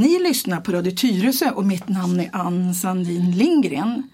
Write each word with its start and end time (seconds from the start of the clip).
Ni 0.00 0.18
lyssnar 0.18 0.60
på 0.60 0.72
Radio 0.72 0.92
Tyresö 0.92 1.50
och 1.50 1.64
mitt 1.64 1.88
namn 1.88 2.20
är 2.20 2.30
Ann 2.32 2.74
Sandin 2.74 3.30
Lindgren. 3.30 4.10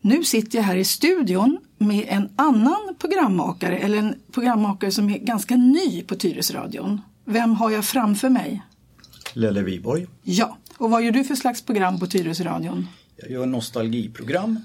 Nu 0.00 0.24
sitter 0.24 0.58
jag 0.58 0.64
här 0.64 0.76
i 0.76 0.84
studion 0.84 1.58
med 1.78 2.04
en 2.08 2.28
annan 2.36 2.94
programmakare, 2.98 3.78
eller 3.78 3.98
en 3.98 4.14
programmakare 4.32 4.90
som 4.90 5.10
är 5.10 5.18
ganska 5.18 5.56
ny 5.56 6.02
på 6.02 6.14
Tyresöradion. 6.14 7.00
Vem 7.24 7.54
har 7.54 7.70
jag 7.70 7.84
framför 7.84 8.28
mig? 8.28 8.62
Lelle 9.32 9.62
Viborg. 9.62 10.06
Ja, 10.22 10.58
och 10.76 10.90
vad 10.90 11.02
gör 11.02 11.12
du 11.12 11.24
för 11.24 11.34
slags 11.34 11.62
program 11.62 11.98
på 11.98 12.06
Tyresöradion? 12.06 12.88
Jag 13.16 13.30
gör 13.30 13.46
nostalgiprogram. 13.46 14.60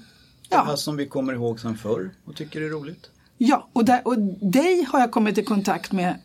Ja. 0.48 0.56
Det 0.62 0.70
här 0.70 0.76
som 0.76 0.96
vi 0.96 1.06
kommer 1.06 1.32
ihåg 1.32 1.60
sedan 1.60 1.78
förr 1.78 2.10
och 2.24 2.36
tycker 2.36 2.60
är 2.60 2.68
roligt. 2.68 3.10
Ja, 3.38 3.68
och, 3.72 3.84
där, 3.84 4.00
och 4.04 4.18
dig 4.40 4.86
har 4.92 5.00
jag 5.00 5.10
kommit 5.10 5.38
i 5.38 5.42
kontakt 5.42 5.92
med 5.92 6.18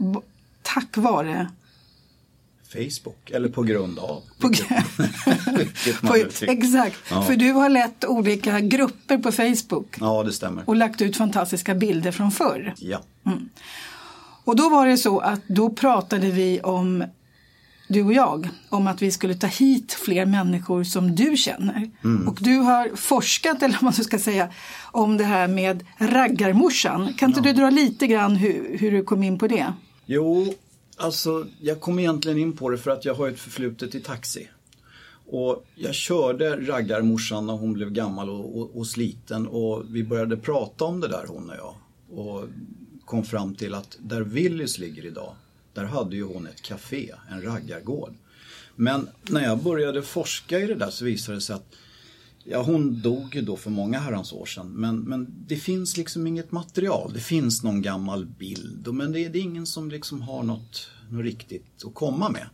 tack 0.62 0.98
vare 0.98 1.48
Facebook, 2.76 3.32
eller 3.32 3.50
på 3.50 3.64
grund 3.64 4.00
av. 4.00 4.22
På 4.40 4.48
vilket, 4.48 4.70
vilket 6.14 6.42
exakt, 6.50 6.98
Ja. 7.12 7.22
för 7.22 7.36
du 7.36 7.52
har 7.52 7.70
lett 7.70 8.06
olika 8.06 8.60
grupper 8.60 9.18
på 9.18 9.32
Facebook 9.32 9.98
Ja, 10.00 10.24
det 10.24 10.34
stämmer. 10.34 10.64
och 10.70 10.76
lagt 10.76 11.02
ut 11.02 11.18
fantastiska 11.18 11.76
bilder 11.76 12.12
från 12.12 12.32
förr. 12.32 12.74
Ja. 12.78 13.02
Och 14.44 14.56
då 14.56 14.70
var 14.70 14.88
det 14.88 14.98
så 14.98 15.20
att 15.20 15.42
då 15.48 15.70
pratade 15.70 16.32
vi 16.32 16.60
om, 16.60 17.04
du 17.88 18.04
och 18.04 18.14
jag, 18.14 18.50
om 18.70 18.88
att 18.88 19.02
vi 19.02 19.12
skulle 19.12 19.36
ta 19.36 19.48
hit 19.48 19.94
fler 19.94 20.26
människor 20.26 20.84
som 20.84 21.16
du 21.16 21.38
känner. 21.38 21.90
Och 22.28 22.38
du 22.42 22.58
har 22.58 22.96
forskat, 22.96 23.64
eller 23.64 23.74
vad 23.74 23.84
man 23.84 23.94
ska 23.94 24.20
säga, 24.20 24.50
om 24.92 25.18
det 25.18 25.24
här 25.24 25.48
med 25.48 25.84
raggarmorsan. 25.98 27.14
Kan 27.14 27.30
inte 27.30 27.42
du 27.42 27.54
dra 27.54 27.70
lite 27.70 28.08
grann 28.08 28.36
hur, 28.36 28.78
hur 28.80 28.92
du 28.92 29.04
kom 29.04 29.24
in 29.24 29.40
på 29.40 29.48
det? 29.48 29.74
Jo, 30.06 30.54
alltså 30.96 31.48
jag 31.62 31.82
kom 31.82 32.00
egentligen 32.00 32.38
in 32.38 32.54
på 32.54 32.70
det 32.70 32.78
för 32.78 32.92
att 32.92 33.06
jag 33.06 33.16
har 33.16 33.28
ett 33.28 33.40
förflutet 33.40 33.96
i 33.96 34.00
taxi. 34.00 34.50
Och 35.28 35.66
jag 35.76 35.96
körde 35.96 36.68
raggarmorsan 36.68 37.46
när 37.46 37.54
hon 37.54 37.74
blev 37.74 37.92
gammal 37.92 38.30
och, 38.30 38.58
och, 38.58 38.78
och 38.78 38.88
sliten 38.88 39.48
och 39.48 39.84
vi 39.90 40.04
började 40.04 40.38
prata 40.38 40.86
om 40.86 41.00
det 41.00 41.08
där 41.08 41.26
hon 41.28 41.50
och 41.50 41.56
jag. 41.56 41.76
Och 42.20 42.44
kom 43.06 43.24
fram 43.24 43.56
till 43.56 43.74
att 43.74 43.98
där 44.00 44.22
Willys 44.22 44.78
ligger 44.78 45.06
idag, 45.06 45.36
där 45.74 45.84
hade 45.84 46.16
ju 46.16 46.24
hon 46.24 46.48
ett 46.48 46.62
café, 46.62 47.12
en 47.32 47.42
raggargård. 47.42 48.14
Men 48.76 49.08
när 49.22 49.44
jag 49.44 49.64
började 49.64 50.02
forska 50.02 50.60
i 50.60 50.68
det 50.68 50.76
där 50.76 50.90
så 50.90 51.06
visade 51.06 51.38
det 51.38 51.42
sig 51.42 51.56
att 51.56 51.76
Ja, 52.48 52.62
hon 52.62 53.02
dog 53.02 53.36
ju 53.36 53.42
då 53.42 53.56
för 53.56 53.70
många 53.70 54.00
herrans 54.00 54.34
år 54.34 54.46
sedan. 54.46 54.68
Men, 54.68 55.00
men 55.00 55.28
det 55.48 55.56
finns 55.56 55.98
liksom 55.98 56.28
inget 56.28 56.52
material. 56.52 57.12
Det 57.14 57.20
finns 57.20 57.64
någon 57.64 57.82
gammal 57.82 58.26
bild. 58.26 58.88
Men 58.94 59.12
det 59.12 59.26
är, 59.26 59.30
det 59.30 59.40
är 59.40 59.42
ingen 59.42 59.66
som 59.66 59.90
liksom 59.90 60.22
har 60.22 60.44
något, 60.44 60.88
något 61.10 61.24
riktigt 61.24 61.86
att 61.86 61.94
komma 61.94 62.30
med. 62.30 62.48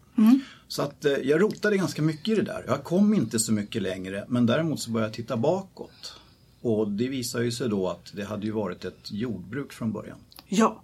Så 0.68 0.82
att 0.82 1.06
eh, 1.06 1.12
jag 1.12 1.42
rotade 1.42 1.78
ganska 1.78 2.02
mycket 2.02 2.28
i 2.28 2.36
det 2.36 2.42
där. 2.42 2.64
Jag 2.68 2.84
kom 2.84 3.14
inte 3.14 3.40
så 3.40 3.54
mycket 3.54 3.82
längre. 3.82 4.26
Men 4.28 4.46
däremot 4.46 4.80
så 4.80 4.92
började 4.92 5.08
jag 5.08 5.16
titta 5.16 5.38
bakåt. 5.38 6.16
Och 6.62 6.92
det 6.92 7.08
visar 7.08 7.42
ju 7.42 7.52
sig 7.52 7.70
då 7.70 7.90
att 7.90 8.12
det 8.16 8.24
hade 8.24 8.46
ju 8.46 8.52
varit 8.52 8.86
ett 8.86 9.12
jordbruk 9.12 9.74
från 9.74 9.92
början. 9.92 10.18
Ja. 10.48 10.84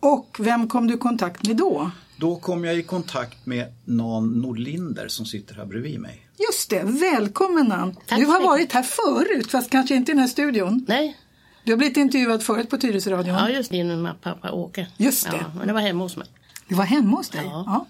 Och 0.00 0.36
vem 0.40 0.68
kom 0.68 0.86
du 0.86 0.94
i 0.94 0.98
kontakt 0.98 1.46
med 1.46 1.56
då? 1.56 1.90
Då 2.16 2.36
kom 2.36 2.64
jag 2.64 2.78
i 2.78 2.82
kontakt 2.82 3.46
med 3.46 3.74
Nan 3.84 4.28
Nordlinder 4.28 5.08
som 5.08 5.26
sitter 5.26 5.54
här 5.54 5.66
bredvid 5.66 6.00
mig. 6.00 6.25
Just 6.38 6.70
det, 6.70 6.82
välkommen 6.82 7.72
Ann. 7.72 7.96
Tack 8.06 8.18
Du 8.18 8.26
har 8.26 8.42
varit 8.42 8.72
här 8.72 8.82
förut, 8.82 9.50
fast 9.50 9.70
kanske 9.70 9.94
inte 9.94 10.12
i 10.12 10.14
den 10.14 10.20
här 10.20 10.28
studion. 10.28 10.84
Nej, 10.88 11.16
Du 11.64 11.72
har 11.72 11.76
blivit 11.78 11.96
intervjuad 11.96 12.42
förut 12.42 12.70
på 12.70 12.76
Tyresöradion. 12.76 13.34
ja 13.34 13.50
just 13.50 13.70
det, 13.70 13.84
med 13.84 14.20
pappa 14.22 14.52
Åke. 14.52 14.86
Just 14.96 15.30
det. 15.30 15.36
Ja, 15.36 15.44
men 15.58 15.66
det 15.66 15.72
var 15.72 15.80
hemma 15.80 16.02
hos 16.04 16.16
mig. 16.16 16.26
Det 16.68 16.74
var 16.74 16.84
hemma 16.84 17.16
hos 17.16 17.28
dig? 17.28 17.44
Ja. 17.44 17.86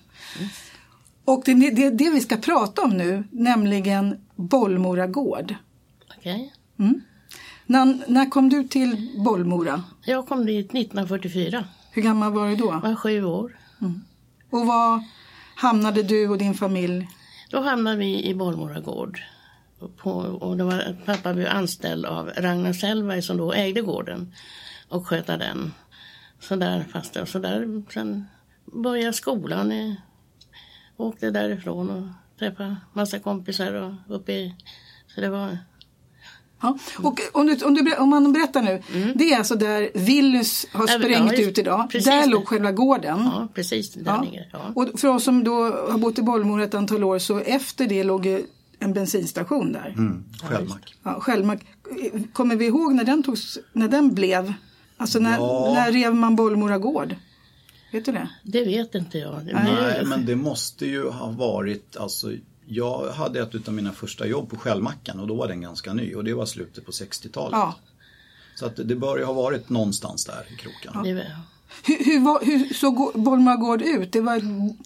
Och 1.25 1.43
det 1.45 1.53
är 1.53 1.75
det, 1.75 1.91
det 1.91 2.11
vi 2.11 2.21
ska 2.21 2.37
prata 2.37 2.83
om 2.83 2.91
nu, 2.91 3.25
nämligen 3.31 4.21
Bollmora 4.37 5.07
gård. 5.07 5.55
Okej. 6.19 6.53
När, 7.67 8.05
när 8.11 8.31
kom 8.31 8.49
du 8.49 8.69
till 8.69 9.09
Bollmora? 9.25 9.83
Jag 10.05 10.29
kom 10.29 10.47
dit 10.47 10.67
1944. 10.67 11.65
Hur 11.91 12.03
gammal 12.03 12.33
var 12.33 12.49
du 12.49 12.57
då? 12.57 12.67
Jag 12.73 12.81
var 12.89 12.95
sju 12.95 13.25
år. 13.25 13.59
Och 14.51 14.67
var 14.67 15.05
hamnade 15.57 16.03
du 16.03 16.29
och 16.29 16.39
din 16.39 16.55
familj? 16.55 17.09
Då 17.51 17.61
hamnade 17.61 17.97
vi 17.97 18.25
i 18.25 18.35
Bollmora 18.35 18.81
gård. 18.81 19.21
På, 19.97 20.11
och 20.11 20.57
det 20.57 20.65
var, 20.65 20.97
pappa 21.05 21.35
blev 21.35 21.49
anställd 21.49 22.07
av 22.07 22.31
Ragnar 22.37 22.73
Sellberg 22.73 23.23
som 23.23 23.37
då 23.37 23.53
ägde 23.53 23.81
gården 23.81 24.35
och 24.89 25.07
sköta 25.07 25.37
den. 25.37 25.73
Så 26.41 26.57
där 26.57 26.85
fast 26.93 27.15
det, 27.15 27.27
så 27.27 27.39
där, 27.39 27.83
sen 27.93 28.27
började 28.65 29.13
skolan. 29.13 29.73
I, 29.73 30.01
åkte 30.97 31.31
därifrån 31.31 31.91
och 31.91 32.39
träffade 32.39 32.77
massa 32.93 33.19
kompisar 33.19 33.73
och 33.73 34.17
uppe 34.17 34.33
i... 34.33 34.55
Så 35.15 35.21
det 35.21 35.29
var... 35.29 35.59
Ja. 36.63 36.79
Och 36.99 37.21
om, 37.33 37.47
du, 37.47 37.65
om, 37.65 37.75
du, 37.75 37.97
om 37.97 38.09
man 38.09 38.33
berättar 38.33 38.63
nu, 38.63 38.83
det 39.15 39.33
är 39.33 39.39
alltså 39.39 39.55
där 39.55 39.91
Willys 39.95 40.67
har 40.73 40.89
Ja, 40.89 40.99
sprängt 40.99 41.33
just- 41.39 41.49
ut 41.51 41.59
idag. 41.59 41.87
precis 41.91 42.05
där 42.05 42.27
låg 42.27 42.47
själva 42.49 42.73
gården. 42.73 43.19
Ja, 43.25 43.49
precis. 43.55 43.93
Där 43.95 44.03
Ja. 44.05 44.25
det. 44.33 44.47
Ja. 44.53 44.59
Och 44.75 45.01
för 45.01 45.09
oss 45.09 45.25
som 45.25 45.45
då 45.45 45.55
har 45.91 45.99
bott 45.99 46.19
i 46.19 46.23
Bollmora 46.23 46.65
ett 46.65 46.75
antal 46.75 47.05
år 47.05 47.19
så 47.19 47.39
efter 47.39 47.87
det 47.89 48.05
låg 48.05 48.27
en 48.79 48.93
bensinstation 48.93 49.73
där. 49.73 49.89
Mm, 49.99 50.25
Självmack. 50.43 50.95
Ja, 51.03 51.21
Shellmack. 51.21 51.61
Kommer 52.33 52.57
vi 52.57 52.67
ihåg 52.67 52.95
när 52.95 53.05
den, 53.05 53.23
togs, 53.23 53.59
när 53.73 53.89
den 53.89 54.15
blev? 54.15 54.53
Alltså 54.97 55.19
när, 55.19 55.39
Ja. 55.39 55.73
när 55.75 55.93
rev 55.93 56.15
man 56.15 56.37
Bollmora 56.37 56.79
gård? 56.79 57.15
Vet 57.93 58.05
du 58.05 58.13
det? 58.13 58.29
Det 58.43 58.65
vet 58.65 58.95
inte 58.95 59.19
jag. 59.19 59.45
Det, 59.47 59.53
Nej, 59.53 60.03
men 60.07 60.27
det 60.27 60.37
måste 60.37 60.87
ju 60.87 61.09
ha 61.11 61.31
varit, 61.31 61.97
alltså 61.97 62.33
jag 62.67 63.11
hade 63.11 63.41
ett 63.41 63.69
av 63.69 63.75
mina 63.75 63.93
första 63.93 64.27
jobb 64.27 64.51
på 64.51 64.57
Shellmackan 64.57 65.21
och 65.21 65.27
då 65.27 65.35
var 65.35 65.49
den 65.49 65.61
ganska 65.61 65.93
ny 65.93 66.15
och 66.15 66.25
det 66.25 66.35
var 66.35 66.47
slutet 66.47 66.87
på 66.87 66.91
60-talet. 66.91 67.59
Ja. 67.59 67.75
Så 68.55 68.67
att 68.67 68.77
det 68.77 68.97
bör 68.97 69.19
ju 69.19 69.25
ha 69.25 69.33
varit 69.33 69.69
någonstans 69.69 70.25
där 70.25 70.47
i 70.53 70.57
kroken. 70.57 71.03
det, 71.15 71.37
Hur, 71.85 72.05
hur, 72.05 72.45
hur 72.47 72.75
såg 72.75 72.95
gå- 72.97 73.13
Bollmora 73.15 73.57
gård 73.57 73.83
ut? 73.83 74.13
Det 74.13 74.21
var 74.21 74.37
ett 74.37 74.43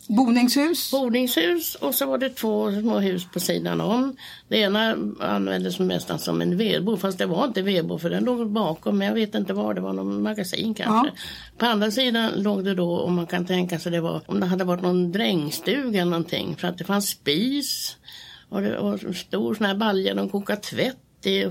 boningshus? 0.08 0.90
Boningshus 0.90 1.74
och 1.74 1.94
så 1.94 2.06
var 2.06 2.18
det 2.18 2.30
två 2.30 2.72
små 2.80 2.98
hus 2.98 3.26
på 3.32 3.40
sidan 3.40 3.80
om. 3.80 4.16
Det 4.48 4.58
ena 4.58 4.96
användes 5.20 5.78
nästan 5.78 6.18
som 6.18 6.40
en 6.42 6.56
vedbo 6.56 6.96
fast 6.96 7.18
det 7.18 7.26
var 7.26 7.44
inte 7.44 7.62
vedbo 7.62 7.98
för 7.98 8.10
den 8.10 8.24
låg 8.24 8.50
bakom 8.50 8.98
men 8.98 9.06
jag 9.08 9.14
vet 9.14 9.34
inte 9.34 9.52
var 9.52 9.74
det 9.74 9.80
var 9.80 9.92
någon 9.92 10.22
magasin 10.22 10.74
kanske. 10.74 11.12
På 11.58 11.66
andra 11.66 11.90
sidan 11.90 12.30
låg 12.36 12.64
det 12.64 12.74
då 12.74 13.00
om 13.00 13.14
man 13.14 13.26
kan 13.26 13.46
tänka 13.46 13.78
sig 13.78 13.92
det 13.92 14.00
var 14.00 14.22
om 14.26 14.40
det 14.40 14.46
hade 14.46 14.64
varit 14.64 14.82
någon 14.82 15.12
drängstuga 15.12 16.00
eller 16.00 16.10
någonting 16.10 16.56
för 16.56 16.68
att 16.68 16.78
det 16.78 16.84
fanns 16.84 17.08
spis 17.08 17.96
och, 18.48 18.62
det, 18.62 18.78
och 18.78 19.16
stor 19.16 19.54
sån 19.54 19.66
här 19.66 19.74
balja 19.74 20.14
de 20.14 20.28
kokade 20.28 20.60
tvätt 20.60 20.96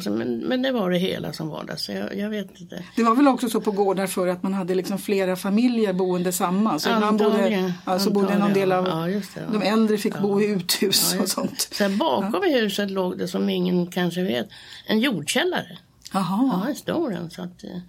så, 0.02 0.12
men, 0.12 0.38
men 0.38 0.62
det 0.62 0.72
var 0.72 0.92
det 0.92 0.98
hela 0.98 1.34
som 1.34 1.48
var 1.48 1.64
där 1.64 1.76
så 1.76 1.92
jag, 1.92 2.18
jag 2.18 2.30
vet 2.30 2.62
inte. 2.62 2.84
Det 2.96 3.04
var 3.04 3.16
väl 3.16 3.28
också 3.28 3.50
så 3.50 3.62
på 3.62 3.72
gårdar 3.72 4.08
för 4.08 4.28
att 4.28 4.44
man 4.44 4.54
hade 4.54 4.76
liksom 4.76 4.98
flera 4.98 5.36
familjer 5.36 5.94
boende 5.94 6.32
samma. 6.32 6.80
Så 6.80 6.90
ibland 6.90 7.20
bodde, 7.20 7.74
alltså 7.86 8.12
bodde 8.12 8.38
någon 8.38 8.54
del 8.54 8.72
av 8.72 8.88
Ja, 8.88 8.96
det, 8.96 9.24
ja. 9.36 9.42
de 9.60 9.62
äldre 9.62 9.98
fick 9.98 10.20
bo 10.20 10.42
i 10.42 10.46
uthus 10.46 11.16
och 11.20 11.30
sånt. 11.30 11.70
Sen 11.72 11.98
bakom 11.98 12.44
huset 12.44 12.92
låg 12.92 13.18
det 13.18 13.28
som 13.28 13.50
ingen 13.50 13.88
kanske 13.88 14.24
vet 14.24 14.50
en 14.88 15.00
jordkällare. 15.00 15.78
Jaha. 16.14 16.62
Ja, 16.64 16.70
en 16.70 16.76
stor 16.76 17.14
en. 17.14 17.30
Så 17.30 17.42
att, 17.42 17.64
eh, 17.64 17.80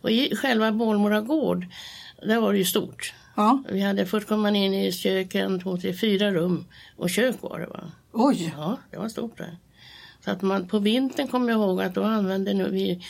och 0.00 0.10
i 0.10 0.36
själva 0.36 0.72
Bollmora 0.72 1.20
gård, 1.20 1.66
där 2.22 2.40
var 2.40 2.52
det 2.52 2.58
ju 2.58 2.64
stort. 2.64 3.14
Ja. 3.34 3.62
Vi 3.68 3.80
hade, 3.80 4.06
först 4.06 4.28
kom 4.28 4.40
man 4.40 4.56
in 4.56 4.74
i 4.74 4.92
kök, 4.92 5.34
en, 5.34 5.60
två, 5.60 5.76
tre, 5.76 5.94
fyra 5.94 6.30
rum 6.30 6.64
och 6.96 7.10
kök 7.10 7.36
var 7.40 7.58
det 7.58 7.66
va. 7.66 7.80
Oj. 8.12 8.54
Ja, 8.56 8.76
det 8.90 8.96
var 8.96 9.08
stort 9.08 9.38
där. 9.38 9.56
Så 10.24 10.30
att 10.30 10.42
man, 10.42 10.68
på 10.68 10.78
vintern 10.78 11.28
kommer 11.28 11.52
jag 11.52 11.60
ihåg 11.60 11.82
att 11.82 11.94
då 11.94 12.02
använde 12.04 12.54
nu 12.54 12.68
vi 12.70 13.02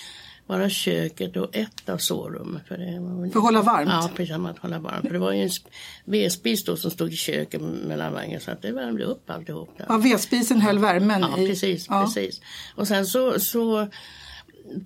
bara 0.47 0.69
köket 0.71 1.37
och 1.37 1.57
ett 1.57 1.89
av 1.89 1.99
sovrummen. 1.99 2.61
För, 2.69 2.79
det 2.79 3.01
var, 3.01 3.31
För 3.31 3.39
att 3.39 3.45
hålla 3.45 3.63
varmt? 3.63 3.91
Ja, 3.93 4.11
precis. 4.17 4.37
Att 4.37 4.59
hålla 4.59 4.79
varmt. 4.79 5.07
För 5.07 5.13
det 5.13 5.19
var 5.19 5.33
ju 5.33 5.43
en 5.43 5.49
sp- 5.49 5.67
vedspis 6.05 6.65
då 6.65 6.77
som 6.77 6.91
stod 6.91 7.13
i 7.13 7.17
köket 7.17 7.61
mellan 7.87 8.15
väggen 8.15 8.41
så 8.41 8.51
att 8.51 8.63
det 8.63 8.73
värmde 8.73 9.05
upp 9.05 9.31
alltihop 9.31 9.75
där. 9.79 9.87
Ja, 9.89 9.97
vedspisen 9.97 10.61
höll 10.61 10.79
värmen 10.79 11.21
Ja, 11.37 11.39
i. 11.43 11.49
precis. 11.49 11.87
Ja. 11.89 12.03
precis. 12.05 12.41
Och 12.77 12.89
sen 12.89 13.07
så, 13.07 13.41
så 13.41 13.89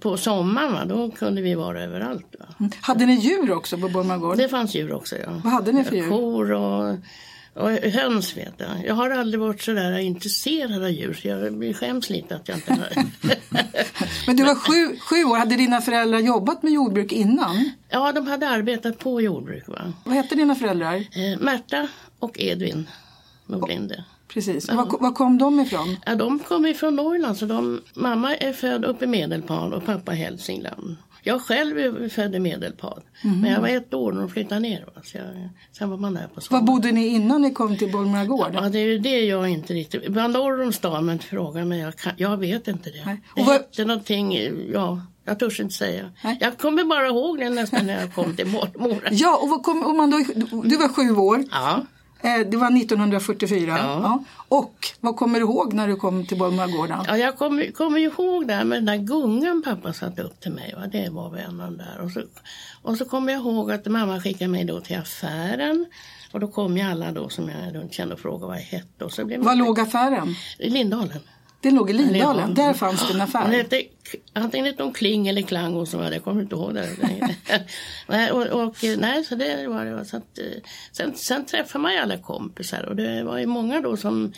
på 0.00 0.16
sommaren 0.16 0.72
va, 0.72 0.84
då 0.84 1.10
kunde 1.10 1.42
vi 1.42 1.54
vara 1.54 1.82
överallt. 1.84 2.34
Va. 2.58 2.68
Hade 2.80 3.06
ni 3.06 3.14
djur 3.14 3.52
också 3.52 3.78
på 3.78 3.88
Bollmora 3.88 4.18
gård? 4.18 4.36
Det 4.36 4.48
fanns 4.48 4.74
djur 4.74 4.92
också. 4.92 5.16
Ja. 5.16 5.40
Vad 5.44 5.52
hade 5.52 5.72
ni 5.72 5.84
för 5.84 5.96
djur? 5.96 6.08
Kor 6.08 6.52
och, 6.52 6.94
och 7.54 7.70
höns 7.70 8.36
vet 8.36 8.54
jag. 8.56 8.86
Jag 8.86 8.94
har 8.94 9.10
aldrig 9.10 9.40
varit 9.40 9.62
så 9.62 9.72
där 9.72 9.98
intresserad 9.98 10.82
av 10.82 10.90
djur 10.90 11.14
så 11.14 11.28
jag 11.28 11.76
skäms 11.76 12.10
lite 12.10 12.36
att 12.36 12.48
jag 12.48 12.56
inte 12.56 12.72
har... 12.72 12.88
Men 14.26 14.36
du 14.36 14.44
var 14.44 14.54
sju, 14.54 14.96
sju 14.98 15.24
år. 15.24 15.36
Hade 15.36 15.56
dina 15.56 15.80
föräldrar 15.80 16.18
jobbat 16.18 16.62
med 16.62 16.72
jordbruk 16.72 17.12
innan? 17.12 17.70
ja, 17.88 18.12
de 18.12 18.26
hade 18.26 18.48
arbetat 18.48 18.98
på 18.98 19.20
jordbruk. 19.20 19.68
Va? 19.68 19.92
Vad 20.04 20.14
hette 20.14 20.34
dina 20.34 20.54
föräldrar? 20.54 20.94
Eh, 20.96 21.38
Märta 21.40 21.88
och 22.18 22.40
Edvin. 22.40 22.88
Nordlinde. 23.46 24.04
Precis. 24.28 24.68
Var, 24.68 24.98
var 25.00 25.12
kom 25.12 25.38
de 25.38 25.60
ifrån? 25.60 25.96
Ja, 26.06 26.14
de 26.14 26.38
kommer 26.38 26.68
ifrån 26.68 26.96
Norrland. 26.96 27.36
Så 27.36 27.46
de, 27.46 27.82
mamma 27.94 28.36
är 28.36 28.52
född 28.52 28.84
uppe 28.84 29.04
i 29.04 29.08
Medelpad 29.08 29.72
och 29.72 29.84
pappa 29.86 30.12
i 30.12 30.16
Hälsingland. 30.16 30.96
Jag 31.26 31.40
själv 31.42 31.78
är 31.78 32.08
född 32.08 32.34
i 32.34 32.38
Medelpad. 32.38 33.02
Men 33.22 33.44
jag 33.52 33.60
var 33.60 33.68
ett 33.68 33.94
år 33.94 34.12
när 34.12 34.20
de 34.20 34.30
flyttade 34.30 34.60
ner. 34.60 34.84
Va? 34.94 35.02
Så 35.04 35.16
jag, 35.18 35.26
sen 35.72 35.90
var 35.90 35.96
man 35.96 36.14
där 36.14 36.22
på 36.22 36.34
Var 36.34 36.40
sommaren. 36.42 36.64
bodde 36.66 36.92
ni 36.92 37.06
innan 37.06 37.42
ni 37.42 37.50
kom 37.52 37.76
till 37.76 37.92
Bollmora 37.92 38.24
gård? 38.24 38.50
Ja, 38.54 38.60
det 38.60 38.78
är 38.78 38.86
ju 38.86 38.98
det 38.98 39.20
jag 39.20 39.48
inte 39.48 39.74
riktigt... 39.74 40.08
Bland 40.08 40.32
norr 40.32 40.62
om 40.62 40.72
stan, 40.72 41.06
men 41.06 41.18
fråga 41.18 41.64
mig. 41.64 41.80
Jag, 41.80 41.96
kan, 41.96 42.12
jag 42.16 42.36
vet 42.36 42.68
inte 42.68 42.90
det. 42.90 43.02
Nej. 43.06 43.20
Det 43.34 43.40
Och 43.40 43.46
vad- 43.46 43.56
hette 43.56 43.84
någonting, 43.84 44.38
ja, 44.72 45.00
jag 45.24 45.38
törs 45.38 45.60
inte 45.60 45.74
säga. 45.74 46.10
Nej. 46.24 46.38
Jag 46.40 46.58
kommer 46.58 46.84
bara 46.84 47.06
ihåg 47.06 47.38
det 47.38 47.50
nästan 47.50 47.86
när 47.86 48.00
jag 48.00 48.14
kom 48.14 48.36
till 48.36 48.46
Mora. 48.46 48.98
Ja, 49.10 49.36
och 49.42 49.62
kom, 49.62 49.86
om 49.86 49.96
man 49.96 50.10
då, 50.10 50.16
du 50.64 50.76
var 50.76 50.88
sju 50.88 51.16
år. 51.16 51.44
Ja. 51.50 51.80
Eh, 52.24 52.46
Det 52.50 52.56
var 52.56 52.76
1944. 52.76 53.74
Ja. 53.78 54.24
Och 54.48 54.74
vad 55.00 55.16
kommer 55.16 55.38
du 55.40 55.44
ihåg 55.44 55.72
när 55.72 55.88
du 55.88 55.96
kom 55.96 56.26
till 56.26 56.38
Bollmora 56.38 56.66
gård? 56.66 56.88
då? 56.88 57.04
Ja, 57.06 57.16
jag 57.16 57.36
kommer 57.74 57.98
ju 57.98 58.04
ihåg 58.06 58.48
det 58.48 58.54
här 58.54 58.64
med 58.64 58.78
den 58.78 58.84
där 58.86 58.96
gungan 58.96 59.62
pappa 59.62 59.92
satte 59.92 60.22
upp 60.22 60.40
till 60.40 60.52
mig. 60.52 60.74
Va? 60.76 60.86
Det 60.92 61.08
var 61.10 61.30
väl 61.30 61.40
en 61.48 61.60
av 61.60 61.66
de 61.70 61.76
där. 61.76 62.00
Och 62.00 62.10
så, 62.10 62.22
och 62.82 62.96
så 62.96 63.04
kommer 63.04 63.32
jag 63.32 63.40
ihåg 63.42 63.72
att 63.72 63.86
mamma 63.86 64.20
skickade 64.20 64.48
mig 64.48 64.64
då 64.64 64.80
till 64.80 64.96
affären. 64.98 65.86
Och 66.32 66.40
då 66.40 66.48
kom 66.48 66.76
ju 66.76 66.82
alla 66.82 67.12
då 67.12 67.28
som 67.28 67.48
jag 67.48 67.92
kände 67.92 68.14
och 68.14 68.20
frågade 68.20 68.46
vad 68.46 68.56
jag 68.56 68.62
hette. 68.62 69.04
Och 69.04 69.12
så 69.12 69.24
blev 69.24 69.40
Var 69.42 69.54
låg 69.54 69.80
affären? 69.80 70.34
I 70.58 70.70
Lindalen. 70.70 71.20
Den 71.64 71.74
låg 71.74 71.90
i 71.90 71.92
Lindalen. 71.92 72.54
Där 72.54 72.72
fanns 72.74 73.08
det 73.08 73.14
en 73.14 73.20
affär. 73.20 73.48
hette, 73.48 73.82
antingen 74.32 74.66
hette 74.66 74.82
hon 74.82 74.92
Kling 74.92 75.28
eller 75.28 75.42
Klang 75.42 75.74
och 75.76 75.88
så 75.88 75.98
var 75.98 76.04
det. 76.04 76.12
Jag 76.14 76.24
kommer 76.24 76.42
inte 76.42 76.54
ihåg 76.54 76.74
det. 76.74 76.88
nej, 78.08 78.30
och, 78.30 78.42
och, 78.46 78.76
nej, 78.98 79.24
så 79.24 79.34
det 79.34 79.66
var 79.68 79.84
det. 79.84 80.04
Så 80.04 80.16
att, 80.16 80.38
eh, 80.38 80.44
sen, 80.92 81.12
sen 81.16 81.46
träffade 81.46 81.82
man 81.82 81.92
ju 81.92 81.98
alla 81.98 82.18
kompisar 82.18 82.82
och 82.82 82.96
det 82.96 83.24
var 83.24 83.38
ju 83.38 83.46
många 83.46 83.80
då 83.80 83.96
som, 83.96 84.32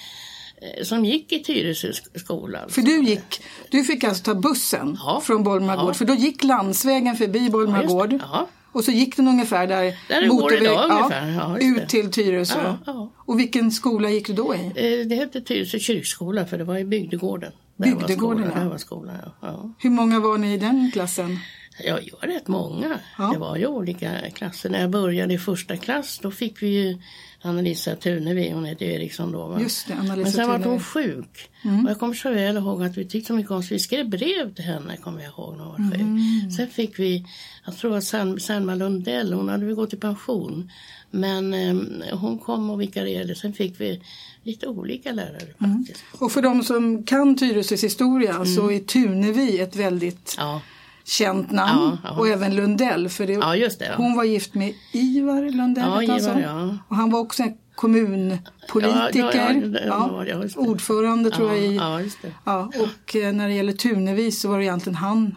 eh, 0.63 0.85
som 0.85 1.05
gick 1.05 1.33
i 1.33 1.43
Tyresö 1.43 1.89
sk- 1.89 2.19
skola. 2.19 2.59
För 2.69 2.83
du 2.83 3.05
gick, 3.05 3.41
du 3.71 3.85
fick 3.85 4.05
alltså 4.05 4.23
ta 4.25 4.35
bussen 4.35 4.99
Ja. 5.05 5.21
från 5.25 5.43
Bollmora 5.45 5.75
Ja. 5.77 5.95
För 5.95 6.05
då 6.05 6.15
gick 6.15 6.45
landsvägen 6.45 7.17
förbi 7.17 7.51
Bollmora 7.51 7.83
just 7.83 7.89
det. 7.89 7.95
gård. 7.95 8.19
Ja. 8.33 8.49
Och 8.77 8.85
så 8.85 8.91
gick 8.91 9.17
den 9.17 9.29
ungefär 9.29 9.67
där, 9.67 9.97
Där 10.09 10.29
går 10.29 10.55
idag 10.55 10.91
ungefär. 10.91 11.31
Ja, 11.31 11.59
just 11.61 11.77
det. 11.77 11.83
ut 11.83 11.89
till 11.89 12.11
Tyresö. 12.11 12.59
Ja, 12.63 12.79
ja. 12.87 13.13
Och 13.17 13.39
vilken 13.41 13.71
skola 13.71 14.11
gick 14.11 14.27
du 14.27 14.33
då 14.33 14.55
i? 14.55 14.59
Eh, 14.67 15.07
Det 15.09 15.15
hette 15.15 15.41
Tyresö 15.41 15.79
kyrkskola 15.79 16.47
för 16.47 16.59
det 16.59 16.65
var 16.65 16.79
i 16.79 16.85
bygdegården. 16.85 17.53
Där 17.77 17.91
var 17.91 17.99
Bygdegården, 17.99 18.39
skolan, 18.43 18.53
ja. 18.59 18.63
Där 18.63 18.71
var 18.71 18.79
skolan, 18.79 19.15
ja. 19.25 19.33
ja. 19.41 19.75
Hur 19.79 19.91
många 19.91 20.21
var 20.21 20.39
ni 20.39 20.55
i 20.55 20.59
den 20.59 20.91
klassen? 20.93 21.39
Ja, 21.85 21.99
jag 22.03 22.19
var 22.21 22.35
rätt 22.35 22.49
många. 22.49 22.99
Ja. 23.19 23.31
Det 23.33 23.39
var 23.39 23.57
ju 23.57 23.67
olika 23.67 24.31
klasser. 24.35 24.71
När 24.71 24.81
jag 24.81 24.91
började 24.91 25.35
i 25.35 25.39
första 25.39 25.77
klass 25.77 26.19
då 26.23 26.31
fick 26.31 26.63
vi 26.63 26.69
ju 26.69 26.99
Anna-Lisa 27.47 27.97
Tunevi, 27.97 28.51
hon 28.51 28.65
hette 28.65 28.85
Eriksson 28.85 29.33
då. 29.33 29.47
Va? 29.47 29.61
Just 29.61 29.89
det, 29.89 29.95
Anna-Lisa 29.95 30.23
Men 30.23 30.33
sen 30.33 30.49
var 30.49 30.59
hon 30.59 30.81
sjuk. 30.81 31.51
Och 31.85 31.91
jag 31.91 31.99
kommer 32.01 32.15
så 32.15 32.31
väl 32.31 32.57
ihåg 32.57 32.83
att 32.85 32.97
vi 32.99 33.05
tyckte 33.05 33.33
mycket 33.33 33.51
om 33.53 33.63
så 33.63 33.75
vi 33.75 33.79
skrev 33.79 34.09
brev 34.09 34.55
till 34.55 34.65
henne, 34.65 34.97
kommer 34.97 35.21
jag 35.23 35.29
ihåg, 35.29 35.57
när 35.57 35.65
hon 35.65 35.73
var 35.73 35.91
sjuk. 35.91 36.53
Sen 36.57 36.69
fick 36.69 36.99
vi, 36.99 37.25
jag 37.67 37.77
tror 37.77 37.97
att 37.97 38.05
San- 38.05 38.39
Selma 38.41 38.75
Lundell, 38.75 39.33
hon 39.33 39.49
hade 39.49 39.67
väl 39.67 39.75
gått 39.75 39.93
i 39.93 39.97
pension. 39.97 40.71
Men 41.11 41.55
eh, 41.55 42.19
hon 42.19 42.39
kom 42.39 42.71
och 42.71 42.81
vikarierade. 42.81 43.35
Sen 43.35 43.53
fick 43.53 43.81
vi 43.81 44.01
lite 44.43 44.67
olika 44.67 45.13
lärare 45.13 45.47
faktiskt. 45.59 46.05
Och 46.19 46.33
för 46.33 46.43
de 46.43 46.63
som 46.63 47.03
kan 47.03 47.37
Tyresös 47.37 47.85
historia 47.85 48.45
så 48.45 48.71
är 48.71 48.79
Tunevi 48.81 49.61
ett 49.61 49.77
väldigt 49.77 50.35
Ja. 50.39 50.61
Känt 51.07 51.51
namn. 51.51 51.99
Ja, 52.03 52.09
ja. 52.11 52.17
Och 52.19 52.29
även 52.29 52.57
Lundell. 52.57 53.09
För 53.09 53.27
det, 53.27 53.33
ja, 53.33 53.57
just 53.57 53.79
det. 53.79 53.85
Ja. 53.85 53.93
hon 53.97 54.17
var 54.17 54.25
gift 54.25 54.55
med 54.55 54.75
Ivar 54.93 55.51
Lundell. 55.51 55.85
Ja, 55.85 56.01
hette 56.01 56.13
han 56.13 56.21
Ivar, 56.21 56.35
så? 56.35 56.41
ja. 56.41 56.77
Och 56.89 56.97
han 56.97 57.11
var 57.11 57.21
också 57.21 57.43
en 57.43 57.55
kommunpolitiker. 57.75 60.51
Ordförande 60.57 61.31
tror 61.31 61.49
jag 61.49 61.59
ja, 61.59 61.63
i 61.63 61.77
ja, 61.77 62.01
just 62.01 62.23
det. 62.23 62.33
Ja, 62.45 62.71
och 62.79 63.17
eh, 63.17 63.33
när 63.33 63.49
det 63.49 63.55
gäller 63.55 63.73
Tunevi 63.73 64.33
så 64.33 64.49
var 64.49 64.59
det 64.59 64.65
egentligen 64.65 64.97
han, 64.97 65.37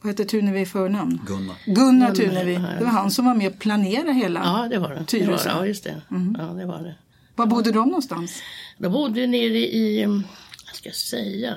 vad 0.00 0.10
hette 0.10 0.24
Tunevi 0.24 0.60
i 0.60 0.66
förnamn? 0.66 1.20
Gunnar. 1.26 1.56
Gunnar 1.66 2.14
Tunevi. 2.14 2.54
Det 2.78 2.84
var 2.84 2.90
han 2.90 3.10
som 3.10 3.24
var 3.24 3.34
med 3.34 3.52
och 3.52 3.58
planerade 3.58 4.12
hela. 4.12 4.40
Ja, 4.44 4.68
det 4.70 4.78
var 4.78 4.88
det. 4.88 4.94
det, 4.94 5.00
var, 5.00 5.06
Tyresö. 5.06 5.48
ja, 5.48 5.66
just 5.66 5.84
det. 5.84 6.00
Ja, 6.38 6.44
det 6.44 6.66
var 6.66 6.82
det. 6.82 6.94
Var 7.36 7.46
bodde 7.46 7.72
de 7.72 7.88
någonstans? 7.88 8.42
Då 8.78 8.90
bodde 8.90 9.26
nere 9.26 9.58
i, 9.58 10.02
mm, 10.02 10.24
vad 10.66 10.74
ska 10.76 10.88
jag 10.88 10.96
säga, 10.96 11.54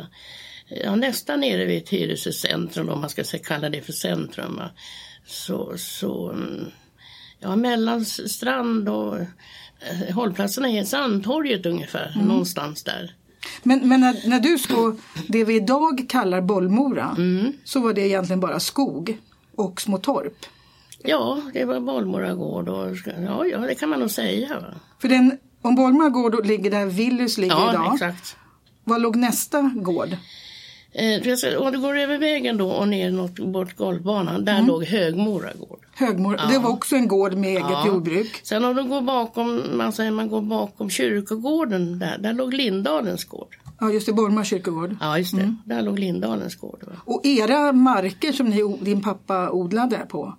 ja, 0.69 0.95
nästan 0.95 1.39
nere 1.39 1.65
vid 1.65 1.85
Tyresö 1.85 2.31
centrum 2.31 2.89
om 2.89 3.01
man 3.01 3.09
ska 3.09 3.23
kalla 3.23 3.69
det 3.69 3.81
för 3.81 3.93
centrum. 3.93 4.61
Så, 5.25 5.73
så, 5.77 6.29
mm, 6.31 6.65
ja 7.39 7.55
mellan 7.55 8.05
Strand 8.05 8.89
och 8.89 9.17
eh, 9.19 10.15
hållplatserna 10.15 10.69
är 10.69 10.83
Sandtorget 10.83 11.65
ungefär, 11.65 12.13
någonstans 12.25 12.83
där. 12.83 13.15
Men, 13.63 13.89
men 13.89 14.01
när, 14.01 14.29
när 14.29 14.39
du 14.39 14.57
står 14.57 14.95
det 15.27 15.43
vi 15.43 15.55
idag 15.55 16.05
kallar 16.09 16.41
Bollmora 16.41 17.15
Mm. 17.17 17.53
så 17.63 17.79
var 17.79 17.93
det 17.93 18.01
egentligen 18.01 18.39
bara 18.39 18.59
skog 18.59 19.17
och 19.55 19.81
små 19.81 19.97
torp. 19.97 20.45
Ja, 21.03 21.41
det 21.53 21.65
var 21.65 21.79
Bollmora 21.79 22.33
gård 22.33 22.69
och 22.69 22.95
ja, 23.25 23.45
ja, 23.45 23.57
det 23.57 23.75
kan 23.75 23.89
man 23.89 23.99
nog 23.99 24.11
säga. 24.11 24.63
För 25.01 25.07
den, 25.07 25.37
om 25.61 25.75
Bollmora 25.75 26.09
gård 26.09 26.45
ligger 26.47 26.71
där 26.71 26.85
Willys 26.85 27.37
ligger 27.37 27.55
Ja, 27.55 27.71
idag, 27.73 27.93
exakt. 27.93 28.35
var 28.83 28.99
låg 28.99 29.15
nästa 29.15 29.61
gård? 29.75 30.09
Eh, 30.97 31.61
om 31.61 31.71
du 31.71 31.79
går 31.79 31.97
över 31.97 32.17
vägen 32.17 32.57
då 32.57 32.69
och 32.71 32.87
ner 32.87 33.11
något 33.11 33.39
bort 33.39 33.77
golfbanan, 33.77 34.45
där 34.45 34.53
Mm. 34.53 34.67
låg 34.67 34.83
Högmora 34.83 35.49
gård. 35.59 35.79
Högmora, 35.95 36.45
det 36.51 36.57
var 36.59 36.69
också 36.69 36.95
en 36.95 37.07
gård 37.07 37.33
med 37.33 37.49
eget 37.49 37.61
Ja. 37.69 37.87
jordbruk. 37.87 38.39
Sen 38.43 38.65
om 38.65 38.75
du 38.75 38.83
går 38.83 39.01
bakom, 39.01 39.61
man 39.77 39.91
säger 39.93 40.11
man 40.11 40.29
går 40.29 40.41
bakom 40.41 40.89
kyrkogården 40.89 41.99
där, 41.99 42.17
där 42.17 42.33
låg 42.33 42.53
Lindalens 42.53 43.25
gård. 43.25 43.55
Ja, 43.79 43.91
just 43.91 44.05
det, 44.05 44.13
Bollmora 44.13 44.43
kyrkogård. 44.43 44.95
Ja, 44.99 45.17
just 45.17 45.35
det. 45.35 45.41
Mm. 45.41 45.57
Där 45.65 45.81
låg 45.81 45.99
Lindalens 45.99 46.55
gård. 46.55 46.83
Va? 46.87 46.93
Och 47.05 47.25
era 47.25 47.71
marker 47.71 48.31
som 48.31 48.45
ni, 48.49 48.77
din 48.81 49.01
pappa 49.01 49.49
odlade 49.51 49.97
på, 50.09 50.37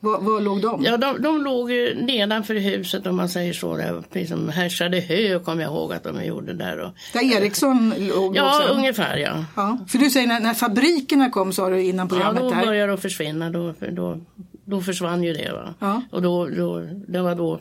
var, 0.00 0.20
var 0.20 0.40
låg 0.40 0.62
de? 0.62 0.82
Ja, 0.84 0.96
de, 0.96 1.22
de 1.22 1.44
låg 1.44 1.70
nedanför 1.96 2.54
huset 2.54 3.06
om 3.06 3.16
man 3.16 3.28
säger 3.28 3.52
så. 3.52 3.76
Där, 3.76 4.02
liksom 4.12 4.48
härsade 4.48 5.00
hö 5.00 5.38
kommer 5.38 5.62
jag 5.62 5.72
ihåg 5.72 5.92
att 5.92 6.04
de 6.04 6.24
gjorde 6.24 6.52
där. 6.54 6.78
Och, 6.78 6.90
Där 7.12 7.36
Eriksson 7.36 7.94
låg 7.98 8.36
ja, 8.36 8.58
också? 8.60 8.74
ungefär 8.74 9.16
ja. 9.16 9.44
Ja, 9.56 9.78
för 9.88 9.98
du 9.98 10.10
säger 10.10 10.26
när, 10.26 10.40
när 10.40 10.54
fabrikerna 10.54 11.30
kom 11.30 11.52
sa 11.52 11.68
du 11.68 11.82
innan 11.82 12.06
Ja, 12.10 12.14
programmet 12.14 12.42
då 12.42 12.50
där. 12.50 12.66
började 12.66 12.92
de 12.92 12.98
försvinna. 12.98 13.50
Då, 13.50 13.74
då, 13.92 14.20
då 14.64 14.80
försvann 14.80 15.22
ju 15.22 15.32
det. 15.32 15.52
Va? 15.52 15.74
Ja. 15.78 16.02
Och 16.10 16.22
då, 16.22 16.46
då, 16.46 16.80
det 17.08 17.22
var 17.22 17.34
då 17.34 17.60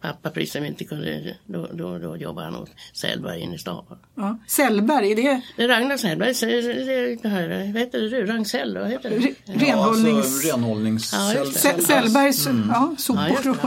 pappa 0.00 0.30
precis 0.30 0.52
som 0.52 0.64
inte 0.64 0.84
kunde, 0.84 1.36
då, 1.46 1.68
då, 1.72 1.98
då 1.98 2.16
jobbade 2.16 2.46
han 2.46 2.56
åt 2.56 2.70
Sellberg 2.92 3.40
inne 3.40 3.54
i 3.54 3.58
stan. 3.58 3.84
Ja. 4.16 4.38
Sellberg, 4.48 5.12
är 5.12 5.16
det 5.16 5.40
Det 5.56 5.62
är 5.64 5.68
Ragnar 5.68 5.96
Sellberg, 5.96 6.34
det- 6.40 6.84
det- 6.84 7.22
det 7.22 7.28
här, 7.28 7.48
vad 7.72 7.80
heter 7.82 8.00
det, 8.00 8.24
Rangsell, 8.32 8.78
vad 8.78 8.88
heter 8.90 9.10
det? 9.10 9.16
re- 9.16 9.34
Ja, 9.44 9.54
renhållnings... 9.54 10.16
alltså, 10.26 10.48
renhållnings... 10.48 11.12
Ja, 11.12 11.44
det. 11.44 11.82
Sellbergs 11.82 12.46
ja, 12.46 12.52
Ja, 12.68 12.94
sopor 12.98 13.42
det. 13.42 13.50
och 13.50 13.56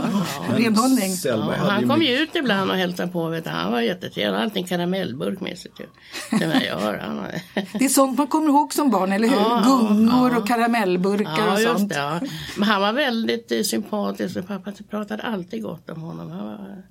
Ja, 0.49 0.57
renhållning. 0.57 1.11
Ja, 1.25 1.53
han 1.57 1.89
kom 1.89 2.01
ju 2.01 2.17
ut 2.19 2.35
ibland 2.35 2.71
och 2.71 2.77
hälsade 2.77 3.11
på. 3.11 3.27
Vet 3.27 3.43
du. 3.43 3.49
Han 3.49 3.71
var 3.71 3.81
jättetrevlig. 3.81 4.23
Han 4.25 4.33
hade 4.33 4.43
alltid 4.43 4.61
en 4.61 4.67
karamellburk 4.67 5.39
med 5.39 5.57
sig 5.57 5.71
till, 5.71 5.85
till 6.39 6.47
mig. 6.47 6.69
att 6.69 6.81
höra. 6.81 7.01
Han 7.01 7.17
var- 7.17 7.31
Det 7.79 7.85
är 7.85 7.89
sånt 7.89 8.17
man 8.17 8.27
kommer 8.27 8.47
ihåg 8.47 8.73
som 8.73 8.91
barn, 8.91 9.11
eller 9.11 9.27
hur? 9.27 9.35
Ja, 9.35 9.63
Gungor 9.65 10.31
ja. 10.31 10.37
och 10.37 10.47
karamellburkar 10.47 11.33
Ja, 11.47 11.53
och 11.53 11.61
just 11.61 11.77
sånt. 11.77 11.89
det. 11.89 11.95
Ja. 11.99 12.19
Men 12.57 12.67
han 12.67 12.81
var 12.81 12.93
väldigt 12.93 13.51
eh, 13.51 13.61
sympatisk 13.61 14.37
och 14.37 14.47
pappa 14.47 14.71
pratade 14.89 15.23
alltid 15.23 15.63
gott 15.63 15.89
om 15.89 16.01
honom. 16.01 16.22
Han 16.31 16.45
var, 16.45 16.83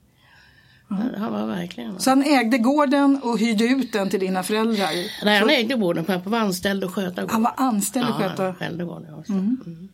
han, 0.88 1.14
han 1.16 1.32
var 1.32 1.46
verkligen... 1.46 2.00
Så 2.00 2.10
han 2.10 2.22
ägde 2.22 2.58
gården 2.58 3.20
och 3.22 3.38
hyrde 3.38 3.64
ut 3.64 3.92
den 3.92 4.10
till 4.10 4.20
dina 4.20 4.42
föräldrar? 4.42 4.90
Nej, 5.24 5.38
han 5.38 5.50
ägde 5.50 5.74
gården. 5.74 6.04
Pappa 6.04 6.30
var 6.30 6.38
anställd 6.38 6.84
och 6.84 6.94
sköta 6.94 7.20
gården. 7.22 7.30
Han 7.30 7.42
var 7.42 7.54
anställd 7.56 8.06
och 8.08 8.14
Ja, 8.22 8.28
sköta? 8.28 8.42
han 8.44 8.54
skällde 8.54 8.84
gården 8.84 9.14
också. 9.14 9.32
Mm. 9.32 9.88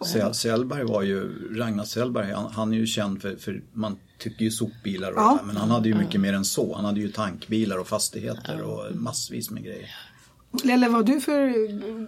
så 0.00 0.18
ja. 0.18 0.24
Sel- 0.24 0.34
Sellberg 0.34 0.84
var 0.84 1.02
ju, 1.02 1.28
Ragnar 1.58 1.84
Sellberg, 1.84 2.32
han, 2.32 2.52
han 2.52 2.72
är 2.72 2.76
ju 2.76 2.86
känd 2.86 3.22
för, 3.22 3.36
för 3.36 3.62
man 3.72 3.96
tycker 4.18 4.44
ju 4.44 4.50
sopbilar 4.50 5.10
och 5.12 5.18
Ja. 5.18 5.38
det 5.40 5.46
men 5.46 5.56
han 5.56 5.70
hade 5.70 5.88
ju 5.88 5.94
mycket 5.94 6.20
mer 6.20 6.32
än 6.32 6.44
så. 6.44 6.74
Han 6.74 6.84
hade 6.84 7.00
ju 7.00 7.08
tankbilar 7.12 7.78
och 7.78 7.88
fastigheter 7.88 8.62
och 8.62 8.96
massvis 8.96 9.50
med 9.50 9.64
grejer. 9.64 9.90
Eller 10.64 10.88
vad 10.88 11.06
du 11.06 11.20
för... 11.20 11.48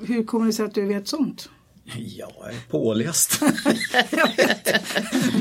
Hur 0.07 0.25
kommer 0.25 0.47
det 0.47 0.53
sig 0.53 0.65
att 0.65 0.75
du 0.75 0.87
vet 0.87 1.09
sånt? 1.09 1.49
Ja, 1.97 2.31
påläst. 2.71 3.41
Ja, 4.11 4.29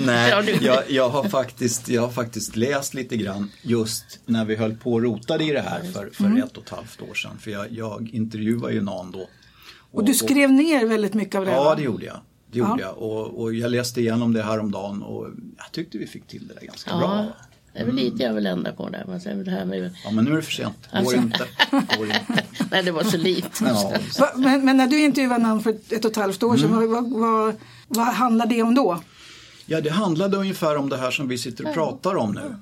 Nej, 0.06 0.60
jag, 0.62 0.84
jag, 0.92 1.10
har 1.10 1.24
faktiskt, 1.30 1.90
jag 1.90 2.02
har 2.02 2.10
faktiskt 2.10 2.56
läst 2.56 2.94
lite 2.94 3.18
grann 3.18 3.52
just 3.62 4.20
när 4.26 4.46
vi 4.46 4.56
höll 4.56 4.76
på 4.76 4.94
och 4.94 5.02
rotade 5.02 5.44
i 5.44 5.52
det 5.52 5.62
här 5.62 5.84
för, 5.94 6.10
för 6.14 6.24
Mm. 6.26 6.44
ett 6.44 6.58
och 6.58 6.64
ett 6.64 6.70
halvt 6.70 7.02
år 7.02 7.14
sedan. 7.14 7.38
För 7.40 7.52
jag, 7.52 7.72
jag 7.72 8.10
intervjuade 8.14 8.74
ju 8.74 8.82
någon 8.82 9.12
då. 9.12 9.30
Och 9.92 10.06
du 10.06 10.14
skrev 10.14 10.52
ner 10.52 10.86
väldigt 10.86 11.14
mycket 11.14 11.36
av 11.36 11.46
det? 11.46 11.52
Ja, 11.52 11.64
va? 11.64 11.76
det 11.76 11.82
gjorde 11.82 12.06
jag. 12.06 12.18
Det 12.52 12.60
gjorde 12.60 12.72
Ja. 12.72 12.80
jag. 12.80 12.98
Och, 12.98 13.42
och 13.42 13.54
jag 13.54 13.72
läste 13.72 14.02
igenom 14.02 14.34
det 14.34 14.44
här 14.44 14.60
om 14.60 14.72
dagen 14.72 15.02
och 15.04 15.28
jag 15.58 15.72
tyckte 15.72 15.98
vi 15.98 16.08
fick 16.08 16.28
till 16.28 16.48
det 16.48 16.54
där 16.54 16.62
ganska 16.68 16.98
bra. 16.98 17.26
Det 17.74 17.80
är 17.80 17.86
väl 17.86 17.96
lite 17.96 18.24
jag 18.24 18.34
vill 18.34 18.46
ändra 18.48 18.72
på 18.72 18.90
där. 18.90 19.04
Men 19.08 19.22
sen 19.22 19.44
det 19.44 19.52
här 19.52 19.66
med... 19.66 19.96
Ja, 20.06 20.12
men 20.12 20.26
nu 20.26 20.32
är 20.32 20.36
det 20.36 20.42
för 20.42 20.52
sent. 20.52 20.78
Går 20.92 20.98
Alltså. 21.00 21.16
inte. 21.16 21.46
Går 21.98 22.06
inte. 22.08 22.44
Nej, 22.72 22.84
det 22.84 22.92
var 22.92 23.04
så 23.04 23.18
lite. 23.18 23.50
Ja. 23.66 23.94
Va, 24.20 24.30
men, 24.36 24.66
men 24.66 24.78
när 24.78 24.88
du 24.88 25.00
intervjuade 25.04 25.44
någon 25.44 25.64
för 25.64 25.70
ett, 25.70 25.92
ett 25.92 26.06
och 26.06 26.12
ett 26.12 26.18
halvt 26.18 26.44
år 26.44 26.58
sedan, 26.58 26.74
Mm. 26.74 26.92
vad, 26.92 27.10
vad, 27.12 27.22
vad, 27.22 27.56
vad 27.88 28.06
handlade 28.06 28.56
det 28.56 28.62
om 28.64 28.76
då? 28.76 29.02
ja, 29.66 29.82
det 29.82 29.90
handlade 29.90 30.38
ungefär 30.38 30.78
om 30.78 30.90
det 30.90 30.98
här 30.98 31.12
som 31.12 31.28
vi 31.28 31.38
sitter 31.38 31.68
och 31.68 31.74
pratar 31.74 32.16
om 32.16 32.32
nu. 32.32 32.56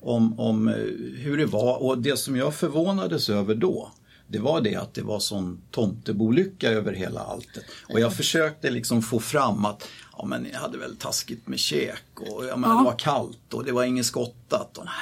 Om, 0.00 0.40
om 0.40 0.68
eh, 0.68 0.74
hur 1.22 1.36
det 1.38 1.46
var 1.46 1.82
och 1.82 1.98
det 1.98 2.16
som 2.18 2.36
jag 2.36 2.54
förvånades 2.54 3.28
över 3.30 3.54
då 3.54 3.90
det 4.28 4.38
var 4.38 4.60
det 4.60 4.76
att 4.76 4.94
det 4.94 5.02
var 5.02 5.18
sån 5.20 5.60
tomtebolycka 5.70 6.70
över 6.70 6.92
hela 6.92 7.20
alltet. 7.20 7.64
Och 7.92 8.00
jag 8.00 8.14
försökte 8.16 8.70
liksom 8.70 9.02
få 9.02 9.20
fram 9.20 9.64
att 9.64 9.88
ja, 10.18 10.24
men 10.24 10.46
jag 10.52 10.58
hade 10.60 10.78
väl 10.78 10.96
taskigt 10.96 11.48
med 11.48 11.58
käk 11.58 12.04
och 12.20 12.44
ja, 12.46 12.56
men 12.56 12.70
Ja. 12.70 12.78
det 12.78 12.84
var 12.84 12.98
kallt 12.98 13.54
och 13.54 13.64
det 13.64 13.72
var 13.72 13.84
inget 13.84 14.06
skottat. 14.06 14.78
Och, 14.78 14.84
nej. 14.84 14.92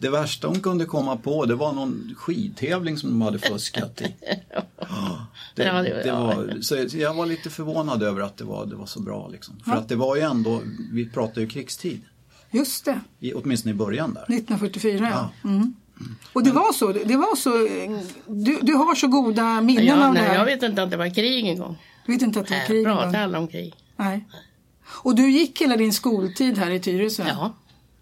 Det 0.00 0.10
värsta 0.10 0.48
hon 0.48 0.60
kunde 0.60 0.84
komma 0.84 1.16
på 1.16 1.44
det 1.44 1.54
var 1.54 1.72
någon 1.72 2.14
skidtävling 2.18 2.96
som 2.98 3.10
de 3.10 3.22
hade 3.22 3.38
fuskat 3.38 4.00
i. 4.02 4.14
Det, 5.54 5.64
det- 6.04 6.12
var, 6.12 6.60
så 6.60 6.86
jag 6.98 7.14
var 7.14 7.26
lite 7.26 7.50
förvånad 7.50 8.02
över 8.02 8.20
att 8.20 8.36
det 8.36 8.44
var, 8.44 8.66
det 8.66 8.76
var 8.76 8.86
så 8.86 9.00
bra. 9.00 9.28
Liksom. 9.28 9.60
För 9.64 9.72
att 9.72 9.88
det 9.88 9.96
var 9.96 10.16
ju 10.16 10.22
ändå, 10.22 10.62
vi 10.92 11.08
pratar 11.08 11.40
ju 11.40 11.46
krigstid. 11.48 12.00
Just 12.50 12.84
det, 12.84 13.00
I, 13.20 13.32
åtminstone 13.34 13.70
i 13.70 13.74
början 13.74 14.14
där. 14.14 14.22
1944 14.22 15.08
ja. 15.12 15.30
Mm. 15.50 15.74
Och 16.32 16.42
det 16.44 16.50
var 16.52 16.72
så, 16.72 16.92
det 16.92 17.16
var 17.16 17.36
så, 17.36 17.50
du, 18.26 18.58
du 18.62 18.74
har 18.74 18.94
så 18.94 19.06
goda 19.06 19.60
minnen 19.60 19.84
Ja, 19.86 19.94
av 20.08 20.14
det 20.14 20.20
nej, 20.20 20.28
här. 20.28 20.34
jag 20.34 20.44
vet 20.44 20.62
inte 20.62 20.82
att 20.82 20.90
det 20.90 20.96
var 20.96 21.14
krig 21.14 21.46
en 21.48 21.58
gång. 21.58 21.78
Du 22.06 22.12
vet 22.12 22.22
inte 22.22 22.40
att 22.40 22.46
det 22.46 22.54
var 22.58 22.66
krig? 22.66 22.84
pratar 22.86 23.12
va? 23.12 23.18
alla 23.18 23.38
om 23.38 23.48
krig. 23.48 23.74
Nej. 23.96 24.24
Och 24.88 25.14
du 25.14 25.30
gick 25.30 25.60
hela 25.60 25.76
din 25.76 25.92
skoltid 25.92 26.58
här 26.58 26.70
i 26.70 26.80
Tyresö? 26.80 27.24
Ja, 27.28 27.54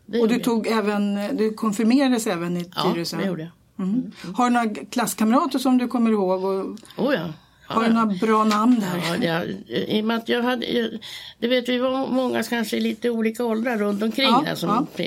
det 0.07 0.21
Och 0.21 0.29
du, 0.29 0.35
jag. 0.35 0.45
tog 0.45 0.67
även, 0.67 1.15
du 1.37 1.55
konfirmerades 1.55 2.27
även 2.27 2.57
i 2.57 2.71
Ja, 2.77 2.93
Tyresö? 2.95 3.17
det 3.17 3.27
gjorde 3.27 3.43
jag. 3.77 3.87
Mm. 3.87 4.13
Har 4.35 4.45
du 4.45 4.51
några 4.55 4.69
klasskamrater 4.91 5.59
som 5.59 5.79
du 5.79 5.89
kommer 5.89 6.11
ihåg? 6.11 6.45
Och 6.45 6.65
Oh, 6.97 7.15
ja. 7.15 7.27
Har 7.67 7.85
du 7.85 7.93
några 7.93 8.07
bra 8.07 8.45
namn 8.45 8.81
där? 8.81 9.03
Ja, 9.27 9.27
jag, 9.27 9.49
I 9.89 10.01
och 10.01 10.05
med 10.05 10.17
att 10.17 10.29
jag 10.29 10.43
hade, 10.43 10.67
jag- 10.67 10.91
det 11.39 11.49
vet 11.49 11.69
vi 11.69 11.79
var 11.79 12.07
många 12.07 12.43
kanske 12.43 12.77
i 12.77 12.81
lite 12.81 13.11
olika 13.11 13.45
åldrar 13.45 13.79
runt 13.79 14.03
omkring 14.03 14.29
Ja, 14.47 14.57
som 14.57 14.87
ja. 14.97 15.07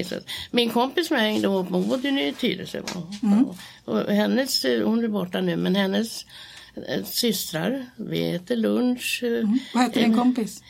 Min 0.51 0.69
kompis 0.69 1.11
med 1.11 1.19
hängde 1.19 1.47
ihop, 1.47 1.67
hon 1.69 1.87
bodde 1.89 2.11
nu 2.11 2.27
i 2.27 2.33
Tyresö. 2.33 2.81
Mm. 3.23 3.45
Och, 3.85 3.99
hennes, 4.01 4.63
hon 4.83 5.03
är 5.03 5.07
borta 5.07 5.41
nu, 5.41 5.55
men 5.55 5.75
hennes 5.75 6.25
eh, 6.87 7.03
systrar, 7.03 7.85
vi 7.95 8.31
äter 8.35 8.55
lunch. 8.55 9.23
eh, 9.23 9.49
Vad 9.73 9.83
heter 9.83 10.01
din 10.01 10.17
kompis? 10.17 10.63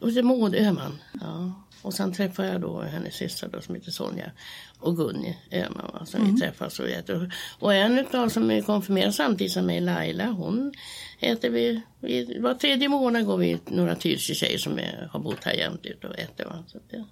Och 0.00 0.12
Maud 0.24 0.54
Öhman. 0.54 0.98
Ja. 1.20 1.52
Och 1.82 1.94
sen 1.94 2.12
träffade 2.12 2.48
jag 2.48 2.60
då 2.60 2.80
hennes 2.80 3.14
syster 3.14 3.48
då, 3.52 3.60
som 3.60 3.74
heter 3.74 3.90
Sonja 3.90 4.30
och 4.78 4.96
Gunni 4.96 5.36
Öhman. 5.52 5.90
Va? 5.92 6.06
Så 6.06 6.18
vi 6.18 6.40
träffas 6.40 6.78
och 6.78 6.88
äter. 6.88 7.34
Och 7.58 7.74
en 7.74 7.98
utav 7.98 8.28
som 8.28 8.50
är 8.50 8.62
konfirmerad 8.62 9.14
samtidigt 9.14 9.52
som 9.52 9.66
mig, 9.66 9.80
Laila, 9.80 10.26
hon 10.26 10.72
äter 11.20 11.50
vi, 11.50 11.82
vi 12.00 12.38
var 12.40 12.54
tredje 12.54 12.88
månad 12.88 13.26
går 13.26 13.36
vi 13.36 13.58
några 13.66 13.94
Tyresö-tjejer 13.94 14.58
som 14.58 14.78
är, 14.78 15.08
har 15.12 15.20
bott 15.20 15.44
här 15.44 15.52
jämt 15.52 15.86
ut 15.86 16.04
och 16.04 16.18
äter. 16.18 16.44
Va? 16.44 16.64
Så 16.66 16.78
att 16.78 16.90
det, 16.90 17.04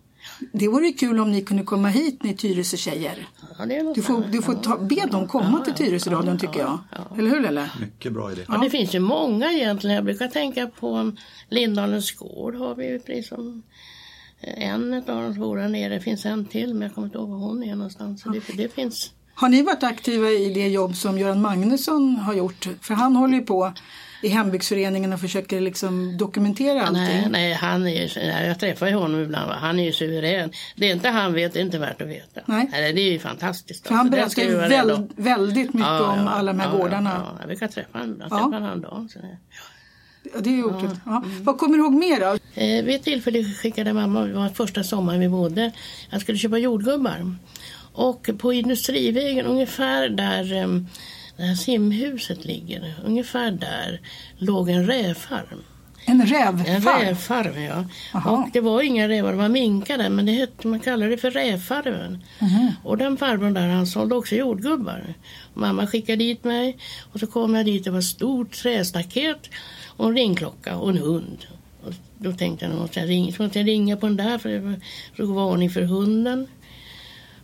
Det 0.53 0.69
vore 0.69 0.93
kul 0.93 1.21
om 1.21 1.33
ni 1.33 1.43
kunde 1.43 1.63
komma 1.63 1.89
hit, 1.89 2.23
ni 2.23 2.35
Tyresö-tjejer. 2.37 3.27
ja, 3.59 3.93
Du 3.95 4.03
får, 4.03 4.25
du 4.33 4.43
får 4.43 4.55
ta, 4.55 4.79
be 4.79 5.07
dem 5.11 5.29
komma 5.29 5.61
till 5.65 5.75
Tyresöradion 5.75 6.39
tycker 6.39 6.61
jag. 6.61 6.79
Eller 7.19 7.31
hur 7.31 7.41
Lelle? 7.41 7.71
Mycket 7.81 8.13
bra 8.13 8.33
idé. 8.33 8.43
Ja, 8.49 8.59
det 8.59 8.71
finns 8.71 8.95
ju 8.95 9.01
många 9.01 9.53
egentligen. 9.53 9.97
Jag 9.97 10.05
brukar 10.05 10.29
tänka 10.29 10.67
på 10.67 11.13
Lindalens 11.49 12.13
gård 12.13 12.55
har 12.55 12.75
vi 12.75 12.89
ju 12.89 12.99
precis 12.99 13.29
som 13.29 13.63
en 14.41 14.95
av 14.95 15.23
dem 15.23 15.35
bor 15.35 15.59
här 15.59 15.69
nere. 15.69 15.95
Det 15.95 16.01
finns 16.01 16.27
en 16.27 16.45
till 16.45 16.75
men 16.75 16.83
jag 16.83 16.95
kommer 16.95 17.07
inte 17.07 17.19
ihåg 17.19 17.29
var 17.29 17.39
hon 17.39 17.63
är 17.63 17.75
någonstans. 17.75 18.23
Så 18.23 18.29
det, 18.29 18.41
det 18.57 18.75
finns 18.75 19.13
Har 19.35 19.49
ni 19.49 19.63
varit 19.63 19.83
aktiva 19.83 20.29
i 20.29 20.55
det 20.55 20.69
jobb 20.69 20.97
som 20.97 21.19
Göran 21.19 21.43
Magnusson 21.43 22.17
har 22.17 22.35
gjort? 22.35 22.69
För 22.81 22.95
han 22.95 23.17
håller 23.17 23.35
ju 23.35 23.45
på 23.45 23.73
i 24.23 24.29
hembygdsföreningen 24.29 25.13
och 25.13 25.21
försöker 25.21 25.61
liksom 25.61 26.17
dokumentera 26.17 26.83
allting. 26.83 27.03
Nej, 27.03 27.29
nej, 27.31 27.53
han 27.53 27.87
är 27.87 27.91
ju, 27.91 28.09
nej, 28.17 28.47
jag 28.47 28.61
träffar 28.61 28.87
ju 28.87 28.95
honom 28.95 29.21
ibland. 29.21 29.51
Han 29.51 29.79
är 29.79 29.85
ju 29.85 29.93
suverän. 29.93 30.51
Det 30.77 30.91
är 30.91 30.93
inte 30.93 31.09
han 31.09 31.33
vet, 31.33 31.53
det 31.53 31.59
är 31.59 31.63
inte 31.65 31.79
värt 31.79 32.03
att 32.03 32.09
veta. 32.09 32.41
Nej. 32.47 32.69
det 32.73 33.01
är 33.01 33.13
ju 33.13 33.19
fantastiskt. 33.19 33.87
För 33.87 33.95
han 33.95 34.11
berättar 34.11 34.43
ju 34.43 34.49
vi 34.49 34.55
väl, 34.55 35.07
väldigt 35.17 35.75
mycket 35.75 35.91
Ja, 35.91 36.13
om 36.13 36.19
ja, 36.19 36.31
alla 36.31 36.53
de 36.53 36.61
här 36.61 36.73
ja, 36.73 36.79
gårdarna. 36.79 37.11
Ja, 37.11 37.31
ja. 37.33 37.37
Jag 37.39 37.49
brukar 37.49 37.69
träffa 37.69 37.99
honom. 37.99 38.17
Jag 38.21 38.27
Ja. 38.27 38.29
träffade 38.29 38.45
honom 38.45 38.63
häromdagen. 38.63 39.09
Ja, 40.35 40.41
det 40.41 40.51
är 40.59 40.65
otroligt. 40.65 40.97
Ja. 41.07 41.25
Vad 41.43 41.59
kommer 41.59 41.77
du 41.79 41.83
ihåg 41.85 41.95
mer 41.95 42.21
då? 42.21 42.39
Eh, 42.61 42.85
vid 42.85 42.95
ett 42.95 43.03
tillfälle 43.03 43.45
skickade 43.45 43.93
mamma, 43.93 44.21
det 44.25 44.33
var 44.35 44.49
första 44.49 44.85
sommaren 44.85 45.21
vi 45.21 45.29
bodde, 45.29 45.73
jag 46.11 46.21
skulle 46.21 46.39
köpa 46.39 46.59
jordgubbar. 46.59 47.37
Och 47.93 48.31
på 48.39 48.53
Industrivägen, 48.53 49.47
ungefär 49.47 50.09
där 50.09 50.53
eh, 50.63 50.69
det 51.37 51.43
här 51.43 51.55
simhuset 51.55 52.45
ligger, 52.45 52.95
ungefär 53.05 53.51
där 53.51 54.01
låg 54.39 54.69
en 54.69 54.87
rävfarm. 54.87 55.63
En 56.09 56.21
En 56.21 56.27
rävfarm? 56.27 57.01
rävfarm, 57.01 57.63
ja. 57.63 57.85
Jaha. 58.13 58.31
Och 58.31 58.49
det 58.53 58.61
var 58.61 58.83
inga 58.83 59.09
rävar, 59.09 59.31
det 59.31 59.37
var 59.39 59.49
minkar 59.49 59.99
där, 59.99 60.09
men 60.11 60.27
det 60.27 60.33
hette, 60.33 60.69
man 60.69 60.81
kallade 60.81 61.11
det 61.11 61.17
för 61.17 61.31
rävfarmen. 61.31 62.23
Mhm. 62.39 62.73
Och 62.85 62.99
den 62.99 63.17
farbrorn 63.17 63.55
där, 63.55 63.69
han 63.69 63.87
sålde 63.87 64.15
också 64.15 64.35
jordgubbar. 64.35 65.15
Mamma 65.55 65.87
skickade 65.87 66.17
dit 66.17 66.45
mig 66.45 66.79
och 67.13 67.21
så 67.21 67.27
kom 67.27 67.55
jag 67.55 67.65
dit, 67.67 67.85
det 67.85 67.91
var 67.91 67.99
ett 67.99 68.05
stort 68.05 68.53
trästaket 68.53 69.51
och 69.97 70.07
en 70.09 70.17
ringklocka 70.17 70.77
och 70.77 70.91
en 70.91 70.99
hund. 70.99 71.47
Och 71.85 71.93
då 72.19 72.33
tänkte 72.33 72.65
jag, 72.65 72.75
nu 72.75 72.81
måste 72.81 73.01
jag 73.01 73.09
ringa, 73.09 73.33
så 73.33 73.43
måste 73.43 73.59
jag 73.59 73.69
ringa 73.69 73.97
på 73.97 74.07
den 74.07 74.17
där 74.17 74.39
för 74.39 74.49
det 74.49 74.59
var- 74.59 74.81
varning 75.17 75.39
att 75.39 75.53
ordning 75.53 75.71
för 75.71 75.83
hunden. 75.83 76.47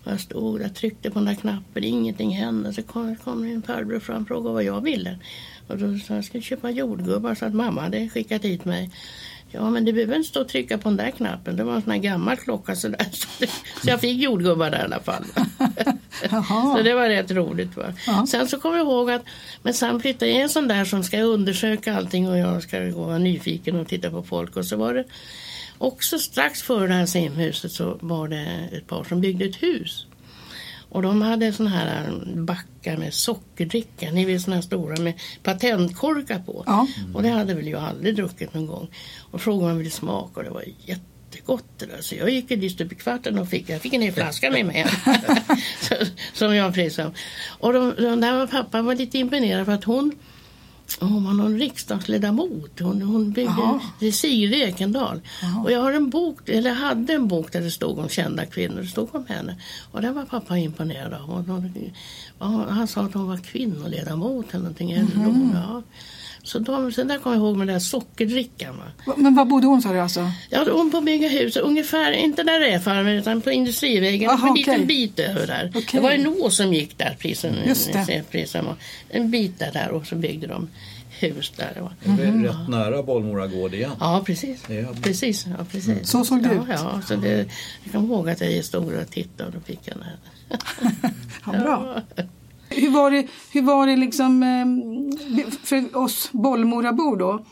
Och 0.04 0.12
jag 0.12 0.20
stod 0.20 0.60
där, 0.60 0.68
tryckte 0.68 1.10
på 1.10 1.18
den 1.18 1.24
där 1.26 1.34
knappen, 1.34 1.84
ingenting 1.84 2.30
hände. 2.30 2.72
Så 2.72 2.82
kom, 2.82 3.16
kom 3.16 3.42
min 3.42 3.62
farbror 3.62 4.00
fram 4.00 4.22
och 4.22 4.28
frågade 4.28 4.54
vad 4.54 4.64
jag 4.64 4.80
ville. 4.80 5.18
Och 5.66 5.78
då 5.78 5.98
sa 5.98 6.04
jag, 6.14 6.16
jag 6.16 6.24
skulle 6.24 6.42
köpa 6.42 6.70
jordgubbar 6.70 7.34
så 7.34 7.44
att 7.44 7.54
mamma 7.54 7.80
hade 7.80 8.08
skickat 8.08 8.44
hit 8.44 8.64
mig. 8.64 8.90
Ja, 9.52 9.70
men 9.70 9.84
du 9.84 9.92
behöver 9.92 10.16
inte 10.16 10.28
stå 10.28 10.40
och 10.40 10.48
trycka 10.48 10.78
på 10.78 10.88
den 10.88 10.96
där 10.96 11.10
knappen. 11.10 11.56
Det 11.56 11.64
var 11.64 11.74
en 11.74 11.82
sån 11.82 11.92
här 11.92 11.98
gammal 11.98 12.36
klocka 12.36 12.76
så, 12.76 12.88
där. 12.88 13.06
så 13.82 13.90
jag 13.90 14.00
fick 14.00 14.22
jordgubbar 14.22 14.70
där 14.70 14.78
i 14.78 14.82
alla 14.82 15.00
fall. 15.00 15.24
Så 16.76 16.82
det 16.82 16.94
var 16.94 17.08
rätt 17.08 17.30
roligt. 17.30 17.76
Va? 17.76 17.92
Ja. 18.06 18.26
Sen 18.26 18.48
så 18.48 18.58
kommer 18.58 18.76
jag 18.76 18.86
ihåg 18.86 19.10
att 19.10 19.22
men 19.62 19.74
sen 19.74 20.00
flyttade 20.00 20.30
jag 20.30 20.40
en 20.40 20.48
sån 20.48 20.68
där 20.68 20.84
som 20.84 21.04
ska 21.04 21.20
undersöka 21.20 21.96
allting 21.96 22.28
och 22.28 22.38
jag 22.38 22.62
ska 22.62 22.80
gå 22.80 23.00
och 23.00 23.06
vara 23.06 23.18
nyfiken 23.18 23.76
och 23.76 23.88
titta 23.88 24.10
på 24.10 24.22
folk. 24.22 24.56
Och 24.56 24.64
så 24.64 24.76
var 24.76 24.94
det 24.94 25.04
också 25.78 26.18
strax 26.18 26.62
före 26.62 26.86
det 26.86 26.94
här 26.94 27.06
simhuset 27.06 27.72
så 27.72 27.98
var 28.00 28.28
det 28.28 28.68
ett 28.72 28.86
par 28.86 29.04
som 29.04 29.20
byggde 29.20 29.44
ett 29.44 29.62
hus. 29.62 30.06
Och 30.92 31.02
de 31.02 31.22
hade 31.22 31.52
såna 31.52 31.70
här 31.70 32.22
backar 32.36 32.96
med 32.96 33.14
sockerdricka, 33.14 34.10
ni 34.10 34.24
vet 34.24 34.42
såna 34.42 34.56
här 34.56 34.62
stora 34.62 35.02
med 35.02 35.14
patentkorkar 35.42 36.38
på. 36.38 36.64
Ja. 36.66 36.86
Och 37.14 37.22
det 37.22 37.28
hade 37.28 37.54
väl 37.54 37.68
jag 37.68 37.82
aldrig 37.82 38.16
druckit 38.16 38.54
någon 38.54 38.66
gång. 38.66 38.88
Och 39.30 39.40
frågade 39.40 39.64
om 39.64 39.68
jag 39.70 39.76
ville 39.76 39.90
smaka 39.90 40.40
och 40.40 40.44
det 40.44 40.50
var 40.50 40.64
jättegott 40.84 41.64
det 41.78 41.86
där. 41.86 42.00
Så 42.00 42.14
jag 42.14 42.30
gick 42.30 42.48
dit 42.48 42.80
upp 42.80 42.92
i 42.92 42.94
kvarten 42.94 43.38
och 43.38 43.48
fick, 43.48 43.68
jag 43.68 43.80
fick 43.80 43.92
en 43.92 44.02
hel 44.02 44.12
flaska 44.12 44.50
med 44.50 44.66
mig 44.66 44.76
hem. 44.76 45.16
Som 46.32 46.56
jag 46.56 46.74
prisade. 46.74 47.12
Och 47.58 47.72
de, 47.72 47.94
de 47.98 48.20
där 48.20 48.46
pappa 48.46 48.82
var 48.82 48.94
lite 48.94 49.18
imponerad 49.18 49.66
för 49.66 49.72
att 49.72 49.84
hon 49.84 50.12
hon 51.00 51.24
var 51.24 51.32
någon 51.32 51.58
riksdagsledamot. 51.58 52.80
Hon, 52.80 53.02
hon 53.02 53.32
byggde 53.32 53.80
det 54.00 54.06
är 54.06 54.12
Sigrid 54.12 54.62
Ekendahl. 54.62 55.20
Och 55.64 55.72
jag 55.72 55.80
har 55.80 55.92
en 55.92 56.10
bok, 56.10 56.48
eller 56.48 56.72
hade 56.72 57.12
en 57.12 57.28
bok 57.28 57.52
där 57.52 57.60
det 57.60 57.70
stod 57.70 57.98
om 57.98 58.08
kända 58.08 58.46
kvinnor. 58.46 58.80
Det 58.80 58.86
stod 58.86 59.14
om 59.14 59.26
henne. 59.26 59.56
Och 59.92 60.02
den 60.02 60.14
var 60.14 60.24
pappa 60.24 60.58
imponerad 60.58 61.14
av. 61.14 61.20
Hon, 61.20 61.90
ja, 62.38 62.66
han 62.68 62.88
sa 62.88 63.00
att 63.00 63.14
hon 63.14 63.28
var 63.28 63.36
kvinnoledamot 63.36 64.46
eller 64.50 64.58
någonting. 64.58 64.92
Mm. 64.92 65.50
Ja. 65.54 65.82
Så 66.44 66.58
de, 66.58 66.92
sen 66.92 67.08
där 67.08 67.18
kommer 67.18 67.36
jag 67.36 67.44
ihåg 67.44 67.56
med 67.56 67.66
den 67.66 67.74
där 67.74 67.80
sockerdrickan. 67.80 68.76
Va? 68.76 69.14
Men 69.16 69.34
var 69.34 69.44
bodde 69.44 69.66
hon 69.66 69.82
sa 69.82 69.92
du 69.92 69.98
alltså? 69.98 70.30
Ja, 70.50 70.66
hon 70.72 70.90
på 70.90 71.00
bygga 71.00 71.28
hus, 71.28 71.56
ungefär, 71.56 72.12
inte 72.12 72.42
där 72.42 72.60
rävfarmen 72.60 73.16
utan 73.16 73.40
på 73.40 73.50
Industrivägen, 73.50 74.30
Aha, 74.30 74.48
en 74.48 74.54
liten 74.54 74.74
okej. 74.74 74.86
bit 74.86 75.18
över 75.18 75.46
där. 75.46 75.72
Okej. 75.74 75.84
Det 75.92 76.00
var 76.00 76.10
en 76.10 76.26
å 76.26 76.50
som 76.50 76.72
gick 76.72 76.98
där, 76.98 77.16
prisen, 77.18 77.56
Just 77.66 77.92
det. 77.92 78.22
prisen 78.30 78.64
var. 78.64 78.76
En 79.08 79.30
bit 79.30 79.58
där, 79.58 79.72
där 79.72 79.90
och 79.90 80.06
så 80.06 80.14
byggde 80.14 80.46
de 80.46 80.68
hus 81.10 81.52
där. 81.56 81.90
Det 82.04 82.22
är 82.22 82.32
rätt 82.32 82.68
nära 82.68 83.02
Bollmora 83.02 83.46
gård 83.46 83.74
igen. 83.74 83.92
Ja, 84.00 84.22
precis. 84.26 84.64
Ja. 84.68 84.94
precis, 85.02 85.46
ja, 85.58 85.64
precis. 85.70 86.08
Så 86.08 86.24
såg 86.24 86.42
det 86.42 86.54
ja, 86.54 86.62
ut. 86.62 86.68
Ja, 86.68 87.00
så 87.08 87.16
det, 87.16 87.46
jag 87.84 87.92
kommer 87.92 88.14
ihåg 88.14 88.30
att 88.30 88.40
jag 88.40 88.64
stod 88.64 88.92
och 88.92 89.10
tittade 89.10 89.48
och 89.48 89.54
då 89.54 89.60
fick 89.60 89.80
jag 89.84 89.96
den 89.96 90.04
här. 90.04 90.18
Ja, 91.46 91.52
bra. 91.52 92.02
Hur 92.76 92.90
var 92.90 93.10
det, 93.10 93.26
hur 93.52 93.62
var 93.62 93.86
det 93.86 93.96
liksom 93.96 94.42
eh, 94.42 95.52
för 95.62 95.96
oss 95.96 96.28
Bollmorabor 96.32 97.16
då? 97.16 97.44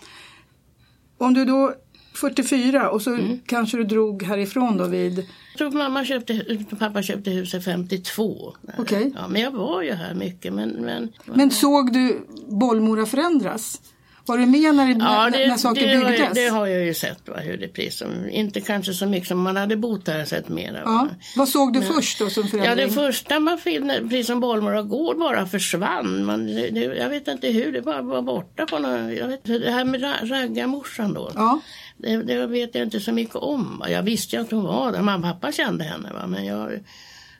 Om 1.19 1.35
du 1.35 1.45
då 1.45 1.75
44 2.15 2.91
och 2.91 3.03
så 3.03 3.11
Mm. 3.15 3.39
kanske 3.47 3.77
du 3.77 3.85
drog 3.85 4.23
härifrån 4.23 4.77
då 4.77 4.85
vid... 4.87 5.19
Jag 5.19 5.59
tror 5.59 5.71
mamma 5.79 6.05
köpte, 6.05 6.59
pappa 6.79 7.03
köpte 7.03 7.31
huset 7.31 7.65
52. 7.65 8.55
Okej. 8.79 9.13
Ja, 9.17 9.29
men 9.29 9.43
jag 9.43 9.51
var 9.51 9.83
ju 9.83 9.93
här 9.93 10.15
mycket. 10.15 10.53
Men, 10.53 10.69
men, 10.71 11.13
Men 11.25 11.51
såg 11.51 11.93
du 11.93 12.27
Bollmora 12.49 13.07
förändras? 13.07 13.81
Var 14.31 14.39
du 14.39 14.47
med 14.47 14.75
när, 14.75 14.89
Ja, 15.01 15.31
det, 15.33 15.47
när 15.49 15.57
saker 15.57 15.87
det, 15.89 15.95
har 15.97 16.05
byggdes? 16.05 16.19
jag, 16.21 16.35
det 16.35 16.49
har 16.49 16.67
jag 16.67 16.85
ju 16.85 16.95
sett 16.95 17.29
va, 17.29 17.37
hur 17.37 17.57
det 17.57 17.69
pris 17.69 18.03
Inte 18.31 18.61
kanske 18.61 18.93
så 18.95 19.07
mycket 19.07 19.29
som 19.29 19.43
man 19.43 19.57
hade 19.57 19.77
bott 19.77 20.09
här 20.09 20.25
sett 20.25 20.49
mera. 20.49 20.79
ja. 20.85 20.91
Va. 20.91 21.09
Vad 21.37 21.49
såg 21.49 21.73
du 21.73 21.83
först 21.83 22.19
då 22.19 22.31
som 22.31 22.43
Ja, 22.43 22.49
förändring? 22.51 22.87
det 22.89 22.93
första 22.95 23.41
man 23.41 23.59
finner, 23.59 24.01
precis 24.01 24.27
som 24.27 24.41
Bollmora 24.41 24.83
gård, 24.83 25.19
bara 25.19 25.47
försvann. 25.47 26.25
Man, 26.25 26.47
det, 26.47 26.81
jag 26.99 27.09
vet 27.09 27.29
inte 27.29 27.49
hur, 27.49 27.73
det 27.73 27.83
bara 27.83 28.03
var 28.03 28.23
borta 28.23 28.67
på 28.67 28.79
någon, 28.79 29.17
jag 29.17 29.29
vet, 29.29 29.45
Det 29.45 29.71
här 29.71 29.85
med 29.85 30.03
ra, 30.03 30.15
raggarmorsan 30.23 31.15
då. 31.15 31.31
Ja. 31.35 31.61
Det, 31.97 32.17
det 32.23 32.47
vet 32.47 32.75
jag 32.75 32.83
inte 32.85 33.01
så 33.01 33.13
mycket 33.13 33.37
om. 33.37 33.85
Jag 33.89 34.03
visste 34.03 34.37
ju 34.37 34.43
att 34.43 34.51
hon 34.51 34.65
var 34.65 34.93
där. 34.93 35.03
Mamma 35.03 35.29
och 35.33 35.41
pappa 35.41 35.53
kände 35.53 35.85
henne. 35.85 36.13
Va? 36.13 36.27
Men 36.27 36.45
jag 36.47 36.81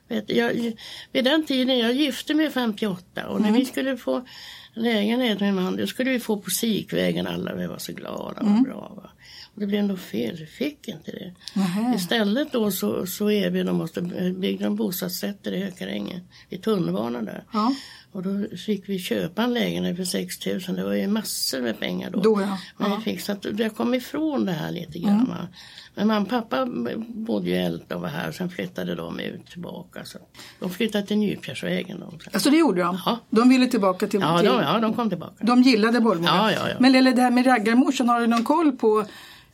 Vet, 0.07 0.29
jag, 0.29 0.73
vid 1.11 1.23
den 1.23 1.45
tiden, 1.45 1.77
jag 1.79 1.93
gifte 1.93 2.33
mig 2.33 2.49
58 2.49 3.27
och 3.27 3.41
när 3.41 3.47
Mm. 3.49 3.59
vi 3.59 3.65
skulle 3.65 3.97
få 3.97 4.25
lägenhet 4.73 5.39
med 5.39 5.53
man, 5.53 5.75
då 5.77 5.87
skulle 5.87 6.11
vi 6.11 6.19
få 6.19 6.37
på 6.37 6.49
Sikvägen. 6.49 7.27
Alla 7.27 7.55
vi 7.55 7.67
var 7.67 7.77
så 7.77 7.93
glada 7.93 8.41
och 8.41 8.47
Mm. 8.47 8.63
bra. 8.63 8.91
Va? 8.95 9.09
Det 9.55 9.65
blev 9.65 9.83
nog 9.83 9.99
fel, 9.99 10.35
vi 10.35 10.45
fick 10.45 10.87
inte 10.87 11.11
det. 11.11 11.33
Nähä. 11.55 11.95
Istället 11.95 12.51
då 12.51 12.71
så, 12.71 13.05
så 13.05 13.31
erbjöd 13.31 13.65
de 13.65 13.81
oss, 13.81 13.93
byggde 14.35 14.63
de 14.63 14.75
bostadsrätter 14.75 15.51
i 15.51 15.63
Hökarängen, 15.63 16.21
i 16.49 16.57
tunnelbanan 16.57 17.25
där. 17.25 17.43
Ja. 17.53 17.73
Och 18.11 18.23
då 18.23 18.57
fick 18.57 18.89
vi 18.89 18.99
köpa 18.99 19.43
en 19.43 19.53
lägenhet 19.53 19.97
för 19.97 20.03
6 20.03 20.45
000. 20.45 20.59
Det 20.75 20.83
var 20.83 20.93
ju 20.93 21.07
massor 21.07 21.61
med 21.61 21.79
pengar 21.79 22.09
då. 22.09 22.21
Då, 22.21 22.41
ja. 22.41 22.57
Men. 22.77 22.87
Mm. 22.87 22.99
vi 22.99 23.03
fick, 23.03 23.21
så 23.21 23.31
att 23.31 23.59
jag 23.59 23.75
kom 23.75 23.93
ifrån 23.93 24.45
det 24.45 24.51
här 24.51 24.71
lite 24.71 24.99
grann. 24.99 25.25
va. 25.29 25.47
Men 25.95 26.07
mamma 26.07 26.21
och 26.21 26.29
pappa 26.29 26.65
bodde 27.07 27.49
ju 27.49 27.55
i 27.55 27.57
Älta 27.57 27.95
och 27.95 28.01
var 28.01 28.09
här. 28.09 28.31
Sen 28.31 28.49
flyttade 28.49 28.95
de 28.95 29.19
ut 29.19 29.45
tillbaka. 29.47 30.05
Så 30.05 30.17
de 30.59 30.69
flyttade 30.69 31.07
till 31.07 31.17
Nypjärsvägen. 31.17 31.99
De. 31.99 32.19
Alltså 32.33 32.49
det 32.49 32.57
gjorde 32.57 32.81
de? 32.81 32.99
Ja. 33.05 33.19
De 33.29 33.49
ville 33.49 33.67
tillbaka 33.67 34.07
till... 34.07 34.19
Ja, 34.19 34.37
de, 34.37 34.45
ja, 34.45 34.79
de 34.79 34.93
kom 34.93 35.09
tillbaka. 35.09 35.45
de 35.45 35.61
gillade 35.61 35.99
Bollmora? 36.01 36.31
Ja, 36.31 36.51
ja, 36.51 36.69
ja. 36.69 36.75
Men 36.79 36.91
Lelle, 36.91 37.11
det 37.11 37.21
här 37.21 37.31
med 37.31 37.45
raggarmorsan, 37.45 38.09
har 38.09 38.21
du 38.21 38.27
någon 38.27 38.43
koll 38.43 38.71
på 38.71 39.05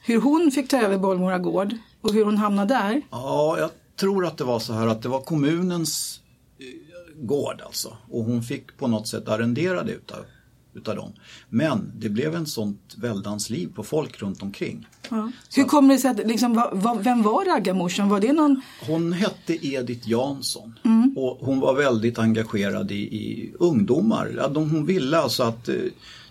hur 0.07 0.21
hon 0.21 0.51
fick 0.51 0.67
ta 0.69 0.77
över 0.77 0.97
Bollmora 0.97 1.39
gård? 1.39 1.75
Och 2.01 2.13
hur 2.13 2.25
hon 2.25 2.37
hamnade 2.37 2.73
där? 2.73 3.01
Ja, 3.11 3.55
jag 3.59 3.69
tror 3.95 4.25
att 4.25 4.37
det 4.37 4.43
var 4.43 4.59
så 4.59 4.73
här 4.73 4.87
att 4.87 5.01
det 5.01 5.09
var 5.09 5.21
kommunens 5.21 6.19
eh, 6.59 7.25
gård 7.25 7.61
alltså. 7.65 7.97
Och 8.09 8.23
hon 8.23 8.43
fick 8.43 8.77
på 8.77 8.87
något 8.87 9.07
sätt 9.07 9.27
arrendera 9.27 9.83
det 9.83 9.91
utav, 9.91 10.25
utav 10.73 10.95
dem. 10.95 11.13
Men 11.49 11.91
det 11.95 12.09
blev 12.09 12.35
en 12.35 12.45
sånt 12.45 12.95
väldans 12.97 13.49
liv 13.49 13.69
på 13.75 13.83
folk 13.83 14.21
runt 14.21 14.41
omkring. 14.41 14.87
Ja. 15.09 15.31
Hur 15.55 15.63
kommer 15.63 15.93
det 15.93 15.99
sig 15.99 16.11
att, 16.11 16.17
liksom, 16.17 16.53
va, 16.53 16.69
va, 16.73 16.97
vem 17.01 17.23
var 17.23 17.45
raggarmorsan? 17.45 18.09
Var 18.09 18.19
det 18.19 18.33
någon... 18.33 18.61
Hon 18.87 19.13
hette 19.13 19.67
Edith 19.67 20.09
Jansson 20.09 20.73
och 21.15 21.37
hon 21.41 21.59
var 21.59 21.73
väldigt 21.73 22.19
engagerad 22.19 22.91
i, 22.91 22.95
i 22.95 23.53
ungdomar. 23.59 24.33
Ja, 24.37 24.47
de, 24.47 24.69
hon 24.69 24.85
ville 24.85 25.17
alltså 25.17 25.43
att 25.43 25.69
eh, 25.69 25.75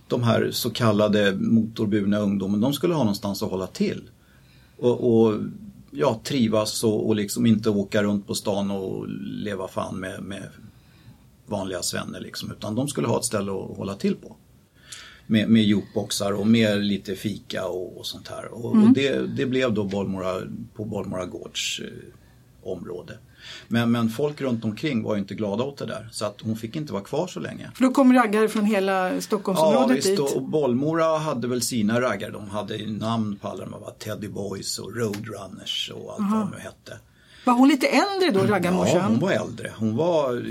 de 0.09 0.23
här 0.23 0.51
så 0.51 0.71
kallade 0.71 1.35
motorburna 1.35 2.19
ungdomen, 2.19 2.61
de 2.61 2.73
skulle 2.73 2.95
ha 2.95 3.03
någonstans 3.03 3.43
att 3.43 3.51
hålla 3.51 3.67
till. 3.67 4.11
Och, 4.77 5.25
och 5.27 5.35
ja, 5.91 6.21
trivas 6.25 6.85
och, 6.85 7.07
och 7.07 7.17
liksom 7.17 7.47
inte 7.47 7.71
åka 7.71 8.03
runt 8.03 8.27
på 8.27 8.35
stan 8.35 8.71
och 8.71 9.09
leva 9.19 9.69
fan 9.69 10.01
med, 10.01 10.23
med 10.23 10.49
vanliga 11.47 11.83
svänner 11.83 12.21
liksom, 12.21 12.53
utan 12.53 12.75
de 12.75 12.89
skulle 12.89 13.09
ha 13.09 13.19
ett 13.19 13.25
ställe 13.25 13.53
att 13.53 13.77
hålla 13.77 13.95
till 13.95 14.17
på. 14.17 14.37
Med, 15.27 15.49
med 15.49 15.63
jukeboxar 15.63 16.33
och 16.33 16.47
med 16.47 16.85
lite 16.85 17.17
fika 17.17 17.67
och, 17.69 17.99
och 17.99 18.07
sånt 18.07 18.29
här. 18.29 18.55
Och, 18.55 18.65
och 18.65 18.93
det, 18.95 19.37
det 19.37 19.47
blev 19.47 19.75
då 19.75 19.85
Bollmora, 19.85 20.43
på 20.75 20.85
Bollmora 20.85 21.27
gårds 21.27 21.81
eh, 21.81 22.71
område. 22.71 23.19
Men, 23.69 23.91
men 23.91 24.11
folk 24.11 24.41
runt 24.41 24.65
omkring 24.65 25.03
var 25.03 25.17
inte 25.17 25.35
glada 25.35 25.65
åt 25.65 25.79
det 25.79 25.87
där 25.87 26.09
så 26.13 26.25
att 26.25 26.41
hon 26.41 26.57
fick 26.57 26.77
inte 26.77 26.93
vara 26.93 27.03
kvar 27.03 27.27
så 27.27 27.41
länge. 27.41 27.71
För 27.75 27.83
då 27.85 27.91
kom 27.91 28.13
raggare 28.13 28.49
från 28.49 28.65
hela 28.65 29.15
Ja 29.15 29.21
Stockholmsområdet 29.21 29.97
visst, 29.97 30.07
dit. 30.07 30.21
och 30.21 30.43
Bollmora 30.43 31.19
hade 31.19 31.49
väl 31.49 31.63
sina 31.63 32.01
raggare. 32.01 32.31
De 32.31 32.51
hade 32.51 32.87
namn 32.87 33.37
på 33.41 33.49
alla 33.49 33.65
de 33.65 33.73
här, 33.73 33.93
Teddy 33.99 34.29
Boys 34.29 34.79
och 34.79 34.97
Roadrunners 34.97 35.91
och 35.95 36.13
allt 36.13 36.33
vad 36.33 36.41
de 36.41 36.51
nu 36.51 36.59
hette. 36.63 36.99
Var 37.45 37.55
hon 37.55 37.69
lite 37.69 37.87
äldre 37.87 38.31
då, 38.31 38.47
Ja, 38.47 38.53
raggarmorsan? 38.55 39.05
hon 39.05 39.19
var 39.21 39.33
äldre. 39.33 39.73
Hon 39.77 39.97
var, 39.97 40.45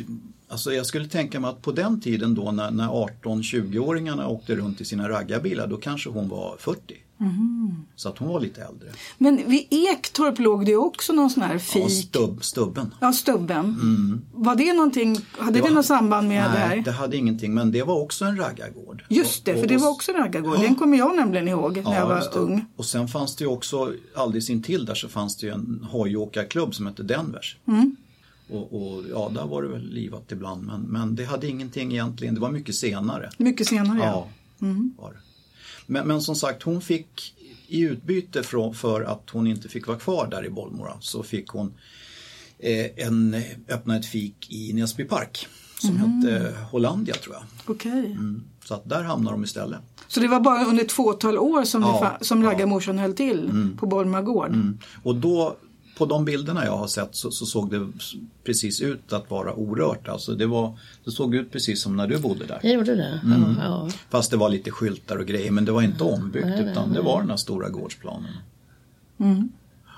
alltså 0.49 0.73
jag 0.73 0.85
skulle 0.85 1.07
tänka 1.07 1.39
mig 1.39 1.49
att 1.49 1.61
på 1.61 1.71
den 1.71 2.01
tiden 2.01 2.35
då 2.35 2.51
när, 2.51 2.71
när 2.71 2.87
18-20-åringarna 2.87 4.27
åkte 4.27 4.55
runt 4.55 4.81
i 4.81 4.85
sina 4.85 5.09
raggarbilar, 5.09 5.67
då 5.67 5.77
kanske 5.77 6.09
hon 6.09 6.29
var 6.29 6.55
40. 6.59 6.95
Mhm. 7.17 7.86
Så 7.95 8.10
att 8.10 8.17
hon 8.17 8.27
var 8.27 8.39
lite 8.39 8.62
äldre. 8.62 8.89
Men 9.17 9.50
vid 9.50 9.67
Ektorp 9.72 10.39
låg 10.39 10.65
det 10.65 10.75
också 10.75 11.13
någon 11.13 11.29
sån 11.29 11.43
här 11.43 11.53
Ja, 11.53 11.60
fik. 11.60 11.91
stubb, 11.91 12.43
stubben. 12.43 12.93
Ja, 13.01 13.13
stubben. 13.13 13.75
Var 14.34 14.55
det 14.55 14.74
någonting, 14.74 15.17
hade 15.31 15.51
det, 15.51 15.62
var- 15.62 15.69
något 15.69 15.86
samband 15.86 16.27
med 16.27 16.43
det 16.43 16.50
Nej, 16.50 16.60
här? 16.67 16.77
det 16.77 16.91
hade 16.91 17.17
ingenting, 17.17 17.53
men 17.53 17.72
det 17.72 17.84
var 17.84 17.95
också 18.01 18.25
en 18.25 18.38
raggargård. 18.38 19.03
Just 19.10 19.45
det, 19.45 19.53
Och- 19.53 19.60
för 19.60 19.67
det 19.67 19.75
och- 19.75 19.81
var 19.81 19.89
också 19.89 20.12
raggargård. 20.12 20.60
Den 20.60 20.75
kommer 20.75 20.98
jag 20.98 21.15
nämligen 21.15 21.48
ihåg 21.48 21.81
när 21.86 21.95
jag 21.95 22.07
var 22.07 22.15
det. 22.19 22.39
ung. 22.39 22.65
Och 22.75 22.86
sen 22.86 23.07
fanns 23.07 23.36
det 23.36 23.43
ju 23.43 23.50
också, 23.50 23.93
alldeles 24.15 24.50
intill 24.50 24.86
där 24.86 24.95
så 24.95 25.10
fanns 25.10 25.38
det 25.38 25.48
ju 25.48 25.53
en 25.53 25.88
hojåkarklubb 25.91 26.75
som 26.75 26.86
hette 26.86 27.03
Denvers. 27.03 27.57
Mm. 27.67 27.95
Och, 28.50 28.74
och 28.74 29.03
ja, 29.12 29.31
där 29.36 29.45
var 29.45 29.62
det 29.63 29.67
väl 29.69 29.89
livat 29.89 30.31
ibland 30.31 30.63
men, 30.65 30.81
men 30.81 31.15
det 31.15 31.25
hade 31.25 31.48
ingenting 31.48 31.91
egentligen, 31.91 32.34
det 32.36 32.41
var 32.41 32.51
mycket 32.51 32.75
senare. 32.75 33.30
Mycket 33.38 33.67
senare, 33.67 33.97
ja. 33.99 34.06
Ja, 34.06 34.28
Mm. 34.67 34.93
var 34.97 35.12
det. 35.12 35.17
Men, 35.86 36.08
men 36.08 36.21
som 36.21 36.36
sagt, 36.36 36.63
hon 36.63 36.82
fick 36.82 37.34
i 37.67 37.80
utbyte 37.82 38.43
för, 38.43 38.74
för 38.74 39.02
att 39.02 39.30
hon 39.32 39.48
inte 39.48 39.69
fick 39.69 39.88
vara 39.88 39.98
kvar 39.98 40.28
där 40.32 40.45
i 40.45 40.50
Bollmora 40.50 40.93
så 41.00 41.24
fick 41.24 41.48
hon 41.48 41.74
eh, 42.60 42.86
en, 43.08 43.36
öppna 43.69 43.98
ett 43.98 44.06
fik 44.06 44.52
i 44.52 44.74
Näsby 44.74 45.04
park 45.04 45.48
som 45.80 45.95
Mm. 45.95 46.12
hette 46.12 46.56
Hollandia 46.71 47.15
tror 47.15 47.36
jag. 47.36 47.43
Okej. 47.65 48.06
Mm. 48.12 48.43
Så 48.65 48.74
att 48.74 48.89
där 48.89 49.04
hamnar 49.04 49.32
de 49.32 49.43
istället. 49.43 49.80
Så 50.08 50.19
det 50.19 50.28
var 50.28 50.39
bara 50.39 50.65
under 50.65 50.84
ett 50.84 50.91
fåtal 50.91 51.38
år 51.38 51.63
som, 51.63 51.82
Ja, 51.82 52.17
som 52.21 52.41
ja. 52.43 52.50
höll 52.98 53.13
till 53.13 53.76
på 53.80 53.86
Bollmora 53.86 54.21
gård? 54.21 54.48
Mm. 54.50 54.78
Och 55.04 55.15
då, 55.15 55.56
på 55.97 56.05
de 56.05 56.25
bilderna 56.25 56.65
jag 56.65 56.77
har 56.77 56.88
sett 56.88 57.15
så, 57.15 57.31
så 57.31 57.45
såg 57.45 57.71
det 57.71 57.88
precis 58.43 58.81
ut 58.81 59.13
att 59.13 59.29
vara 59.29 59.53
orört. 59.53 60.08
Alltså 60.08 60.36
det, 60.36 60.45
var, 60.45 60.79
det 61.03 61.12
såg 61.12 61.36
ut 61.36 61.51
precis 61.51 61.81
som 61.81 61.95
när 61.95 62.08
du 62.08 62.19
bodde 62.19 62.45
där. 62.45 62.60
Jag 62.63 62.73
gjorde 62.73 62.95
det. 62.95 63.19
Mm. 63.23 63.41
Ja, 63.41 63.63
ja. 63.63 63.89
Fast 64.10 64.31
det 64.31 64.38
var 64.38 64.49
lite 64.49 64.71
skyltar 64.71 65.17
och 65.17 65.25
grejer 65.25 65.51
men 65.51 65.65
det 65.65 65.71
var 65.71 65.81
inte 65.81 66.03
ombyggt 66.03 66.60
utan 66.60 66.93
det 66.93 67.01
var 67.01 67.19
den 67.19 67.29
här 67.29 67.38
stora 67.38 67.69
gårdsplanen. 67.69 68.31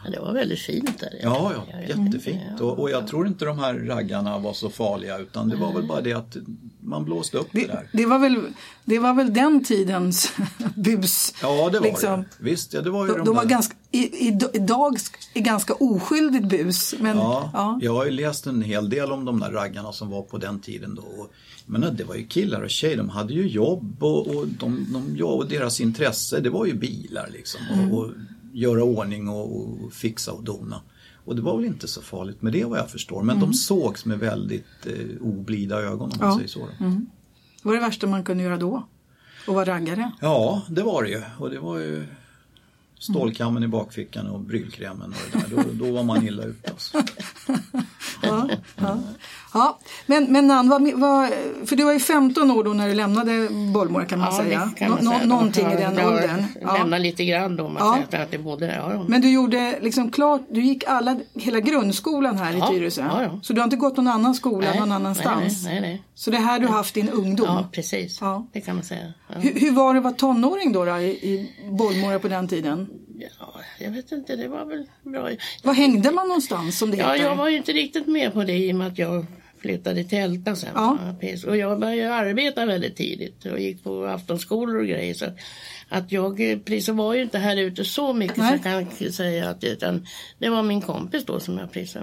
Ja, 0.06 0.12
det 0.12 0.20
var 0.20 0.34
väldigt 0.34 0.60
fint 0.60 1.00
där. 1.00 1.20
Ja, 1.24 1.52
ja, 1.56 1.64
ja. 1.72 1.96
jättefint. 1.96 2.62
Och, 2.62 2.80
och 2.80 2.90
jag 2.90 3.08
tror 3.08 3.28
inte 3.28 3.46
de 3.46 3.60
här 3.60 3.74
raggarna 3.74 4.38
var 4.38 4.54
så 4.54 4.70
farliga 4.70 5.18
utan 5.18 5.50
det 5.50 5.56
var 5.56 5.74
väl 5.74 5.88
bara 5.88 6.02
det 6.02 6.14
att 6.14 6.38
man 6.88 7.06
blåste 7.06 7.38
upp 7.38 7.48
det 7.52 7.60
Det, 7.62 7.68
där. 7.68 7.90
det, 7.94 8.06
var 8.06 8.20
väl, 8.20 8.42
det 8.86 9.00
var 9.00 9.14
väl 9.14 9.34
den 9.34 9.64
tidens 9.64 10.32
bus. 10.76 11.34
Ja, 11.42 11.70
det 11.70 11.80
var 11.80 11.88
liksom. 11.88 12.20
det. 12.20 12.26
Visst, 12.40 12.74
ja, 12.74 12.82
det 12.82 12.90
var 12.90 13.08
ju 13.08 13.14
De, 13.14 13.26
de, 13.26 13.36
var 13.36 13.46
ganska, 13.46 13.76
i, 13.92 14.28
i, 14.28 14.40
idag 14.54 14.98
är 15.34 15.42
ganska 15.42 15.74
oskyldigt 15.74 16.46
bus. 16.50 16.96
Men, 17.00 17.18
Ja, 17.18 17.50
ja. 17.54 17.80
jag 17.82 17.94
har 17.94 18.06
ju 18.06 18.12
läst 18.12 18.48
en 18.48 18.62
hel 18.62 18.90
del 18.90 19.12
om 19.12 19.26
de 19.26 19.40
där 19.40 19.52
raggarna 19.52 19.92
som 19.92 20.10
var 20.10 20.22
på 20.22 20.38
den 20.38 20.60
tiden 20.60 20.96
då. 20.96 21.02
Och, 21.02 21.32
menar, 21.66 21.92
det 21.92 22.04
var 22.04 22.16
ju 22.16 22.28
killar 22.28 22.62
och 22.62 22.70
tjejer, 22.70 22.98
de 22.98 23.10
hade 23.10 23.34
ju 23.34 23.48
jobb 23.48 24.04
och, 24.04 24.28
och, 24.28 24.48
de, 24.48 24.88
de, 24.94 25.16
ja, 25.18 25.26
och 25.26 25.48
deras 25.48 25.82
intresse 25.82 26.40
det 26.40 26.50
var 26.50 26.66
ju 26.66 26.74
bilar 26.74 27.30
liksom. 27.34 27.62
Och, 27.72 27.98
och 28.00 28.12
göra 28.54 28.84
ordning 28.84 29.30
och, 29.30 29.62
och 29.62 29.94
fixa 29.94 30.32
och 30.32 30.44
dona. 30.44 30.82
Och 31.28 31.36
det 31.36 31.42
var 31.42 31.56
väl 31.58 31.66
inte 31.66 31.88
så 31.88 32.02
farligt 32.02 32.42
med 32.42 32.54
det 32.54 32.64
vad 32.66 32.80
jag 32.80 32.90
förstår. 32.92 33.24
Men 33.24 33.40
de 33.40 33.54
sågs 33.54 34.06
med 34.06 34.20
väldigt 34.20 34.66
eh, 34.86 34.94
oblida 35.22 35.82
ögon 35.82 36.12
om 36.12 36.18
man 36.20 36.30
Ja. 36.30 36.36
säger 36.36 36.48
så. 36.48 36.60
Då. 36.60 36.86
Det 37.62 37.68
var 37.70 37.74
det 37.74 37.80
värsta 37.80 38.08
man 38.08 38.24
kunde 38.24 38.44
göra 38.44 38.58
då. 38.58 38.88
Att 39.48 39.54
vara 39.54 39.66
raggare. 39.66 40.12
Ja, 40.22 40.62
det 40.70 40.82
var 40.84 41.04
det 41.04 41.10
ju. 41.10 41.22
Och 41.40 41.50
det 41.50 41.60
var 41.60 41.78
ju 41.78 42.04
stålkammen 43.00 43.64
i 43.64 43.68
bakfickan 43.68 44.28
och 44.28 44.40
brylkrämen 44.40 45.10
och 45.14 45.18
det 45.40 45.56
där. 45.56 45.64
Då, 45.64 45.86
då 45.86 45.92
var 45.94 46.04
man 46.04 46.28
illa 46.28 46.44
ute. 46.44 46.72
Alltså. 46.72 46.98
Ja, 48.24 48.50
ja. 48.76 49.00
Ja. 49.54 49.80
Men, 50.06 50.32
men 50.32 50.48
Nan, 50.48 50.70
vad, 50.70 50.92
vad, 50.94 51.30
för 51.66 51.76
du 51.76 51.84
var 51.84 51.94
ju 51.94 52.00
15 52.00 52.52
år 52.52 52.64
då 52.64 52.74
när 52.74 52.88
du 52.88 52.94
lämnade 52.94 53.48
Bollmora 53.74 54.06
kan 54.06 54.20
man 54.20 54.28
Ja, 54.32 54.44
säga. 54.44 54.70
kan 54.78 54.90
man 54.92 55.00
Nå- 55.06 55.12
säga. 55.12 55.26
någonting 55.26 55.68
i 55.68 55.72
Ja, 55.74 55.80
den 55.80 55.96
jag 55.98 56.08
åldern. 56.14 56.44
Ja. 56.62 56.74
lämnade 56.74 57.04
lite 57.04 57.26
grann 57.26 57.56
då, 57.56 57.70
man 57.70 57.76
Ja. 57.80 57.98
säger 58.12 58.24
att 58.24 58.34
jag 58.34 58.44
bodde 58.44 58.66
där. 58.68 58.76
Ja, 58.76 58.94
ja. 58.94 59.06
Men 59.08 59.22
du 59.22 59.30
gjorde 59.30 59.80
liksom 59.82 60.12
klart, 60.12 60.42
du 60.52 60.62
gick 60.62 60.84
alla, 60.88 61.16
hela 61.34 61.60
grundskolan 61.60 62.38
här 62.38 62.54
Ja, 62.54 62.72
i 62.72 62.74
Tyresö. 62.74 63.02
ja, 63.02 63.24
ja. 63.24 63.40
Så 63.44 63.54
du 63.54 63.60
har 63.62 63.64
inte 63.64 63.78
gått 63.78 63.98
någon 63.98 64.08
annan 64.08 64.36
skola 64.36 64.74
någon 64.80 64.92
annanstans? 64.92 65.64
Nej, 65.64 65.74
nej, 65.74 65.82
nej. 65.82 66.04
Så 66.16 66.32
det 66.32 66.38
är 66.38 66.42
här 66.42 66.60
du 66.60 66.68
har 66.68 66.74
haft 66.76 66.94
din 66.94 67.10
ungdom? 67.10 67.46
Ja, 67.48 67.66
precis. 67.72 68.18
Ja. 68.22 68.48
Det 68.54 68.62
kan 68.62 68.76
man 68.76 68.84
säga. 68.84 69.14
Ja. 69.28 69.36
Hur, 69.40 69.54
hur 69.60 69.72
var 69.72 69.94
det 69.94 69.98
att 69.98 70.04
vara 70.04 70.14
tonåring 70.14 70.72
då, 70.74 70.86
då 70.86 70.98
i, 70.98 71.06
i 71.10 71.52
Bollmora 71.72 72.20
på 72.20 72.28
den 72.28 72.48
tiden? 72.48 72.88
Ja, 73.20 73.62
jag 73.80 73.92
vet 73.92 74.12
inte, 74.12 74.36
det 74.36 74.48
var 74.48 74.66
väl 74.66 74.86
bra. 75.04 75.30
Var 75.64 75.74
hängde 75.74 76.12
man 76.12 76.28
någonstans 76.28 76.78
som 76.78 76.92
det 76.92 76.98
Ja, 76.98 77.12
heter? 77.12 77.26
jag 77.26 77.36
var 77.36 77.50
ju 77.50 77.58
inte 77.58 77.74
riktigt 77.74 78.08
med 78.08 78.34
på 78.34 78.44
det 78.44 78.58
i 78.58 78.72
och 78.72 78.76
med 78.76 78.88
att 78.88 78.98
jag 78.98 79.26
flyttade 79.60 80.04
till 80.04 80.18
Älta 80.18 80.56
sen. 80.56 80.70
Ja. 80.76 80.98
Och 81.48 81.58
jag 81.58 81.80
började 81.80 82.14
arbeta 82.16 82.66
väldigt 82.66 82.96
tidigt 82.96 83.46
och 83.46 83.60
gick 83.60 83.84
på 83.84 84.06
aftonskolor 84.06 84.78
och 84.80 84.88
grejer. 84.88 85.14
Så 85.14 85.26
att, 85.26 85.38
att 85.90 86.12
jag 86.12 86.38
precis 86.66 86.90
var 86.90 87.14
ju 87.14 87.22
inte 87.22 87.38
här 87.38 87.58
ute 87.58 87.86
så 87.86 88.14
mycket 88.14 88.38
Nej. 88.38 88.60
så 88.64 88.70
jag 88.70 88.98
kan 89.00 89.12
säga 89.12 89.50
att 89.50 89.64
utan 89.64 90.08
det 90.40 90.50
var 90.50 90.64
min 90.64 90.82
kompis 90.82 91.26
då 91.26 91.40
som 91.40 91.58
jag 91.58 91.72
precis 91.72 91.98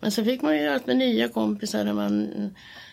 Men 0.00 0.12
så 0.12 0.24
fick 0.24 0.42
man 0.42 0.56
ju 0.56 0.62
göra 0.62 0.80
med 0.84 0.96
nya 0.96 1.28
kompisar 1.28 1.84
när 1.84 1.92
man 1.92 2.30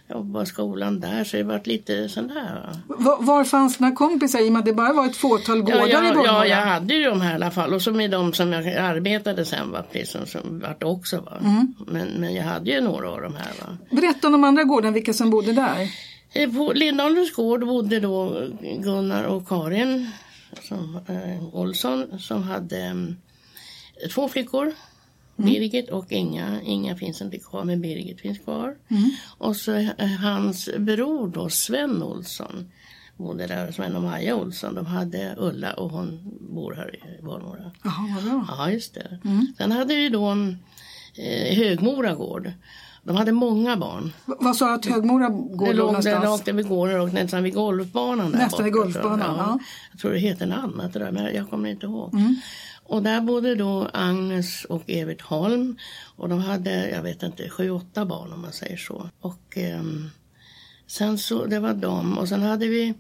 jobbade 0.10 0.44
i 0.44 0.46
skolan 0.46 1.00
där 1.00 1.24
så 1.24 1.38
det 1.38 1.44
var 1.44 1.62
lite 1.64 2.10
sån 2.10 2.28
där. 2.28 2.74
va. 2.88 2.96
Var, 2.98 3.18
var 3.24 3.44
fanns 3.44 3.78
dina 3.78 3.92
kompisar 3.92 4.40
i 4.40 4.48
och 4.48 4.52
med 4.54 4.60
att 4.60 4.66
det 4.66 4.74
bara 4.74 4.94
var 4.94 5.06
ett 5.06 5.16
fåtal 5.18 5.62
gårdar 5.62 5.88
Ja, 5.88 5.88
i 5.88 5.92
ja, 6.08 6.14
Bollmora? 6.14 6.26
ja, 6.26 6.46
jag 6.46 6.66
hade 6.66 6.94
ju 6.94 7.04
de 7.04 7.22
här 7.22 7.32
i 7.32 7.36
alla 7.36 7.52
fall. 7.52 7.74
Och 7.74 7.82
så 7.82 7.92
med 7.92 8.12
de 8.12 8.34
som 8.34 8.54
jag 8.54 8.68
arbetade 8.68 9.46
sen 9.46 9.72
var 9.72 9.82
precis 9.82 10.12
som, 10.12 10.26
som 10.26 10.60
vart 10.60 10.84
också. 10.84 11.22
Va? 11.22 11.38
Mm. 11.42 11.74
Men, 11.88 12.08
men 12.08 12.34
jag 12.34 12.44
hade 12.44 12.72
ju 12.72 12.82
några 12.82 13.10
av 13.10 13.22
de 13.22 13.36
här. 13.36 13.52
Va? 13.62 13.78
Berätta 13.92 14.28
om 14.28 14.32
de 14.34 14.44
andra 14.44 14.64
gårdarna, 14.64 14.94
vilka 14.94 15.14
som 15.14 15.30
bodde 15.30 15.52
där. 15.54 15.88
På 16.58 16.74
Lindholmens 16.74 17.34
gård 17.36 17.68
bodde 17.68 18.00
då 18.00 18.48
Gunnar 18.80 19.24
och 19.24 19.48
Karin 19.48 20.12
som, 20.68 21.00
eh, 21.08 21.56
Olsson 21.56 22.20
som 22.20 22.44
hade 22.44 22.78
eh, 24.04 24.10
två 24.14 24.30
flickor 24.30 24.74
Birgit 25.46 25.90
och 25.90 26.12
Inga. 26.12 26.62
Inga 26.62 26.96
finns 26.96 27.22
inte 27.22 27.38
kvar 27.40 27.64
men 27.64 27.82
Birgit 27.82 28.22
finns 28.22 28.40
kvar. 28.40 28.76
Och 29.38 29.56
så 29.56 29.76
eh, 29.76 30.08
hans 30.22 30.70
bror 30.78 31.28
då, 31.28 31.50
Sven 31.50 32.04
Olsson 32.04 32.72
bodde 33.18 33.48
där, 33.48 33.72
Sven 33.72 33.96
och 33.96 34.02
Maja 34.04 34.36
Olsson. 34.36 34.76
De 34.76 34.86
hade 34.86 35.36
Ulla 35.38 35.74
och 35.74 35.90
hon 35.92 36.20
bor 36.56 36.74
här 36.74 36.96
i 36.96 37.22
Valmora. 37.22 37.72
Jaha, 37.84 37.94
vad 38.16 38.24
bra. 38.24 38.46
Ja, 38.58 38.72
just 38.72 38.94
det. 38.94 39.20
Sen 39.58 39.72
hade 39.72 39.96
vi 39.96 40.10
då 40.10 40.32
eh, 40.32 41.58
Högmora 41.58 42.16
gård. 42.16 42.52
De 43.04 43.16
hade 43.16 43.32
många 43.32 43.78
barn. 43.78 44.12
V- 44.26 44.34
Vad 44.40 44.56
sa 44.56 44.68
du 44.68 44.74
att 44.74 44.86
Högmora 44.86 45.30
går 45.30 45.68
Det 45.68 45.74
då 45.74 45.78
låg 45.92 46.04
där 46.04 46.20
någonstans? 46.20 46.48
över 46.48 46.64
gården 46.64 47.02
och 47.02 47.14
nästan 47.14 47.44
vid 47.44 47.54
golfbanan. 47.54 48.32
Där 48.32 48.40
Nästan 48.40 48.64
vid 48.66 48.74
golfbanan, 48.74 49.36
ja. 49.38 49.60
Jag 49.92 50.00
tror 50.02 50.12
det 50.12 50.20
heter 50.20 50.46
något 50.46 50.58
annat 50.58 50.94
det 50.94 51.00
där, 51.00 51.12
men 51.12 51.36
jag 51.36 51.50
kommer 51.50 51.70
inte 51.70 51.86
ihåg. 51.86 52.14
Mm. 52.14 52.36
Och 52.90 53.04
där 53.04 53.22
bodde 53.22 53.56
då 53.56 53.90
Agnes 53.94 54.66
och 54.66 54.84
Evert 54.88 55.22
Holm. 55.22 55.78
Och 56.16 56.30
de 56.30 56.40
hade, 56.40 56.90
jag 56.90 57.04
vet 57.04 57.24
inte, 57.24 57.50
sju, 57.50 57.70
åtta 57.70 58.06
barn 58.06 58.34
om 58.34 58.42
man 58.42 58.54
säger 58.54 58.78
så. 58.78 59.10
Och 59.22 59.58
ehm, 59.58 60.10
sen 60.88 61.18
så, 61.18 61.46
det 61.46 61.60
var 61.60 61.74
de. 61.74 62.18
Och 62.18 62.30
sen 62.30 62.42
hade 62.42 62.68
vi, 62.68 62.94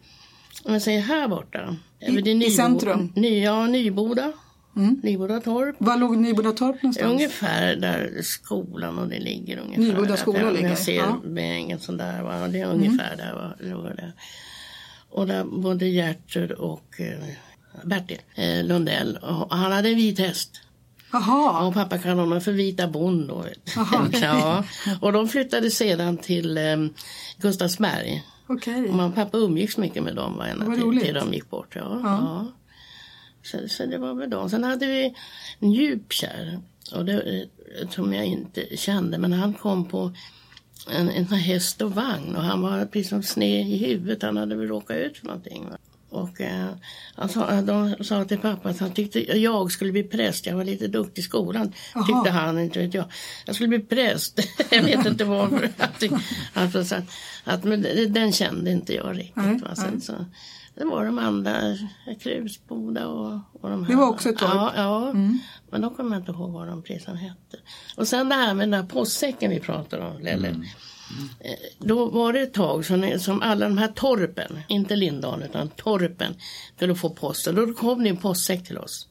om 0.63 0.73
jag 0.73 0.82
säger 0.82 1.02
här 1.02 1.28
borta. 1.28 1.75
I- 1.99 2.15
vid 2.15 2.28
i 2.28 2.34
Nybo- 2.34 2.49
centrum? 2.49 3.13
Ny, 3.15 3.43
ja, 3.43 3.67
Nyboda. 3.67 4.32
Mm. 4.75 4.99
Nyboda 5.04 5.39
torp. 5.39 5.75
Var 5.80 5.97
låg 5.97 6.17
Nybodatorp 6.17 6.84
någonstans? 6.84 7.12
Ungefär 7.12 7.75
där 7.75 8.21
skolan 8.23 8.97
och 8.99 9.08
det 9.08 9.19
ligger 9.19 9.58
ungefär. 9.58 9.84
Nyboda 9.84 10.08
där. 10.08 10.15
skola 10.15 10.47
Om 10.47 10.54
ligger, 10.54 10.69
Jag 10.69 10.78
ser 10.78 10.95
ja. 10.95 11.21
vägen 11.23 11.80
sån 11.80 11.97
där. 11.97 12.23
Va? 12.23 12.47
Det 12.47 12.60
är 12.60 12.65
ungefär 12.67 13.15
där 13.17 13.34
va? 13.34 13.54
Och 15.10 15.28
där 15.28 15.43
bodde 15.43 15.88
Gertrud 15.88 16.52
och 16.52 16.99
eh, 17.02 17.30
Bertil 17.84 18.21
eh, 18.36 18.63
Lundell. 18.63 19.17
Och 19.17 19.55
han 19.58 19.71
hade 19.71 19.89
en 19.89 19.95
vit 19.95 20.19
häst. 20.19 20.62
Jaha, 21.12 21.67
Och 21.67 21.73
pappa 21.73 21.97
kallade 21.97 22.21
honom 22.21 22.41
för 22.41 22.51
Vita 22.51 22.88
Bond. 22.88 23.27
Då. 23.27 23.45
Aha, 23.77 24.08
ja. 24.21 24.63
Och 25.01 25.13
de 25.13 25.27
flyttade 25.27 25.71
sedan 25.71 26.17
till 26.17 26.58
eh, 26.58 26.77
Gustavsberg. 27.38 28.23
okej. 28.47 28.89
Och 28.89 29.05
och 29.05 29.15
pappa 29.15 29.38
umgicks 29.38 29.77
mycket 29.77 30.03
med 30.03 30.15
dem 30.15 30.38
va, 30.38 30.47
ända 30.47 30.65
Vad 30.65 30.75
till, 30.75 31.01
till 31.01 31.13
de 31.13 31.34
gick 31.34 31.49
bort. 31.49 31.75
Ja, 31.75 31.99
ja. 32.03 32.47
Så, 33.43 33.67
så 33.67 33.86
det 33.86 33.97
var 33.97 34.13
väl 34.13 34.29
dem. 34.29 34.49
Sen 34.49 34.63
hade 34.63 34.86
vi 34.86 35.15
en 35.60 35.71
djupkär. 35.71 36.60
Och 36.95 37.05
det, 37.05 37.41
eh, 37.82 37.89
som 37.89 38.13
jag 38.13 38.25
inte 38.25 38.77
kände. 38.77 39.17
Men 39.17 39.34
han 39.34 39.53
kom 39.53 39.86
på 39.86 40.12
en, 40.91 41.10
en 41.10 41.25
häst 41.25 41.82
och 41.82 41.95
vagn. 41.95 42.36
Och 42.36 42.43
han 42.43 42.62
var 42.62 42.86
precis 42.86 43.10
som 43.10 43.23
sned 43.23 43.67
i 43.67 43.77
huvudet. 43.77 44.21
Han 44.23 44.38
hade 44.38 44.55
väl 44.55 44.67
råkat 44.67 44.97
ut 44.97 45.17
för 45.17 45.25
någonting. 45.25 45.69
Va? 45.69 45.77
Och 46.09 46.41
eh, 46.41 46.69
han 47.15 47.29
sa, 47.29 47.61
de 47.61 47.95
sa 48.03 48.25
till 48.25 48.37
pappa 48.37 48.69
att 48.69 48.79
han 48.79 48.91
tyckte 48.91 49.37
jag 49.37 49.71
skulle 49.71 49.91
bli 49.91 50.03
präst. 50.03 50.45
Jag 50.45 50.55
var 50.55 50.63
lite 50.63 50.87
duktig 50.87 51.21
i 51.21 51.25
skolan. 51.25 51.73
Jaha. 51.95 52.05
Tyckte 52.05 52.29
han, 52.29 52.59
inte 52.59 52.79
vet 52.79 52.93
jag. 52.93 53.05
Jag 53.45 53.55
skulle 53.55 53.67
bli 53.67 53.79
präst. 53.79 54.39
jag 54.71 54.83
vet 54.83 55.05
inte 55.05 55.25
varför. 55.25 55.69
Att, 55.77 56.03
alltså, 56.53 56.85
så 56.85 56.95
att, 56.95 57.03
att, 57.43 57.63
men 57.63 57.85
den 58.09 58.31
kände 58.31 58.71
inte 58.71 58.93
jag 58.93 59.17
riktigt. 59.17 59.61
Va? 59.61 59.75
Sen, 59.75 60.01
så, 60.01 60.13
det 60.75 60.85
var 60.85 61.05
de 61.05 61.19
andra, 61.19 61.77
Krusboda 62.19 63.07
och, 63.07 63.39
och 63.61 63.69
de 63.69 63.83
här. 63.83 63.91
Det 63.91 63.97
var 63.97 64.09
också 64.09 64.29
ett 64.29 64.37
torp. 64.37 64.51
Ja, 64.53 64.73
ja. 64.75 65.13
men 65.69 65.81
då 65.81 65.89
kommer 65.89 66.15
jag 66.15 66.21
inte 66.21 66.31
ihåg 66.31 66.51
vad 66.51 66.67
de 66.67 66.83
precis 66.83 67.07
hette. 67.07 67.57
Och 67.95 68.07
sen 68.07 68.29
det 68.29 68.35
här 68.35 68.53
med 68.53 68.69
den 68.69 68.81
där 68.81 68.87
postsäcken 68.87 69.51
vi 69.51 69.59
pratade 69.59 70.05
om, 70.05 70.19
Lelle. 70.19 70.47
Eh, 70.47 70.55
Eh, 71.39 71.51
då 71.79 72.05
var 72.05 72.33
det 72.33 72.41
ett 72.41 72.53
tag 72.53 72.85
som, 72.85 73.19
som 73.19 73.41
alla 73.41 73.65
de 73.65 73.77
här 73.77 73.87
torpen, 73.87 74.59
inte 74.67 74.95
Lindalen 74.95 75.49
utan 75.49 75.69
torpen, 75.69 76.35
skulle 76.75 76.95
få 76.95 77.09
posten. 77.09 77.55
Då 77.55 77.73
kom 77.73 78.03
det 78.03 78.09
en 78.09 78.17
postsäck 78.17 78.67
till 78.67 78.77
oss. 78.77 79.08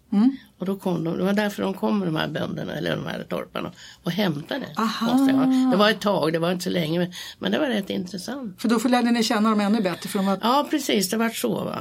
Och 0.58 0.66
då 0.66 0.76
kom 0.76 1.04
de, 1.04 1.16
det 1.18 1.24
var 1.24 1.32
därför 1.32 1.62
de 1.62 1.74
kom 1.74 2.00
de 2.00 2.16
här 2.16 2.28
bönderna, 2.28 2.74
eller 2.74 2.96
de 2.96 3.06
här 3.06 3.26
torparna, 3.28 3.72
och 4.02 4.12
hämtade. 4.12 4.66
Det 5.70 5.76
var 5.76 5.90
ett 5.90 6.00
tag, 6.00 6.32
det 6.32 6.38
var 6.38 6.52
inte 6.52 6.64
så 6.64 6.70
länge, 6.70 6.98
men, 6.98 7.12
men 7.38 7.52
det 7.52 7.58
var 7.58 7.66
rätt 7.66 7.90
intressant. 7.90 8.60
För 8.62 8.68
då 8.68 8.88
lärde 8.88 9.10
ni 9.10 9.22
känna 9.22 9.50
dem 9.50 9.60
ännu 9.60 9.80
bättre. 9.80 10.08
För 10.08 10.18
de 10.18 10.26
var... 10.26 10.38
Ja, 10.42 10.66
precis, 10.70 11.10
det 11.10 11.16
var 11.16 11.28
så 11.28 11.64
va. 11.64 11.78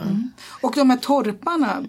Och 0.61 0.73
de 0.75 0.89
här 0.89 0.97
torparna, 0.97 1.85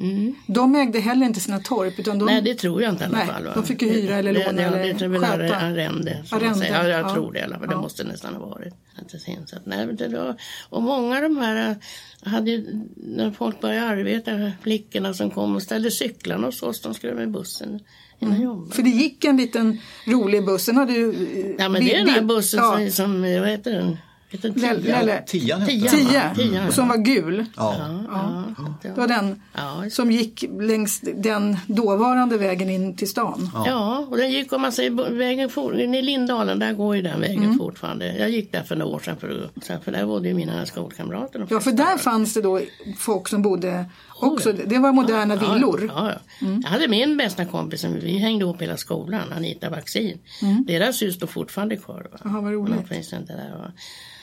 de 0.46 0.74
ägde 0.74 1.00
heller 1.00 1.26
inte 1.26 1.40
sina 1.40 1.58
torp. 1.58 1.98
Utan 1.98 2.18
de... 2.18 2.24
Nej, 2.24 2.42
det 2.42 2.54
tror 2.54 2.82
jag 2.82 2.92
inte 2.92 3.04
i 3.04 3.06
alla 3.06 3.18
Nej, 3.18 3.26
fall. 3.26 3.44
Va? 3.44 3.52
de 3.54 3.64
fick 3.64 3.82
ju 3.82 3.88
hyra 3.88 4.16
eller 4.16 4.32
det, 4.32 4.44
låna 4.44 4.52
det, 4.52 4.62
eller 4.62 4.78
det, 4.78 4.92
det 4.92 5.08
väl 5.08 5.20
sköta. 5.20 5.56
arrende. 5.56 6.24
Arrende. 6.30 6.68
Ja, 6.68 6.88
jag 6.88 7.00
ja. 7.00 7.14
tror 7.14 7.32
det 7.32 7.38
i 7.38 7.42
alla 7.42 7.58
fall. 7.58 7.68
Det 7.68 7.74
Ja. 7.74 7.80
måste 7.80 8.04
nästan 8.04 8.34
ha 8.34 8.46
varit. 8.46 8.74
Inte 9.02 9.18
så 9.18 9.30
insett. 9.30 9.62
Nej, 9.66 9.86
men 9.86 9.96
det 9.96 10.08
var, 10.08 10.36
och 10.68 10.82
många 10.82 11.16
av 11.16 11.22
de 11.22 11.36
här 11.36 11.76
eh, 12.26 12.32
hade 12.32 12.64
när 12.96 13.30
folk 13.30 13.60
började 13.60 13.86
arbeta, 13.86 14.52
flickorna 14.62 15.14
som 15.14 15.30
kom 15.30 15.56
och 15.56 15.62
ställde 15.62 15.90
cyklarna 15.90 16.46
hos 16.46 16.62
oss, 16.62 16.80
de 16.80 16.94
skulle 16.94 17.14
med 17.14 17.30
bussen 17.30 17.80
Mm. 18.20 18.70
För 18.70 18.82
det 18.82 18.90
gick 18.90 19.24
en 19.24 19.36
liten 19.36 19.78
rolig 20.06 20.46
buss. 20.46 20.66
Den 20.66 20.76
hade 20.76 20.92
ju... 20.92 21.10
eh, 21.10 21.54
Ja, 21.58 21.68
men 21.68 21.84
det 21.84 21.94
är 21.94 21.98
den 21.98 22.08
här 22.08 22.22
bussen 22.22 22.60
ja, 22.60 22.76
som, 22.76 22.90
som, 22.90 23.22
vad 23.22 23.48
heter 23.48 23.72
den? 23.72 23.96
Lelle- 24.30 25.22
Tia? 25.26 25.26
Tian 25.26 25.60
hette 25.60 26.34
Tian, 26.34 26.54
ja. 26.66 26.72
som 26.72 26.88
var 26.88 26.96
gul. 26.96 27.44
Ja. 27.56 27.74
Ja, 27.78 28.44
ja, 28.58 28.74
Det 28.82 29.00
var 29.00 29.08
den 29.08 29.42
som 29.90 30.10
gick 30.10 30.44
längs 30.60 31.00
den 31.00 31.56
dåvarande 31.66 32.38
vägen 32.38 32.70
in 32.70 32.96
till 32.96 33.08
stan. 33.08 33.50
Ja, 33.66 34.06
och 34.10 34.16
den 34.16 34.30
gick 34.30 34.52
om 34.52 34.60
man 34.62 34.72
säger 34.72 35.10
vägen 35.10 35.48
for, 35.50 35.80
i 35.80 36.02
Lindalen, 36.02 36.58
där 36.58 36.72
går 36.72 36.96
ju 36.96 37.02
den 37.02 37.20
vägen 37.20 37.44
Mm. 37.44 37.58
fortfarande. 37.58 38.16
Jag 38.18 38.30
gick 38.30 38.52
där 38.52 38.62
för 38.62 38.76
några 38.76 38.94
år 38.94 38.98
sedan 39.00 39.16
för, 39.16 39.50
för 39.84 39.92
där 39.92 40.06
bodde 40.06 40.28
ju 40.28 40.34
mina 40.34 40.66
skolkamrater. 40.66 41.46
Ja, 41.50 41.60
för 41.60 41.72
där 41.72 41.98
fanns 41.98 42.34
det 42.34 42.42
då 42.42 42.60
folk 42.98 43.28
som 43.28 43.42
bodde 43.42 43.84
också. 44.20 44.52
Det 44.52 44.78
var 44.78 44.92
moderna 44.92 45.38
Ja, 45.42 45.52
villor. 45.54 45.78
Mm. 45.82 45.90
Ja, 45.96 46.12
ja. 46.40 46.46
Jag 46.62 46.70
hade 46.70 46.88
min 46.88 47.16
bästa 47.16 47.44
kompis, 47.44 47.80
som 47.80 47.94
vi 48.00 48.18
hängde 48.18 48.44
ihop 48.44 48.62
hela 48.62 48.76
skolan, 48.76 49.32
Anita 49.36 49.70
Vaccin. 49.70 50.18
Deras 50.66 51.02
hus 51.02 51.14
står 51.14 51.26
fortfarande 51.26 51.76
kvar. 51.76 52.06
Va? 52.12 52.18
Mm. 52.24 52.34
Jaha, 52.34 52.42
vad 52.42 52.52
roligt. 52.52 52.74
Men 52.74 52.82
de 52.88 52.94
finns 52.94 53.12
inte 53.12 53.32
där, 53.32 53.58
va? 53.58 53.72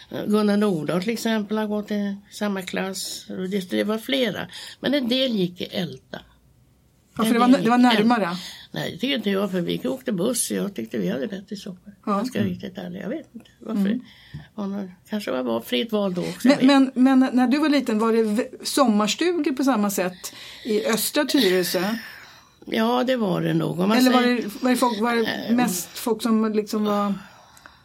Gunnar 0.10 0.58
Nordahl 0.58 1.04
till 1.04 1.14
exempel 1.14 1.58
har 1.58 1.68
gått 1.68 1.92
i 1.92 2.18
samma 2.32 2.62
klass. 2.62 3.26
Det, 3.70 3.84
var 3.84 3.98
flera. 3.98 4.48
Men 4.80 4.94
en 4.94 5.08
del 5.08 5.32
gick 5.32 5.62
i 5.62 5.66
Älta. 5.66 6.20
Ja, 7.18 7.24
för 7.24 7.34
det 7.34 7.40
var, 7.40 7.48
det 7.48 7.70
var 7.70 7.78
närmare. 7.78 8.30
Nej, 8.72 8.92
det 8.92 8.98
tycker 8.98 9.16
inte 9.16 9.30
jag, 9.30 9.52
för 9.52 9.62
vi 9.62 9.88
åkte 9.88 10.12
buss 10.12 10.52
och 10.52 10.58
jag 10.58 10.76
tyckte 10.76 10.98
vi 10.98 11.10
hade 11.10 11.28
bättre 11.28 11.56
sopor. 11.56 11.96
Ja. 12.06 12.18
Jag 12.18 12.28
ska 12.28 12.40
vara 12.40 12.50
riktigt 12.50 12.78
ärlig, 12.78 13.02
jag 13.02 13.10
vet 13.10 13.28
inte 13.36 13.50
varför. 13.60 14.00
Var 14.56 14.68
någon, 14.68 14.92
kanske 15.10 15.32
var 15.32 15.44
var 15.44 15.62
fritt 15.62 15.92
val 15.92 16.14
då 16.14 16.22
också. 16.22 16.48
Men, 16.48 16.58
men, 16.62 16.92
men 16.96 17.30
när 17.34 17.48
du 17.48 17.58
var 17.58 17.70
liten, 17.70 18.00
var 18.00 18.14
det 18.14 18.50
sommarstugor 18.64 19.52
på 19.52 19.64
samma 19.64 19.90
sätt 19.90 20.34
i 20.66 20.86
östra 20.86 21.26
Tyresö? 21.26 21.96
Ja, 22.66 23.04
det 23.04 23.16
var 23.16 23.42
det 23.42 23.54
nog. 23.54 23.80
Eller 23.80 24.12
var 24.12 24.22
det, 24.22 24.64
var 24.64 24.70
det, 24.70 24.76
folk, 24.76 25.02
var 25.02 25.16
det 25.16 25.56
mest 25.56 25.98
folk 25.98 26.22
som 26.22 26.54
liksom 26.54 26.86
var... 26.86 27.14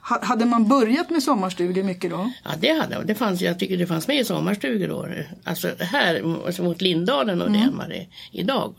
ha- 0.02 0.24
Hade 0.24 0.44
man 0.44 0.68
börjat 0.68 1.10
med 1.10 1.22
sommarstugor 1.22 1.82
mycket 1.82 2.10
då? 2.10 2.32
Ja, 2.44 2.50
det 2.60 2.72
hade 2.80 3.04
det. 3.04 3.14
Fanns, 3.14 3.40
jag 3.42 3.58
tycker 3.58 3.76
det 3.76 3.86
fanns 3.86 4.08
med 4.08 4.20
i 4.20 4.24
sommarstugor 4.24 4.88
då. 4.88 5.08
Alltså 5.44 5.70
här 5.78 6.36
alltså 6.46 6.62
mot 6.62 6.80
Lindalen 6.80 7.42
och 7.42 7.50
det 7.52 7.58
än 7.58 7.76
vad 7.78 7.88
det 7.88 8.06
idag. 8.32 8.74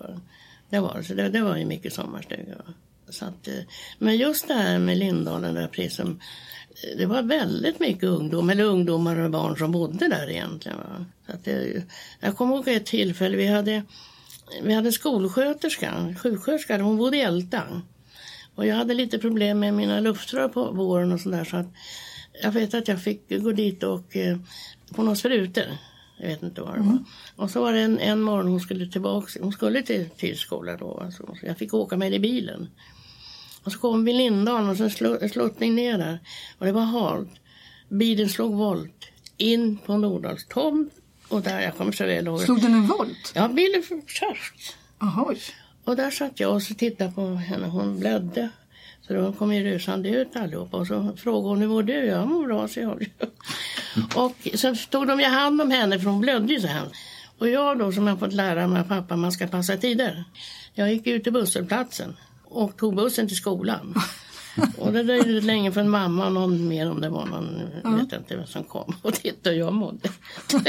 Det 0.69 0.79
var, 0.79 1.01
så 1.01 1.13
det, 1.13 1.29
det 1.29 1.41
var 1.41 1.57
ju 1.57 1.65
mycket 1.65 1.93
sommarstugor. 1.93 2.61
Så 3.09 3.25
att, 3.25 3.47
eh, 3.47 3.53
men 3.97 4.17
just 4.17 4.47
det 4.47 4.53
här 4.53 4.79
med 4.79 4.97
Lindalen, 4.97 5.53
där 5.55 5.67
precis 5.67 5.95
som, 5.95 6.19
det 6.97 7.05
var 7.05 7.21
väldigt 7.21 7.79
mycket 7.79 8.03
ungdom, 8.03 8.49
eller 8.49 8.63
ungdomar 8.63 9.17
och 9.19 9.31
barn 9.31 9.57
som 9.57 9.71
bodde 9.71 10.07
där 10.07 10.29
egentligen. 10.29 10.77
Va? 10.77 11.05
Så 11.27 11.31
att 11.33 11.45
det, 11.45 11.83
jag 12.19 12.37
kommer 12.37 12.55
ihåg 12.55 12.67
ett 12.67 12.85
tillfälle, 12.85 13.37
vi 13.37 13.47
hade, 13.47 13.83
vi 14.63 14.73
hade 14.73 14.91
skolsköterskan, 14.91 16.15
sjuksköterskan, 16.15 16.81
hon 16.81 16.97
bodde 16.97 17.17
i 17.17 17.21
Älta. 17.21 17.63
Och 18.55 18.65
jag 18.65 18.75
hade 18.75 18.93
lite 18.93 19.19
problem 19.19 19.59
med 19.59 19.73
mina 19.73 19.99
luftrör 19.99 20.47
på 20.47 20.71
våren 20.71 21.11
och 21.11 21.19
sådär 21.19 21.43
så 21.43 21.57
att 21.57 21.67
jag 22.43 22.51
vet 22.51 22.73
att 22.73 22.87
jag 22.87 23.01
fick 23.01 23.29
gå 23.29 23.51
dit 23.51 23.83
och 23.83 24.15
eh, 24.15 24.37
få 24.95 25.03
några 25.03 25.15
sprutor. 25.15 25.63
Jag 26.17 26.27
vet 26.27 26.43
inte 26.43 26.61
vad 26.61 26.73
det 26.73 26.81
var. 26.81 27.03
Och 27.35 27.51
så 27.51 27.61
var 27.61 27.73
det 27.73 27.79
en, 27.79 27.99
en 27.99 28.21
morgon 28.21 28.47
hon 28.47 28.59
skulle 28.59 28.87
tillbaka, 28.87 29.39
hon 29.41 29.51
skulle 29.51 29.81
till, 30.17 30.37
skolan 30.37 30.77
då. 30.79 31.01
Alltså, 31.05 31.25
så 31.25 31.45
jag 31.45 31.57
fick 31.57 31.73
åka 31.73 31.97
med 31.97 32.13
i 32.13 32.19
bilen. 32.19 32.69
Och 33.63 33.71
så 33.71 33.79
kom 33.79 34.05
vi 34.05 34.13
Lindalen 34.13 34.69
och 34.69 34.77
så 34.77 34.89
slå, 34.89 35.29
sluttning 35.29 35.75
ner 35.75 35.97
där. 35.97 36.19
Och 36.57 36.65
det 36.65 36.71
var 36.71 36.81
halt. 36.81 37.29
Bilen 37.89 38.29
slog 38.29 38.55
volt 38.55 39.05
in 39.37 39.77
på 39.77 39.97
Nordals 39.97 40.45
tomt. 40.45 40.93
Och 41.27 41.41
där, 41.41 41.61
jag 41.61 41.77
kommer 41.77 41.91
så 41.91 42.05
väl 42.05 42.27
ihåg. 42.27 42.41
Slog 42.41 42.61
den 42.61 42.73
en 42.73 42.87
volt? 42.87 43.31
Ja, 43.35 43.47
bilen. 43.47 43.83
Jaha. 44.99 45.25
oj. 45.27 45.39
Och 45.83 45.95
där 45.95 46.11
satt 46.11 46.39
jag 46.39 46.53
och 46.53 46.63
så 46.63 46.73
tittade 46.73 47.11
på 47.11 47.27
henne. 47.27 47.67
Hon 47.67 47.99
blödde. 47.99 48.49
Så 49.01 49.13
då 49.13 49.33
kom 49.33 49.53
ju 49.53 49.63
rusande 49.63 50.09
ut 50.09 50.35
allihopa. 50.35 50.77
Och 50.77 50.87
så 50.87 51.13
frågade 51.17 51.49
hon 51.49 51.61
hur 51.61 51.67
mår 51.67 51.83
du? 51.83 52.05
Jag 52.05 52.27
mår 52.27 52.45
bra, 52.45 52.67
så 52.67 52.79
jag. 52.79 53.11
Och 54.15 54.47
sen 54.55 54.75
tog 54.75 55.07
de 55.07 55.19
ju 55.19 55.25
hand 55.25 55.61
om 55.61 55.71
henne 55.71 55.99
för 55.99 56.09
hon 56.09 56.21
blödde 56.21 56.53
ju 56.53 56.61
så 56.61 56.67
här. 56.67 56.87
Och 57.37 57.49
jag 57.49 57.79
då 57.79 57.91
som 57.91 58.07
har 58.07 58.17
fått 58.17 58.33
lära 58.33 58.67
mig 58.67 58.81
av 58.81 58.85
pappa 58.85 59.15
man 59.15 59.31
ska 59.31 59.47
passa 59.47 59.77
tider. 59.77 60.23
Jag 60.73 60.93
gick 60.93 61.07
ut 61.07 61.23
till 61.23 61.33
busshållplatsen 61.33 62.17
och 62.43 62.77
tog 62.77 62.95
bussen 62.95 63.27
till 63.27 63.37
skolan. 63.37 63.95
Och 64.77 64.93
det 64.93 65.03
dröjde 65.03 65.41
länge 65.41 65.71
för 65.71 65.81
en 65.81 65.89
mamma 65.89 66.25
och 66.25 66.31
någon 66.31 66.67
mer 66.67 66.91
om 66.91 67.01
det 67.01 67.09
var 67.09 67.25
någon, 67.25 67.61
ja. 67.83 67.89
vet 67.89 68.13
inte 68.13 68.35
vem 68.35 68.47
som 68.47 68.63
kom 68.63 68.95
och 69.01 69.13
tittade 69.13 69.55
hur 69.55 69.61
jag 69.61 69.73
mådde. 69.73 70.09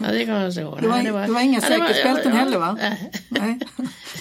ja, 0.00 0.06
det 0.12 0.26
kan 0.26 0.34
man 0.34 0.52
säga. 0.52 0.70
Det 0.80 0.88
var, 0.88 1.02
det 1.02 1.12
var, 1.12 1.26
det 1.26 1.32
var 1.32 1.40
inga 1.40 1.60
ja, 1.60 1.60
säkerhetsbälten 1.60 2.32
ja, 2.32 2.38
heller 2.38 2.58
va? 2.58 2.78
Nej. 3.28 3.60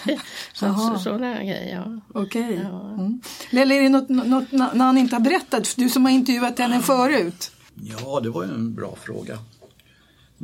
så, 0.54 0.74
så, 0.74 1.00
sådana 1.00 1.34
grejer, 1.34 1.76
ja. 1.76 2.02
Okej. 2.14 2.44
Okay. 2.44 2.56
Ja. 2.64 2.90
Mm. 2.90 3.22
Lelle, 3.50 3.76
är 3.76 3.82
det 3.82 3.90
något, 3.90 4.10
något 4.10 4.52
när 4.52 4.86
han 4.86 4.98
inte 4.98 5.16
har 5.16 5.22
berättat? 5.22 5.74
Du 5.78 5.90
som 5.90 6.06
har 6.06 6.12
intervjuat 6.12 6.60
henne 6.60 6.82
förut. 6.82 7.52
Ja, 7.76 8.20
det 8.20 8.30
var 8.30 8.44
ju 8.44 8.50
en 8.50 8.74
bra 8.74 8.96
fråga. 9.02 9.40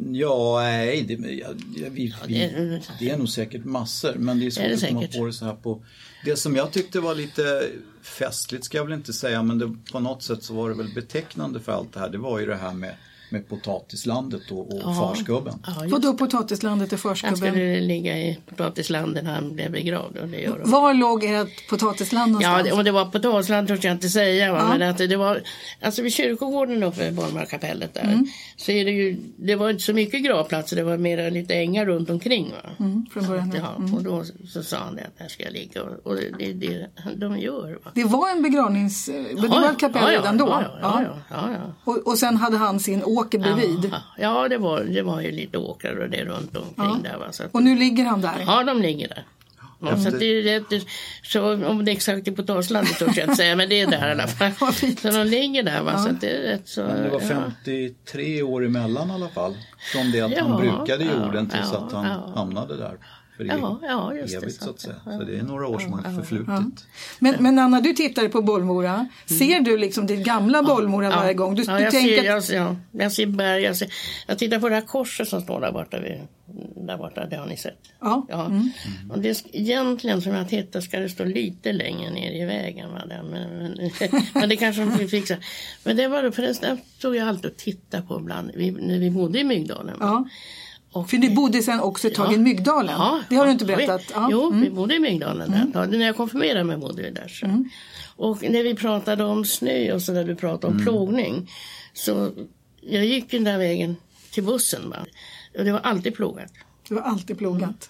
Ja, 0.07 0.59
nej, 0.61 1.03
det, 1.03 1.13
ja, 1.13 1.47
vi, 1.91 2.07
ja, 2.07 2.27
det, 2.27 2.43
är, 2.43 2.81
det 2.99 3.09
är 3.09 3.17
nog 3.17 3.29
säkert 3.29 3.65
massor 3.65 4.13
men 4.15 4.39
det 4.39 4.45
är 4.45 4.51
svårt 4.51 4.63
det 4.63 4.71
är 4.71 4.73
att 4.73 4.87
komma 4.87 5.07
på 5.17 5.25
det 5.25 5.33
så 5.33 5.45
här 5.45 5.53
på. 5.53 5.83
Det 6.25 6.35
som 6.35 6.55
jag 6.55 6.71
tyckte 6.71 6.99
var 6.99 7.15
lite 7.15 7.69
festligt 8.01 8.65
ska 8.65 8.77
jag 8.77 8.85
väl 8.85 8.93
inte 8.93 9.13
säga 9.13 9.43
men 9.43 9.59
det, 9.59 9.75
på 9.91 9.99
något 9.99 10.23
sätt 10.23 10.43
så 10.43 10.53
var 10.53 10.69
det 10.69 10.75
väl 10.75 10.93
betecknande 10.95 11.59
för 11.59 11.71
allt 11.71 11.93
det 11.93 11.99
här. 11.99 12.09
Det 12.09 12.17
var 12.17 12.39
ju 12.39 12.45
det 12.45 12.55
här 12.55 12.73
med 12.73 12.95
med 13.31 13.49
potatislandet 13.49 14.51
och, 14.51 14.73
och 14.73 14.81
ja. 14.83 14.93
farsgubben. 14.93 15.53
Ja, 15.65 15.85
Vadå 15.87 16.13
potatislandet 16.13 16.93
och 16.93 16.99
farsgubben? 16.99 17.29
Han 17.29 17.37
skulle 17.37 17.81
ligga 17.81 18.17
i 18.17 18.39
potatislandet 18.49 19.23
när 19.23 19.33
han 19.33 19.55
blev 19.55 19.71
begravd. 19.71 20.17
Och 20.17 20.27
det 20.27 20.41
gör 20.41 20.61
Var 20.65 20.93
låg 20.93 21.23
ert 21.23 21.69
potatisland 21.69 22.31
någonstans? 22.31 22.67
Ja, 22.67 22.75
om 22.75 22.83
det 22.83 22.91
var 22.91 23.05
potatisland 23.05 23.67
törs 23.67 23.83
jag 23.83 23.93
inte 23.93 24.09
säga. 24.09 24.51
Va? 24.51 24.59
Ja. 24.59 24.77
Men 24.77 24.89
att 24.89 24.97
det 24.97 25.15
var, 25.15 25.41
alltså 25.81 26.01
vid 26.01 26.13
kyrkogården 26.13 26.83
uppe 26.83 27.05
vid 27.05 27.13
Borgmarkapellet 27.13 27.93
där 27.93 28.03
mm. 28.03 28.27
så 28.57 28.71
är 28.71 28.85
det 28.85 28.91
ju, 28.91 29.17
det 29.37 29.55
var 29.55 29.69
inte 29.69 29.83
så 29.83 29.93
mycket 29.93 30.23
gravplatser, 30.23 30.75
det 30.75 30.83
var 30.83 30.97
mer 30.97 31.31
lite 31.31 31.53
ängar 31.53 31.85
runt 31.85 32.09
omkring. 32.09 32.51
Va? 32.51 32.69
Mm, 32.79 33.05
från 33.13 33.27
början. 33.27 33.53
Ja, 33.55 33.75
mm. 33.77 33.93
och 33.93 34.03
då 34.03 34.23
så 34.47 34.63
sa 34.63 34.77
han 34.77 34.95
det 34.95 35.01
att 35.01 35.13
här 35.17 35.27
ska 35.27 35.43
jag 35.43 35.53
ligga 35.53 35.83
och, 35.83 36.07
och 36.07 36.15
det 36.15 36.45
är 36.45 36.53
det 36.53 36.87
de 37.15 37.39
gör. 37.39 37.79
Va? 37.83 37.91
Det 37.95 38.03
var 38.03 38.29
en 38.29 38.41
begravnings... 38.41 39.09
Ja, 39.09 39.41
det 39.41 39.47
var 39.47 39.71
ett 39.71 39.79
kapell 39.79 40.07
redan 40.07 40.37
då? 40.37 40.47
Ja, 40.47 40.79
ja, 40.81 41.15
ja, 41.29 41.49
ja, 41.51 41.73
Och, 41.83 42.07
och 42.07 42.17
sen 42.17 42.37
hade 42.37 42.57
han 42.57 42.79
sin 42.79 43.03
åker 43.19 43.39
bredvid? 43.39 43.93
Ja, 44.17 44.47
det, 44.47 44.57
var, 44.57 44.83
det 44.83 45.01
var 45.01 45.21
ju 45.21 45.31
lite 45.31 45.57
åkrar 45.57 45.95
och 45.95 46.09
det 46.09 46.25
runt 46.25 46.57
omkring 46.57 47.03
där. 47.03 47.17
Va? 47.17 47.31
Så 47.31 47.43
och 47.51 47.63
nu 47.63 47.75
ligger 47.75 48.05
han 48.05 48.21
där? 48.21 48.43
Ja, 48.47 48.63
de 48.63 48.81
ligger 48.81 49.07
där. 49.07 49.25
Ja, 49.81 49.97
så, 49.97 50.09
det 50.09 50.25
är 50.25 50.41
rätt, 50.41 50.83
så 51.23 51.67
om 51.67 51.85
det 51.85 51.91
är 51.91 51.93
exakt 51.93 52.27
i 52.27 52.31
potatislandet 52.31 52.99
törs 52.99 53.17
jag 53.17 53.25
inte 53.25 53.35
säga, 53.35 53.55
men 53.55 53.69
det 53.69 53.81
är 53.81 53.87
där 53.87 54.07
i 54.07 54.11
alla 54.11 54.27
fall. 54.51 54.73
så 54.73 55.11
de 55.11 55.23
ligger 55.23 55.63
där. 55.63 55.81
Va? 55.83 55.91
Ja. 55.91 56.03
Så 56.03 56.09
det, 56.21 56.37
är 56.37 56.41
rätt 56.41 56.67
så, 56.67 56.81
men 56.81 57.03
det 57.03 57.09
var 57.09 57.19
53 57.19 58.37
ja. 58.37 58.45
år 58.45 58.65
emellan 58.65 59.09
i 59.09 59.13
alla 59.13 59.29
fall. 59.29 59.57
Från 59.93 60.11
det 60.11 60.21
att 60.21 60.31
ja, 60.31 60.43
han 60.43 60.61
brukade 60.61 61.03
jorden 61.03 61.49
tills 61.49 61.71
att 61.71 61.91
han 61.91 62.05
hamnade 62.35 62.77
där 62.77 62.97
för 63.39 63.45
ja, 63.45 63.79
ja, 63.81 64.15
just 64.15 64.35
evigt 64.35 64.59
det, 64.59 64.65
så 64.65 64.69
att 64.69 64.79
säga. 64.79 64.95
Så 65.05 65.23
det 65.23 65.37
är 65.37 65.43
några 65.43 65.67
år 65.67 65.79
som 65.79 65.93
har 65.93 66.13
förflutit. 66.13 66.87
Men, 67.19 67.35
men 67.39 67.59
Anna, 67.59 67.81
du 67.81 67.93
tittar 67.93 68.27
på 68.27 68.41
Bollmora. 68.41 68.93
Mm. 68.93 69.39
Ser 69.39 69.59
du 69.59 69.77
liksom 69.77 70.07
ditt 70.07 70.25
gamla 70.25 70.63
Bollmora 70.63 71.09
varje 71.09 71.33
gång? 71.33 71.55
Du, 71.55 71.63
ja, 71.63 71.77
du 71.77 71.83
jag, 71.83 71.91
tänker... 71.91 72.41
ser, 72.41 72.55
jag, 72.55 72.67
ja, 72.67 72.75
jag 72.91 73.11
ser 73.11 73.25
berg. 73.25 73.63
Jag, 73.63 73.77
ser, 73.77 73.93
jag 74.27 74.39
tittar 74.39 74.59
på 74.59 74.69
det 74.69 74.75
här 74.75 74.81
korset 74.81 75.27
som 75.27 75.41
står 75.41 75.61
där 75.61 75.71
borta. 75.71 75.99
Vid, 75.99 76.27
där 76.75 76.97
borta, 76.97 77.25
det 77.25 77.35
har 77.35 77.45
ni 77.45 77.57
sett. 77.57 77.79
Ja. 77.99 78.25
ja. 78.29 78.45
Mm. 78.45 78.71
Och 79.09 79.19
det, 79.19 79.43
egentligen 79.51 80.21
som 80.21 80.33
jag 80.33 80.49
tittar 80.49 80.81
ska 80.81 80.99
det 80.99 81.09
stå 81.09 81.23
lite 81.23 81.73
längre 81.73 82.11
ner 82.11 82.43
i 82.43 82.45
vägen. 82.45 82.89
Va? 82.93 83.01
Men, 83.07 83.29
men, 83.29 83.91
men 84.33 84.49
det 84.49 84.55
kanske 84.55 84.85
de 84.85 85.07
fixar. 85.07 85.37
Men 85.83 85.97
det 85.97 86.07
var 86.07 86.23
det, 86.23 86.31
förresten, 86.31 86.77
stod 86.97 87.15
jag 87.15 87.27
alltid 87.27 87.51
och 87.51 87.57
tittade 87.57 88.03
på 88.03 88.19
ibland 88.19 88.51
vi, 88.55 88.71
när 88.71 88.99
vi 88.99 89.09
bodde 89.09 89.39
i 89.39 89.43
Mygdalen. 89.43 89.97
Ja. 89.99 90.25
Och, 90.91 91.09
För 91.09 91.17
du 91.17 91.29
bodde 91.29 91.61
sen 91.61 91.79
också 91.79 92.07
ett 92.07 92.15
tag 92.15 92.27
ja, 92.27 92.35
i 92.35 92.37
Mygdalen? 92.37 92.95
Ja, 92.97 93.21
det 93.29 93.35
har 93.35 93.45
du 93.45 93.51
inte 93.51 93.65
berättat? 93.65 94.01
Vi, 94.01 94.13
ja. 94.13 94.27
Jo, 94.31 94.47
mm. 94.47 94.61
vi 94.61 94.69
bodde 94.69 94.95
i 94.95 94.99
Mygdalen 94.99 95.53
mm. 95.53 95.71
där. 95.71 95.87
När 95.87 96.05
jag 96.05 96.17
konfirmerade 96.17 96.63
mig 96.63 96.77
bodde 96.77 97.01
vi 97.01 97.09
där. 97.09 97.27
Så. 97.27 97.45
Mm. 97.45 97.69
Och 98.15 98.43
när 98.43 98.63
vi 98.63 98.75
pratade 98.75 99.23
om 99.23 99.45
snö 99.45 99.93
och 99.93 100.01
så 100.01 100.11
där 100.11 100.23
du 100.23 100.35
pratade 100.35 100.67
om 100.67 100.73
mm. 100.73 100.85
plogning. 100.85 101.51
Så 101.93 102.31
jag 102.81 103.05
gick 103.05 103.31
den 103.31 103.43
där 103.43 103.57
vägen 103.57 103.95
till 104.31 104.43
bussen. 104.43 104.89
Va? 104.89 105.05
Och 105.57 105.65
det 105.65 105.71
var 105.71 105.79
alltid 105.79 106.15
plogat. 106.15 106.51
Det 106.87 106.95
var 106.95 107.01
alltid 107.01 107.37
plogat? 107.37 107.89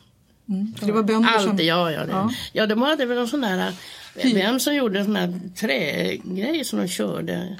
Mm. 0.50 0.74
Det 0.80 0.92
var 0.92 1.04
bönder 1.04 1.30
alltid, 1.30 1.50
som... 1.50 1.66
ja. 1.66 1.92
Ja, 1.92 2.06
det. 2.06 2.12
ja. 2.12 2.32
ja, 2.54 2.66
de 2.66 2.82
hade 2.82 3.06
väl 3.06 3.18
en 3.18 3.28
sån 3.28 3.42
där... 3.42 3.74
Vem 4.34 4.60
som 4.60 4.76
gjorde 4.76 5.00
en 5.00 5.06
sån 5.06 5.16
här 5.16 5.40
trägrej 5.56 6.64
som 6.66 6.80
de 6.80 6.88
körde 6.88 7.58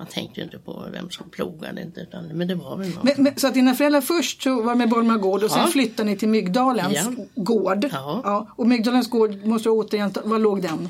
man 0.00 0.06
tänkte 0.06 0.40
ju 0.40 0.44
inte 0.44 0.58
på 0.58 0.86
vem 0.92 1.10
som 1.10 1.30
plogade 1.30 1.82
inte, 1.82 2.00
utan, 2.00 2.24
men 2.24 2.48
det 2.48 2.54
var 2.54 2.76
väl 2.76 2.88
någon. 2.88 3.04
Men, 3.04 3.22
men, 3.22 3.36
så 3.36 3.46
att 3.46 3.54
dina 3.54 3.74
föräldrar 3.74 4.00
först 4.00 4.42
så 4.42 4.62
var 4.62 4.74
med 4.74 4.88
Bolmar 4.88 5.18
gård 5.18 5.42
och 5.42 5.50
ja. 5.50 5.54
sen 5.54 5.68
flyttade 5.68 6.10
ni 6.10 6.16
till 6.16 6.28
Mygdalens 6.28 6.94
ja. 6.94 7.24
gård. 7.34 7.88
Ja. 7.92 8.20
ja. 8.24 8.48
Och 8.56 8.66
Mygdalens 8.66 9.10
gård 9.10 9.44
måste 9.44 9.68
du 9.68 9.72
återigen, 9.72 10.12
var 10.24 10.38
låg 10.38 10.62
den? 10.62 10.88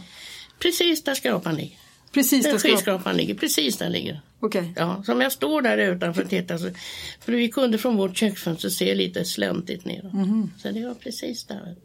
Precis 0.59 1.05
där 1.05 1.15
skrapan 1.15 1.55
ligger. 1.55 1.77
Precis 2.13 2.45
där 2.45 2.59
skyskrapan 2.59 3.17
ligger, 3.17 3.35
precis 3.35 3.77
där 3.77 3.89
ligger. 3.89 4.21
Okay. 4.41 4.65
Ja, 4.77 5.03
så 5.07 5.13
om 5.13 5.21
jag 5.21 5.33
står 5.33 5.63
där 5.63 5.79
utanför 5.79 6.23
och 6.23 6.29
tittar 6.29 6.59
så, 6.59 6.71
för 7.21 7.33
vi 7.33 7.49
kunde 7.49 7.79
från 7.79 7.97
vårt 7.97 8.17
köksfönster 8.17 8.69
se 8.69 8.95
lite 8.95 9.25
släntigt 9.25 9.85
ner. 9.85 10.11
Mm. 10.13 10.51
Så 10.59 10.71
det 10.71 10.87
var 10.87 10.95
precis 10.95 11.45
där. 11.45 11.77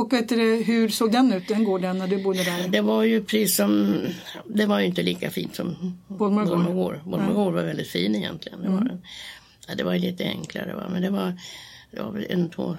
Och 0.00 0.12
vet 0.12 0.28
du, 0.28 0.62
hur 0.66 0.88
såg 0.88 1.12
den 1.12 1.32
ut, 1.32 1.48
den 1.48 1.64
gården, 1.64 1.98
när 1.98 2.08
du 2.08 2.22
bodde 2.22 2.44
där? 2.44 2.68
Det 2.68 2.80
var 2.80 3.02
ju 3.02 3.24
precis 3.24 3.56
som, 3.56 3.96
det 4.46 4.66
var 4.66 4.80
ju 4.80 4.86
inte 4.86 5.02
lika 5.02 5.30
fint 5.30 5.54
som 5.54 5.98
Bollmorgård. 6.08 7.00
Bollmorgård 7.04 7.54
var 7.54 7.62
väldigt 7.62 7.88
fin 7.88 8.14
egentligen. 8.14 8.62
Det 8.62 8.68
var, 8.68 8.80
mm. 8.80 8.98
ja, 9.68 9.74
det 9.74 9.84
var 9.84 9.94
lite 9.94 10.24
enklare 10.24 10.74
va? 10.74 10.88
men 10.92 11.02
det 11.02 11.10
var, 11.10 11.38
det 11.90 12.02
var 12.02 12.12
väl 12.12 12.26
en, 12.30 12.50
två, 12.50 12.76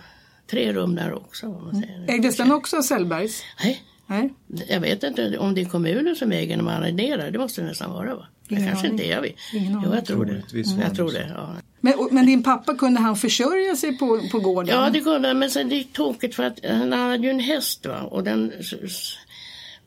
tre 0.49 0.73
rum 0.73 0.95
där 0.95 1.13
också. 1.13 1.47
Vad 1.47 1.63
man 1.63 1.81
säger. 1.81 1.95
Mm. 1.95 2.09
Ägdes 2.09 2.37
den 2.37 2.51
också 2.51 2.77
av 2.77 2.81
Sellbergs? 2.81 3.43
Nej. 3.63 3.83
Nej. 4.07 4.33
Jag 4.67 4.79
vet 4.79 5.03
inte 5.03 5.37
om 5.37 5.55
det 5.55 5.61
är 5.61 5.65
kommunen 5.65 6.15
som 6.15 6.31
äger 6.31 6.57
när 6.57 6.63
man 6.63 6.83
arrenderar, 6.83 7.31
det 7.31 7.39
måste 7.39 7.61
det 7.61 7.67
nästan 7.67 7.91
vara 7.91 8.15
va? 8.15 8.27
Det 8.47 8.55
kanske 8.55 8.87
inte 8.87 9.03
är, 9.03 9.11
jag 9.11 9.21
vet. 9.21 9.35
Jo, 9.53 9.93
jag 9.93 10.05
tror 10.05 10.25
det. 10.25 10.43
Jag 10.81 10.95
tror 10.95 11.11
det 11.11 11.31
ja. 11.35 11.55
Men, 11.81 11.93
men, 12.11 12.25
din 12.25 12.43
pappa, 12.43 12.75
kunde 12.75 12.99
han 12.99 13.15
försörja 13.15 13.75
sig 13.75 13.97
på, 13.97 14.21
på 14.31 14.39
gården? 14.39 14.75
Ja, 14.75 14.89
det 14.89 15.01
kunde 15.01 15.27
han. 15.27 15.39
Men 15.39 15.49
sen 15.49 15.69
det 15.69 15.75
gick 15.75 15.93
tokigt 15.93 16.35
för 16.35 16.43
att 16.43 16.65
han 16.65 16.93
hade 16.93 17.23
ju 17.23 17.29
en 17.29 17.39
häst 17.39 17.85
va? 17.85 18.01
och 18.01 18.23
den 18.23 18.51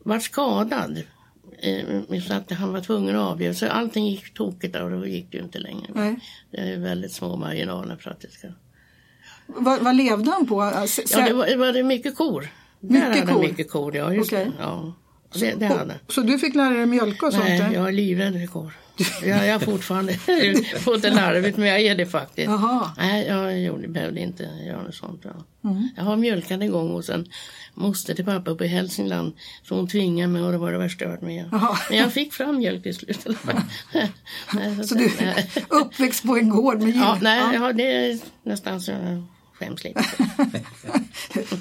var 0.03 0.19
skadad. 0.19 1.03
Eh, 1.59 2.21
så 2.27 2.33
att 2.33 2.51
han 2.51 2.73
var 2.73 2.81
tvungen 2.81 3.15
att 3.15 3.31
avgöra. 3.31 3.53
Så 3.53 3.67
allting 3.67 4.07
gick 4.07 4.33
tokigt 4.33 4.75
och 4.75 4.91
då 4.91 5.07
gick 5.07 5.31
det 5.31 5.37
ju 5.37 5.43
inte 5.43 5.59
längre. 5.59 5.87
Nej. 5.93 6.19
Det 6.51 6.57
är 6.57 6.77
väldigt 6.77 7.11
små 7.11 7.35
marginaler 7.35 7.95
för 7.95 8.11
att 8.11 8.21
det 8.21 8.31
ska... 8.31 8.47
Vad, 9.47 9.81
vad 9.81 9.95
levde 9.95 10.31
han 10.31 10.47
på? 10.47 10.61
Alltså, 10.61 11.01
ja, 11.09 11.27
det 11.27 11.33
var, 11.33 11.47
det 11.47 11.55
var 11.55 11.83
mycket 11.83 12.15
kor. 12.15 12.47
Mycket 12.79 13.13
där 13.13 13.33
kor? 13.33 13.41
mycket 13.41 13.71
kor, 13.71 13.95
ja. 13.95 14.13
Just 14.13 14.33
okay. 14.33 14.45
det. 14.45 14.51
Ja. 14.59 14.93
Det, 15.39 15.55
det 15.59 15.65
hade. 15.65 15.95
Så 16.07 16.21
du 16.21 16.39
fick 16.39 16.55
lära 16.55 16.69
dig 16.69 16.85
mjölka 16.85 17.25
och 17.25 17.33
sånt? 17.33 17.45
Nej, 17.45 17.69
jag 17.73 17.87
är 17.87 17.91
livrädd 17.91 18.33
för 18.33 18.47
kor. 18.47 18.73
Jag 19.23 19.47
är 19.47 19.59
fortfarande 19.59 20.13
fått 20.79 21.01
det 21.01 21.09
larvigt 21.09 21.57
men 21.57 21.67
jag 21.67 21.81
är 21.81 21.95
det 21.95 22.05
faktiskt. 22.05 22.47
Jaha. 22.47 22.91
Nej, 22.97 23.27
jag 23.27 23.61
gjorde, 23.61 23.87
behövde 23.87 24.19
inte 24.19 24.49
göra 24.67 24.83
något 24.83 24.95
sånt. 24.95 25.21
Ja. 25.23 25.69
Mm. 25.69 25.89
Jag 25.95 26.03
har 26.03 26.15
mjölkat 26.17 26.61
en 26.61 26.71
gång 26.71 26.91
och 26.91 27.05
sen 27.05 27.27
moster 27.73 28.13
till 28.13 28.25
pappa 28.25 28.51
uppe 28.51 28.65
i 28.65 28.67
Hälsingland. 28.67 29.33
Så 29.63 29.75
hon 29.75 29.87
tvingade 29.87 30.33
mig 30.33 30.41
och 30.41 30.51
det 30.51 30.57
var 30.57 30.71
det 30.71 30.77
värsta 30.77 31.03
jag 31.03 31.11
varit 31.11 31.21
med 31.21 31.45
Men 31.89 31.97
jag 31.97 32.13
fick 32.13 32.33
fram 32.33 32.57
mjölk 32.57 32.83
till 32.83 32.95
slut. 32.95 33.21
så, 34.85 34.95
du 34.95 35.05
är 35.05 35.45
uppväxt 35.69 36.23
på 36.23 36.37
en 36.37 36.49
gård 36.49 36.81
med 36.81 36.95
djur? 36.95 37.01
Ja, 37.01 37.17
nej, 37.21 37.43
ja. 37.53 37.73
det 37.73 37.91
är 37.91 38.19
nästan 38.43 38.81
så 38.81 38.91
skäms 39.59 39.83
lite. 39.83 40.03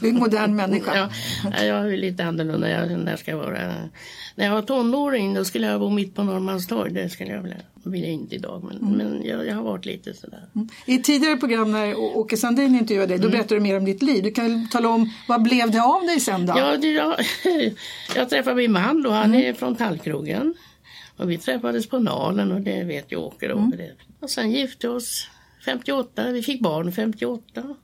du 0.01 0.07
är 0.07 0.11
en 0.11 0.19
modern 0.19 0.57
människa. 0.57 1.11
Ja, 1.45 1.65
jag 1.65 1.93
är 1.93 1.97
lite 1.97 2.25
annorlunda. 2.25 2.71
Jag, 2.71 2.99
när, 2.99 3.17
ska 3.17 3.37
vara. 3.37 3.75
när 4.35 4.45
jag 4.45 4.53
var 4.53 4.63
tonåring 4.63 5.35
då 5.35 5.45
skulle 5.45 5.67
jag 5.67 5.81
bo 5.81 5.91
mitt 5.91 6.15
på 6.15 6.23
Norrmalmstorg. 6.23 6.93
Det 6.93 7.09
skulle 7.09 7.31
jag 7.31 7.43
vilja. 7.43 7.57
vill 7.85 8.03
jag 8.03 8.13
inte 8.13 8.35
idag 8.35 8.65
men, 8.65 8.77
mm. 8.77 8.93
men 8.93 9.25
jag, 9.25 9.47
jag, 9.47 9.55
har 9.55 9.63
varit 9.63 9.87
lite 9.87 10.15
sådär. 10.15 10.49
Mm. 10.55 10.69
I 10.87 10.99
tidigare 10.99 11.37
program 11.37 11.73
när 11.73 11.99
Åke 11.99 12.37
Sandin 12.37 12.75
intervjuade 12.75 13.13
dig 13.13 13.19
då 13.19 13.27
mm. 13.27 13.39
berättade 13.39 13.55
du 13.55 13.61
mer 13.61 13.77
om 13.77 13.85
ditt 13.85 14.03
liv. 14.03 14.23
Du 14.23 14.31
kan 14.31 14.69
tala 14.69 14.89
om 14.89 15.11
vad 15.29 15.43
blev 15.43 15.71
det 15.71 15.83
av 15.83 16.03
dig 16.03 16.21
sen 16.21 16.47
då? 16.47 16.55
Ja, 16.57 16.77
det, 16.77 16.93
jag, 16.93 17.17
jag 18.17 18.31
träffade 18.31 18.57
min 18.57 18.73
man 18.73 19.03
då. 19.03 19.11
Han 19.11 19.25
mm. 19.25 19.41
är 19.41 19.53
från 19.53 19.77
Tallkrogen. 19.77 20.55
Och 21.17 21.31
vi 21.31 21.39
träffades 21.39 21.87
på 21.87 21.99
Nalen 21.99 22.53
och 22.53 22.61
det 22.61 22.85
vet 22.85 23.13
ju 23.13 23.17
Åke 23.17 23.49
då. 23.49 23.59
Mm. 23.59 23.81
Och 24.21 24.31
sen 24.31 24.51
gifte 24.51 24.89
oss 24.89 25.29
58. 25.65 26.31
Vi 26.31 26.43
fick 26.43 26.61
barn 26.61 26.93
58. 26.93 27.77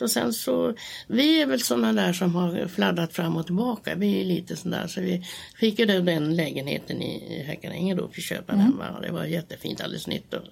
Och 0.00 0.10
sen 0.10 0.32
så, 0.32 0.74
vi 1.06 1.42
är 1.42 1.46
väl 1.46 1.60
sådana 1.60 1.92
där 1.92 2.12
som 2.12 2.34
har 2.34 2.68
fladdrat 2.68 3.12
fram 3.12 3.36
och 3.36 3.46
tillbaka. 3.46 3.94
Vi 3.94 4.20
är 4.20 4.24
lite 4.24 4.56
sådär 4.56 4.86
så 4.86 5.00
vi 5.00 5.26
fick 5.56 5.78
ju 5.78 5.86
den 5.86 6.36
lägenheten 6.36 7.02
i 7.02 7.44
Hökaränge 7.46 7.94
då, 7.94 8.08
fick 8.08 8.24
köpa 8.24 8.52
mm. 8.52 8.66
den. 8.66 8.78
Va? 8.78 9.00
Det 9.02 9.12
var 9.12 9.24
jättefint, 9.24 9.80
alldeles 9.80 10.06
nytt. 10.06 10.34
Och 10.34 10.42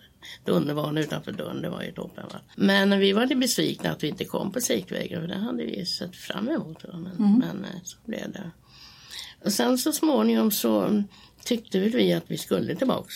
Dundervan 0.45 0.99
utanför 0.99 1.33
dörren, 1.33 1.63
det 1.63 1.71
var 1.71 1.83
ju 1.83 1.93
toppen. 1.93 2.25
Va? 2.33 2.41
Men 2.57 2.99
vi 2.99 3.13
var 3.13 3.23
lite 3.23 3.37
besvikna 3.37 3.91
att 3.91 4.03
vi 4.03 4.09
inte 4.09 4.25
kom 4.25 4.53
på 4.53 4.61
Sikvägen 4.61 5.21
för 5.21 5.29
det 5.29 5.39
hade 5.39 5.65
vi 5.65 5.87
sett 5.87 6.17
fram 6.17 6.49
emot. 6.49 6.85
Va? 6.85 6.99
Men, 6.99 7.17
mm. 7.17 7.39
men 7.39 7.65
eh, 7.65 7.81
så 7.85 7.99
blev 8.07 8.33
det. 8.33 8.51
Och 9.45 9.53
sen 9.53 9.79
så 9.79 9.93
småningom 9.93 10.51
så 10.51 11.03
tyckte 11.45 11.81
väl 11.81 11.91
vi 11.91 12.13
att 12.13 12.25
vi 12.27 12.39
skulle 12.39 12.75
tillbaks 12.75 13.15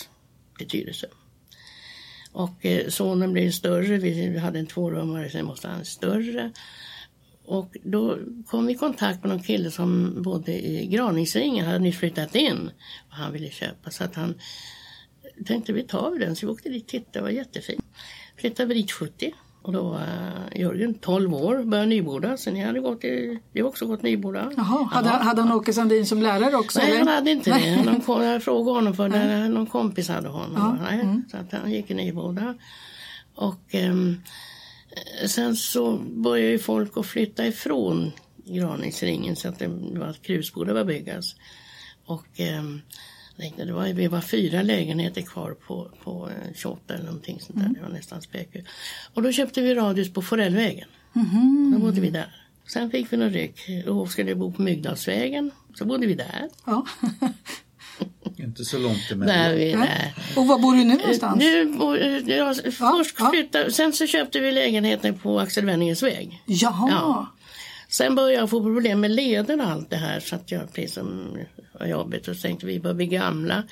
till 0.58 0.68
Tyresö. 0.68 1.06
Och 2.38 2.66
eh, 2.66 2.88
sonen 2.88 3.32
blev 3.32 3.50
större, 3.50 3.98
vi 3.98 4.38
hade 4.38 4.58
en 4.58 4.66
tvårummare 4.66 5.30
sen 5.30 5.44
måste 5.44 5.68
han 5.68 5.84
större. 5.84 6.52
Och 7.44 7.76
då 7.82 8.18
kom 8.46 8.66
vi 8.66 8.72
i 8.72 8.76
kontakt 8.76 9.22
med 9.22 9.30
någon 9.30 9.42
kille 9.42 9.70
som 9.70 10.22
bodde 10.22 10.52
i 10.52 10.86
Graningsringen, 10.86 11.66
hade 11.66 11.78
nyss 11.78 11.98
flyttat 11.98 12.34
in. 12.34 12.70
Och 13.08 13.14
han 13.14 13.32
ville 13.32 13.50
köpa 13.50 13.90
så 13.90 14.04
att 14.04 14.14
han 14.14 14.34
tänkte 15.46 15.72
vi 15.72 15.82
tar 15.82 16.18
den. 16.18 16.36
Så 16.36 16.46
vi 16.46 16.52
åkte 16.52 16.68
dit 16.68 16.82
och 16.82 16.88
tittade, 16.88 17.18
det 17.18 17.22
var 17.22 17.30
jättefint. 17.30 17.84
Flyttade 18.36 18.74
dit 18.74 18.92
70 18.92 19.34
och 19.68 19.74
då 19.74 19.82
var 19.82 20.06
Jörgen 20.54 20.94
12 20.94 21.34
år, 21.34 21.62
började 21.62 21.88
Nyboda. 21.88 22.36
Sen 22.36 22.56
jag 22.56 22.66
hade 22.66 22.80
gått 22.80 23.04
i, 23.04 23.38
var 23.52 23.62
också 23.62 23.86
gått 23.86 24.02
Nyboda. 24.02 24.52
Jaha, 24.56 24.84
hade, 24.84 25.08
hade 25.08 25.42
han 25.42 25.52
Åke 25.52 25.72
Sandin 25.72 26.06
som 26.06 26.22
lärare 26.22 26.56
också? 26.56 26.78
Nej, 26.78 26.88
eller? 26.88 26.98
han 26.98 27.08
hade 27.08 27.30
inte 27.30 27.50
det. 27.50 27.82
Någon, 27.82 28.24
jag 28.24 28.42
frågade 28.42 28.78
honom 28.78 28.94
för 28.94 29.08
det, 29.08 29.48
någon 29.48 29.66
kompis 29.66 30.08
hade 30.08 30.28
honom. 30.28 30.78
Nej, 30.82 31.22
Så 31.30 31.36
att 31.36 31.52
han 31.52 31.72
gick 31.72 31.90
i 31.90 31.94
Nyboda. 31.94 32.54
Och 33.34 33.60
ehm, 33.70 34.20
sen 35.26 35.56
så 35.56 35.98
började 35.98 36.50
ju 36.50 36.58
folk 36.58 36.96
att 36.96 37.06
flytta 37.06 37.46
ifrån 37.46 38.12
Graningsringen 38.44 39.36
så 39.36 39.48
att 39.48 39.58
det 39.58 39.68
var 39.68 40.12
krusbodar 40.12 40.74
var 40.74 40.84
byggas. 40.84 41.36
Och 42.06 42.26
jag 42.34 42.80
tänkte, 43.38 43.64
det 43.64 43.72
var, 43.72 43.86
vi 43.86 44.06
var 44.06 44.20
fyra 44.20 44.62
lägenheter 44.62 45.22
kvar 45.22 45.56
på, 45.66 45.90
på 46.04 46.28
eh, 46.28 46.54
28 46.56 46.94
eller 46.94 47.04
någonting 47.04 47.40
sånt 47.40 47.58
där. 47.58 47.68
Det 47.74 47.80
var 47.82 47.88
nästan 47.88 48.22
spöke. 48.22 48.64
Och 49.14 49.22
då 49.22 49.32
köpte 49.32 49.60
vi 49.60 49.74
radhus 49.74 50.12
på 50.12 50.22
Forellvägen. 50.22 50.88
Då 51.72 51.78
bodde 51.78 52.00
vi 52.00 52.10
där. 52.10 52.44
Sen 52.66 52.90
fick 52.90 53.12
vi 53.12 53.16
någon 53.16 53.30
ryck. 53.30 53.60
Då 53.86 54.06
skulle 54.06 54.26
vi 54.26 54.34
bo 54.34 54.52
på 54.52 54.62
Myggdalsvägen. 54.62 55.50
Så 55.74 55.84
bodde 55.84 56.06
vi 56.06 56.14
där. 56.14 56.48
Ja. 56.66 56.86
Inte 58.36 58.64
så 58.64 58.78
långt 58.78 59.10
emellan. 59.12 59.54
vi, 59.54 59.72
där. 59.72 60.14
Och 60.36 60.46
var 60.46 60.58
bor 60.58 60.74
du 60.74 60.84
nu 60.84 60.94
någonstans? 60.94 61.38
Nu, 61.38 61.64
bor- 61.64 62.30
ja, 62.30 62.54
först 62.54 63.16
ja. 63.18 63.30
flyttade, 63.30 63.72
sen 63.72 63.92
så 63.92 64.06
köpte 64.06 64.40
vi 64.40 64.52
lägenheten 64.52 65.18
på 65.18 65.40
Axel 65.40 65.64
Wenningens 65.64 66.02
väg. 66.02 66.42
Jaha. 66.46 66.88
Ja. 66.90 67.26
Sen 67.90 68.14
började 68.14 68.34
jag 68.40 68.50
få 68.50 68.62
problem 68.62 69.00
med 69.00 69.10
leden 69.10 69.60
och 69.60 69.66
allt 69.66 69.90
det 69.90 69.96
här 69.96 70.20
så 70.20 70.34
att 70.36 70.50
jag 70.52 70.72
precis 70.72 70.94
som 70.94 71.36
var 71.80 71.86
jobbigt 71.86 72.28
och 72.28 72.40
tänkte 72.40 72.66
vi 72.66 72.80
börjar 72.80 72.94
bli 72.94 73.06
gamla. 73.06 73.62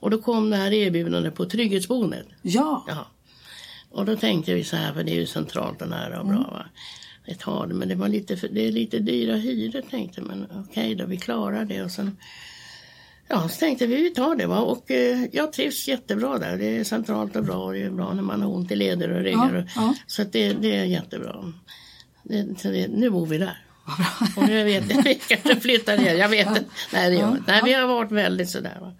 Och 0.00 0.10
då 0.10 0.18
kom 0.18 0.50
det 0.50 0.56
här 0.56 0.72
erbjudandet 0.72 1.34
på 1.34 1.44
trygghetsboendet. 1.44 2.26
Ja. 2.42 2.84
Ja. 2.88 3.06
Och 3.90 4.04
då 4.04 4.16
tänkte 4.16 4.54
vi 4.54 4.64
så 4.64 4.76
här, 4.76 4.92
för 4.92 5.04
det 5.04 5.10
är 5.12 5.14
ju 5.14 5.26
centralt 5.26 5.82
och 5.82 5.88
nära 5.88 6.20
och 6.20 6.26
bra. 6.26 6.36
Va? 6.52 6.66
Vi 7.26 7.34
tar 7.34 7.66
det, 7.66 7.74
men 7.74 7.88
det, 7.88 7.94
var 7.94 8.08
lite, 8.08 8.36
för- 8.36 8.48
det 8.48 8.66
är 8.68 8.72
lite 8.72 8.98
dyra 8.98 9.36
hyror 9.36 9.82
tänkte. 9.90 10.20
Men 10.22 10.46
okej 10.68 10.94
då, 10.94 11.06
vi 11.06 11.16
klarar 11.16 11.64
det. 11.64 11.82
Och 11.82 11.90
sen, 11.90 12.16
ja, 13.28 13.48
så 13.48 13.58
tänkte 13.58 13.86
vi, 13.86 13.96
vi 14.02 14.10
tar 14.10 14.36
det. 14.36 14.46
Va? 14.46 14.60
Och 14.60 14.90
eh, 14.90 15.24
jag 15.32 15.52
trivs 15.52 15.88
jättebra 15.88 16.38
där. 16.38 16.56
Det 16.58 16.76
är 16.78 16.84
centralt 16.84 17.36
och 17.36 17.44
bra. 17.44 17.56
Och 17.64 17.72
det 17.72 17.82
är 17.82 17.90
bra 17.90 18.14
när 18.14 18.22
man 18.22 18.42
har 18.42 18.54
ont 18.54 18.72
i 18.72 18.76
leder 18.76 19.10
och 19.10 19.20
ryggar. 19.22 19.70
Ja, 19.76 19.82
ja. 19.82 19.94
Så 20.06 20.24
det, 20.24 20.52
det 20.52 20.76
är 20.76 20.84
jättebra. 20.84 21.52
Det, 22.22 22.42
det, 22.62 22.88
nu 22.88 23.10
bor 23.10 23.26
vi 23.26 23.38
där. 23.38 23.63
Och 24.36 24.42
nu 24.48 24.64
vet 24.64 24.90
jag, 24.90 25.02
vi 25.02 25.14
kanske 25.14 25.60
flyttar 25.60 25.96
ner. 25.96 26.14
Jag 26.14 26.28
vet 26.28 26.46
inte. 26.48 26.64
Nej, 26.92 27.10
det 27.10 27.16
gör. 27.16 27.42
Nej, 27.46 27.60
vi 27.64 27.72
har 27.72 27.86
varit 27.86 28.12
väldigt 28.12 28.50
sådär. 28.50 28.78
Va? 28.80 28.92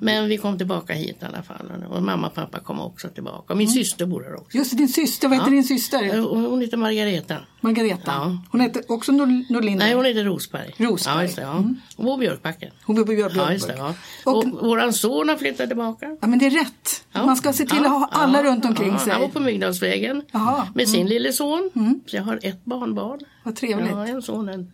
Men 0.00 0.28
vi 0.28 0.36
kom 0.36 0.58
tillbaka 0.58 0.92
hit 0.92 1.16
i 1.22 1.24
alla 1.24 1.42
fall. 1.42 1.84
Och 1.90 2.02
mamma 2.02 2.26
och 2.26 2.34
pappa 2.34 2.60
kom 2.60 2.80
också 2.80 3.08
tillbaka. 3.08 3.52
Och 3.52 3.56
min 3.56 3.68
syster 3.68 4.06
bor 4.06 4.22
här 4.24 4.34
också. 4.40 4.58
Just 4.58 4.76
din 4.76 4.88
syster, 4.88 5.28
vad 5.28 5.38
heter 5.38 5.50
din 5.50 5.64
syster? 5.64 6.26
Och 6.32 6.38
Hon 6.40 6.60
heter 6.60 6.76
Margareta. 6.76 7.36
Margareta. 7.60 8.02
Ja. 8.06 8.38
Hon 8.50 8.60
heter 8.60 8.82
också 8.88 9.12
Nor- 9.12 9.52
Norlinder. 9.52 9.84
Nej, 9.86 9.94
hon 9.94 10.04
heter 10.04 10.24
Rosberg. 10.24 10.74
Rosberg. 10.76 11.14
Ja, 11.16 11.22
just 11.22 11.36
det. 11.36 11.42
Ja. 11.42 11.52
Hon 11.96 12.06
bor 12.06 12.14
i 12.14 12.18
Björkbacken. 12.20 12.70
Hon 12.84 12.96
bor 12.96 13.04
på 13.04 13.12
Björk- 13.12 13.32
Ja, 13.36 13.52
just 13.52 13.66
det. 13.66 13.74
Ja. 13.76 13.94
Och- 14.24 14.36
Och, 14.46 14.66
våran 14.66 14.92
son 14.92 15.28
har 15.28 15.36
flyttat 15.36 15.68
tillbaka. 15.68 16.16
Ja, 16.20 16.26
men 16.26 16.38
det 16.38 16.46
är 16.46 16.50
rätt. 16.50 17.04
Ja. 17.12 17.26
Man 17.26 17.36
ska 17.36 17.52
se 17.52 17.66
till 17.66 17.78
att 17.84 17.90
ha 17.90 18.08
alla 18.12 18.42
runt 18.42 18.64
omkring 18.64 18.98
sig. 18.98 19.12
Han 19.12 19.20
bor 19.22 19.28
på 19.28 19.40
Myggdalsvägen. 19.40 20.22
Mm. 20.32 20.46
med 20.74 20.88
sin 20.88 21.06
lille 21.06 21.32
son. 21.32 21.70
Så 22.06 22.16
jag 22.16 22.22
har 22.22 22.38
ett 22.42 22.64
barnbarn. 22.64 23.20
Vad 23.46 23.56
trevligt. 23.56 23.90
Ja, 23.90 24.06
en 24.06 24.22
son, 24.22 24.48
en 24.48 24.70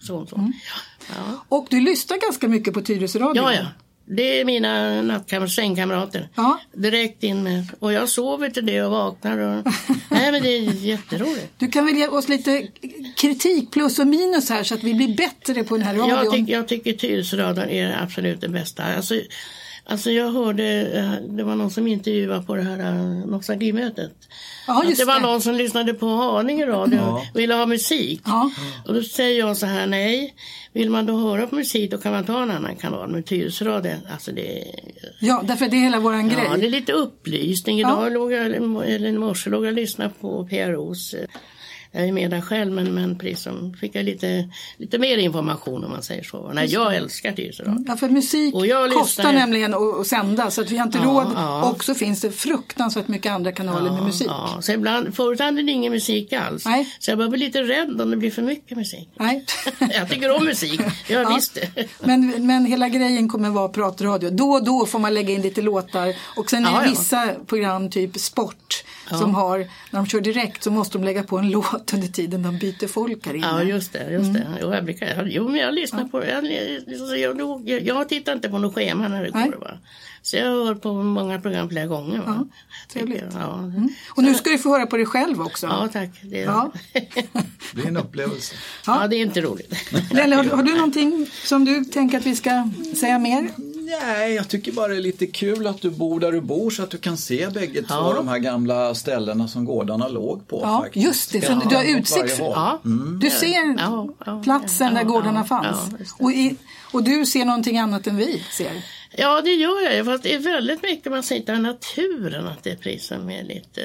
son, 0.00 0.26
son. 0.26 0.52
Ja. 1.08 1.44
Och 1.48 1.66
du 1.70 1.80
lyssnar 1.80 2.18
ganska 2.18 2.48
mycket 2.48 2.74
på 2.74 2.80
Tyresö 2.80 3.18
radio. 3.18 3.42
ja, 3.42 3.54
ja. 3.54 3.66
Det 4.06 4.40
är 4.40 4.44
mina 4.44 5.02
nattkam- 5.02 5.48
sängkamrater. 5.48 6.28
Ja. 6.34 6.60
Direkt 6.72 7.22
in 7.22 7.42
med. 7.42 7.66
Och 7.78 7.92
jag 7.92 8.08
sover 8.08 8.50
till 8.50 8.66
det 8.66 8.82
och 8.82 8.90
vaknar. 8.90 9.38
Och... 9.38 9.66
Nej, 10.10 10.32
men 10.32 10.42
det 10.42 10.48
är 10.48 10.60
jätteroligt. 10.72 11.52
Du 11.58 11.68
kan 11.68 11.86
väl 11.86 11.96
ge 11.96 12.08
oss 12.08 12.28
lite 12.28 12.68
kritik, 13.16 13.70
plus 13.70 13.98
och 13.98 14.06
minus 14.06 14.50
här 14.50 14.62
så 14.62 14.74
att 14.74 14.82
vi 14.82 14.94
blir 14.94 15.16
bättre 15.16 15.64
på 15.64 15.76
den 15.76 15.86
här 15.86 15.94
radion. 15.94 16.08
Jag, 16.08 16.32
tyck, 16.32 16.48
jag 16.48 16.68
tycker 16.68 16.92
Tyresöradion 16.92 17.68
är 17.68 18.02
absolut 18.02 18.40
det 18.40 18.48
bästa. 18.48 18.84
Alltså, 18.84 19.14
alltså 19.84 20.10
jag 20.10 20.30
hörde, 20.30 20.64
eh, 20.98 21.28
det 21.36 21.44
var 21.44 21.56
någon 21.56 21.70
som 21.70 21.86
intervjuade 21.86 22.46
på 22.46 22.56
det 22.56 22.62
här 22.62 22.78
eh, 22.78 23.26
nostalgimötet. 23.26 24.12
Ja, 24.66 24.84
just 24.84 25.00
det 25.00 25.04
var 25.04 25.14
det. 25.14 25.20
någon 25.20 25.40
som 25.40 25.54
lyssnade 25.54 25.94
på 25.94 26.06
Haninge 26.06 26.66
radio 26.66 27.00
och 27.00 27.20
ville 27.34 27.54
ha 27.54 27.66
musik. 27.66 28.22
Ja. 28.24 28.50
Och 28.86 28.94
då 28.94 29.02
säger 29.02 29.38
jag 29.38 29.56
så 29.56 29.66
här, 29.66 29.86
nej, 29.86 30.34
vill 30.72 30.90
man 30.90 31.06
då 31.06 31.16
höra 31.16 31.46
på 31.46 31.54
musik 31.54 31.90
då 31.90 31.98
kan 31.98 32.12
man 32.12 32.24
ta 32.24 32.42
en 32.42 32.50
annan 32.50 32.76
kanal. 32.76 33.08
Men 33.10 33.22
Tyresöradion, 33.22 34.00
alltså 34.12 34.32
det 34.32 34.64
ja, 35.20 35.42
därför 35.44 35.68
det 35.68 35.76
är 35.76 35.80
hela 35.80 36.00
våran 36.00 36.30
ja, 36.30 36.36
grej. 36.36 36.60
det 36.60 36.66
är 36.66 36.70
lite 36.70 36.92
upplysning. 36.92 37.80
Idag 37.80 38.12
låg 38.12 38.32
jag, 38.32 38.46
eller 38.46 39.06
i 39.06 39.12
morse 39.12 39.50
låg 39.50 39.64
jag 39.64 39.70
och 39.70 39.76
lyssnade 39.76 40.10
på 40.20 40.46
PROs 40.46 41.14
eh, 41.14 41.26
jag 41.94 42.08
är 42.08 42.12
med 42.12 42.30
där 42.30 42.40
själv 42.40 42.72
men, 42.72 42.94
men 42.94 43.18
precis 43.18 43.42
som 43.42 43.74
fick 43.80 43.94
jag 43.94 44.04
lite, 44.04 44.48
lite 44.76 44.98
mer 44.98 45.18
information 45.18 45.84
om 45.84 45.90
man 45.90 46.02
säger 46.02 46.22
så. 46.22 46.50
Nej, 46.54 46.66
jag 46.66 46.96
älskar 46.96 47.32
Tyresöradion. 47.32 47.84
Ja, 47.88 47.96
för 47.96 48.08
musik 48.08 48.54
jag 48.54 48.92
kostar 48.92 49.32
ju- 49.32 49.38
nämligen 49.38 49.74
att, 49.74 50.06
sända 50.06 50.50
så 50.50 50.60
att 50.60 50.70
vi 50.70 50.76
har 50.78 50.86
inte 50.86 50.98
Ja, 50.98 51.04
råd. 51.04 51.26
ja. 51.34 51.62
Och 51.70 51.84
så 51.84 51.94
finns 51.94 52.20
det 52.20 52.30
fruktansvärt 52.30 53.08
mycket 53.08 53.32
andra 53.32 53.52
kanaler 53.52 53.90
med 53.92 54.02
musik. 54.02 54.26
Ja, 54.30 54.58
så 54.60 54.72
ibland, 54.72 55.14
förut 55.16 55.40
hade 55.40 55.62
det 55.62 55.72
ingen 55.72 55.92
musik 55.92 56.32
alls. 56.32 56.64
Nej. 56.64 56.94
Så 56.98 57.10
jag 57.10 57.18
börjar 57.18 57.30
bli 57.30 57.38
lite 57.40 57.62
rädd 57.62 58.00
om 58.00 58.10
det 58.10 58.16
blir 58.16 58.30
för 58.30 58.42
mycket 58.42 58.76
musik. 58.76 59.08
Nej. 59.18 59.44
jag 59.78 60.08
tycker 60.10 60.36
om 60.36 60.44
musik, 60.44 60.80
jag 61.08 61.22
Ja. 61.22 61.34
visst. 61.34 61.58
Men, 62.00 62.46
men 62.46 62.64
hela 62.66 62.88
grejen 62.88 63.28
kommer 63.28 63.50
vara 63.50 63.68
pratradio. 63.68 64.30
Då 64.30 64.50
och 64.50 64.64
då 64.64 64.86
får 64.86 64.98
man 64.98 65.14
lägga 65.14 65.34
in 65.34 65.42
lite 65.42 65.62
låtar. 65.62 66.14
Och 66.36 66.50
sen 66.50 66.66
är 66.66 66.70
Ja, 66.70 66.78
det 66.78 66.84
ja. 66.84 66.90
vissa 66.90 67.28
program, 67.46 67.90
typ 67.90 68.18
sport, 68.20 68.84
som 69.08 69.34
har, 69.34 69.58
när 69.58 70.00
de 70.00 70.06
kör 70.06 70.20
direkt 70.20 70.62
så 70.62 70.70
måste 70.70 70.98
de 70.98 71.04
lägga 71.04 71.22
på 71.22 71.38
en 71.38 71.50
låt 71.54 71.83
under 71.92 72.08
tiden 72.08 72.42
de 72.42 72.58
byter 72.58 72.86
folk 72.88 73.26
här 73.26 73.34
inne. 73.34 73.46
Ja, 73.46 73.62
just 73.62 73.92
det. 73.92 74.10
Just 74.12 74.24
Mm. 74.30 74.32
det. 74.34 74.46
Jo, 74.60 74.74
jag, 74.74 74.84
brukar, 74.84 75.24
jo, 75.26 75.48
men 75.48 75.60
jag 75.60 75.74
lyssnar 75.74 76.04
på 76.04 76.24
jag, 76.24 76.44
jag, 77.18 77.68
jag, 77.68 77.82
jag, 77.82 78.08
tittar 78.08 78.32
inte 78.32 78.48
på 78.48 78.58
något 78.58 78.74
schema 78.74 79.08
när 79.08 79.24
det 79.24 79.30
Nej. 79.34 79.50
går. 79.50 79.56
Va? 79.58 79.78
Så 80.22 80.36
jag 80.36 80.46
har 80.50 80.64
hört 80.64 80.82
på 80.82 80.92
många 80.92 81.40
program 81.40 81.68
flera 81.68 81.86
gånger. 81.86 82.18
Va? 82.18 82.46
trevligt. 82.92 83.18
Tycker 83.22 83.38
jag, 83.38 83.42
Ja. 83.42 83.70
Och 84.16 84.22
nu 84.22 84.34
ska 84.34 84.50
du 84.50 84.58
få 84.58 84.68
höra 84.68 84.86
på 84.86 84.96
dig 84.96 85.06
själv 85.06 85.40
också. 85.40 85.66
ja, 85.66 85.88
tack. 85.92 86.10
Det, 86.22 86.38
Ja. 86.38 86.72
Det 87.72 87.82
är 87.82 87.86
en 87.88 87.96
upplevelse. 87.96 88.54
ja, 88.86 89.06
det 89.08 89.16
är 89.16 89.20
inte 89.22 89.40
roligt. 89.40 89.74
Lelle, 90.12 90.36
har, 90.36 90.44
har 90.44 90.62
du 90.62 90.74
någonting 90.74 91.30
som 91.44 91.64
du 91.64 91.84
tänker 91.84 92.18
att 92.18 92.26
vi 92.26 92.36
ska 92.36 92.68
säga 92.96 93.18
mer? 93.18 93.48
Nej, 93.84 94.34
jag 94.34 94.48
tycker 94.48 94.72
bara 94.72 94.88
det 94.88 94.96
är 94.96 95.00
lite 95.00 95.26
kul 95.26 95.66
att 95.66 95.80
du 95.82 95.90
bor 95.90 96.20
där 96.20 96.32
du 96.32 96.40
bor 96.40 96.70
så 96.70 96.82
att 96.82 96.90
du 96.90 96.98
kan 96.98 97.16
se 97.16 97.48
bägge 97.48 97.82
två 97.82 97.94
Ja. 97.94 98.12
de 98.16 98.28
här 98.28 98.38
gamla 98.38 98.94
ställena 98.94 99.48
som 99.48 99.64
gårdarna 99.64 100.08
låg 100.08 100.48
på. 100.48 100.60
Ja, 100.62 100.80
faktiskt. 100.82 101.06
just 101.06 101.32
det, 101.32 101.40
så 101.40 101.52
Ja, 101.52 101.62
du 101.70 101.76
har 101.76 101.84
utsikt. 101.84 102.38
Ja. 102.38 102.80
Du 103.20 103.30
ser 103.30 104.42
platsen 104.42 104.86
ja, 104.86 104.94
där 104.94 105.04
gårdarna 105.04 105.40
ja, 105.40 105.44
fanns. 105.44 105.90
det. 105.90 106.24
och, 106.24 106.32
i, 106.32 106.56
och 106.92 107.02
du 107.04 107.26
ser 107.26 107.44
någonting 107.44 107.78
annat 107.78 108.06
än 108.06 108.16
vi 108.16 108.42
ser. 108.52 108.82
Ja, 109.16 109.40
det 109.42 109.50
gör 109.50 109.84
jag 109.84 109.94
ju. 109.94 110.04
Fast 110.04 110.22
det 110.22 110.34
är 110.34 110.38
väldigt 110.38 110.82
mycket 110.82 111.12
man 111.12 111.22
hittar 111.30 111.54
i 111.54 111.58
naturen 111.58 112.46
att 112.46 112.62
det 112.62 112.70
är 112.70 112.76
precis 112.76 113.06
som 113.06 113.30
är 113.30 113.42
lite, 113.42 113.80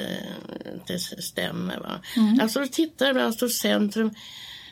inte 0.74 0.98
stämmer. 1.22 1.80
Va? 1.80 2.00
Mm. 2.16 2.40
Alltså, 2.42 2.60
då 2.60 2.66
tittar 2.66 3.10
ibland, 3.10 3.34
står 3.34 3.48
centrum 3.48 4.14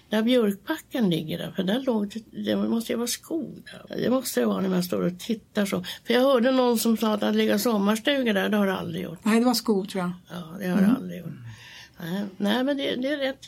där 0.09 0.23
Björkbacken 0.23 1.11
ligger 1.11 1.39
där, 1.39 1.51
för 1.51 1.63
där 1.63 1.81
låg 1.81 2.09
det, 2.09 2.45
det 2.45 2.57
måste 2.57 2.93
ju 2.93 2.97
vara 2.97 3.07
skog 3.07 3.63
där. 3.89 3.97
Det 3.97 4.11
måste 4.11 4.41
det 4.41 4.47
vara 4.47 4.61
när 4.61 4.69
man 4.69 4.83
står 4.83 5.03
och 5.03 5.19
tittar 5.19 5.67
så. 5.67 5.85
För 6.07 6.15
jag 6.15 6.21
hörde 6.21 6.51
någon 6.51 6.79
som 6.79 6.97
sa 6.97 7.15
att 7.15 7.21
det 7.21 7.33
legat 7.33 7.61
sommarstuga 7.61 8.33
där, 8.33 8.49
det 8.49 8.57
har 8.57 8.67
det 8.67 8.77
aldrig 8.79 9.03
gjort. 9.05 9.19
Nej, 9.23 9.39
det 9.39 9.47
var 9.47 9.55
skog 9.55 9.89
tror 9.89 10.03
jag. 10.05 10.13
Ja, 10.31 10.57
det 10.59 10.67
har 10.69 10.81
det 10.81 10.95
aldrig 10.97 11.21
gjort. 11.21 11.33
Nej, 12.01 12.25
nej 12.37 12.65
men 12.65 12.77
det, 12.77 12.97
det 12.97 13.09
är 13.09 13.17
rätt... 13.19 13.47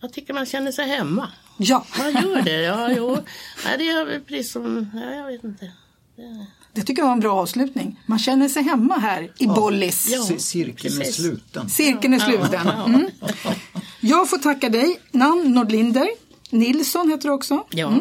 Jag 0.00 0.12
tycker 0.12 0.34
man 0.34 0.46
känner 0.46 0.72
sig 0.72 0.86
hemma. 0.88 1.28
Ja, 1.58 1.86
Man 1.98 2.12
gör 2.12 2.42
det, 2.42 2.62
ja, 2.62 2.90
jo. 2.96 3.10
Nej, 3.64 3.78
det 3.78 3.88
är 3.88 4.20
precis 4.20 4.52
som, 4.52 4.90
ja, 4.94 5.14
jag 5.14 5.26
vet 5.26 5.44
inte. 5.44 5.72
Det- 6.16 6.46
det 6.74 6.82
tycker 6.82 7.02
jag 7.02 7.06
var 7.06 7.12
en 7.14 7.20
bra 7.20 7.32
avslutning. 7.40 8.00
Man 8.06 8.18
känner 8.18 8.48
sig 8.48 8.62
hemma 8.62 8.98
här 8.98 9.30
i 9.38 9.46
Bollis. 9.46 10.08
Ja. 10.12 10.38
Cirkeln 10.38 11.00
är 11.00 11.04
sluten. 11.04 11.68
Cirkeln 11.68 12.14
är 12.14 12.18
sluten. 12.18 12.68
Mm. 12.68 13.06
Jag 14.00 14.30
får 14.30 14.38
tacka 14.38 14.68
dig, 14.68 15.00
namn 15.10 15.52
Nordlinder. 15.54 16.08
Nilsson 16.50 17.10
heter 17.10 17.28
du 17.28 17.34
också. 17.34 17.64
Ja. 17.70 17.92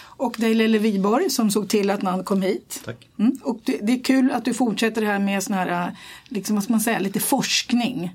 Och 0.00 0.34
dig 0.38 0.54
Lelle 0.54 0.78
Wiborg 0.78 1.30
som 1.30 1.50
såg 1.50 1.68
till 1.68 1.90
att 1.90 2.02
man 2.02 2.24
kom 2.24 2.42
hit. 2.42 2.80
Tack. 2.84 3.08
Mm. 3.18 3.38
Och 3.42 3.60
det, 3.64 3.78
det 3.82 3.92
är 3.92 4.04
kul 4.04 4.30
att 4.30 4.44
du 4.44 4.54
fortsätter 4.54 5.00
det 5.00 5.06
här 5.06 5.18
med 5.18 5.42
sån 5.42 5.54
här, 5.54 5.96
liksom, 6.28 6.54
vad 6.56 6.64
ska 6.64 6.72
man 6.72 6.80
säga, 6.80 6.98
lite 6.98 7.20
forskning. 7.20 8.14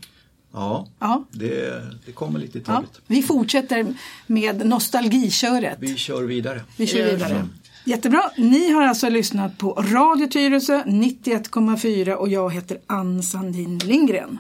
Ja, 0.54 0.88
Ja. 1.00 1.26
det, 1.32 1.82
det 2.06 2.12
kommer 2.12 2.40
lite 2.40 2.58
Ja. 2.58 2.64
taget. 2.66 2.90
Vi 3.08 3.22
fortsätter 3.22 3.86
med 4.28 4.66
nostalgiköret. 4.66 5.78
Vi 5.80 5.96
kör 5.98 6.24
vidare. 6.24 6.62
Vi 6.78 6.88
kör 6.88 7.12
vidare. 7.12 7.48
Jättebra. 7.86 8.24
Ni 8.38 8.72
har 8.72 8.84
alltså 8.84 9.10
lyssnat 9.10 9.58
på 9.58 9.72
Radio 9.72 10.28
Tyresö 10.28 10.84
91,4 10.84 12.14
och 12.14 12.30
jag 12.30 12.54
heter 12.54 12.78
Ann 12.88 13.24
Sandin 13.24 13.78
Lindgren. 13.78 14.40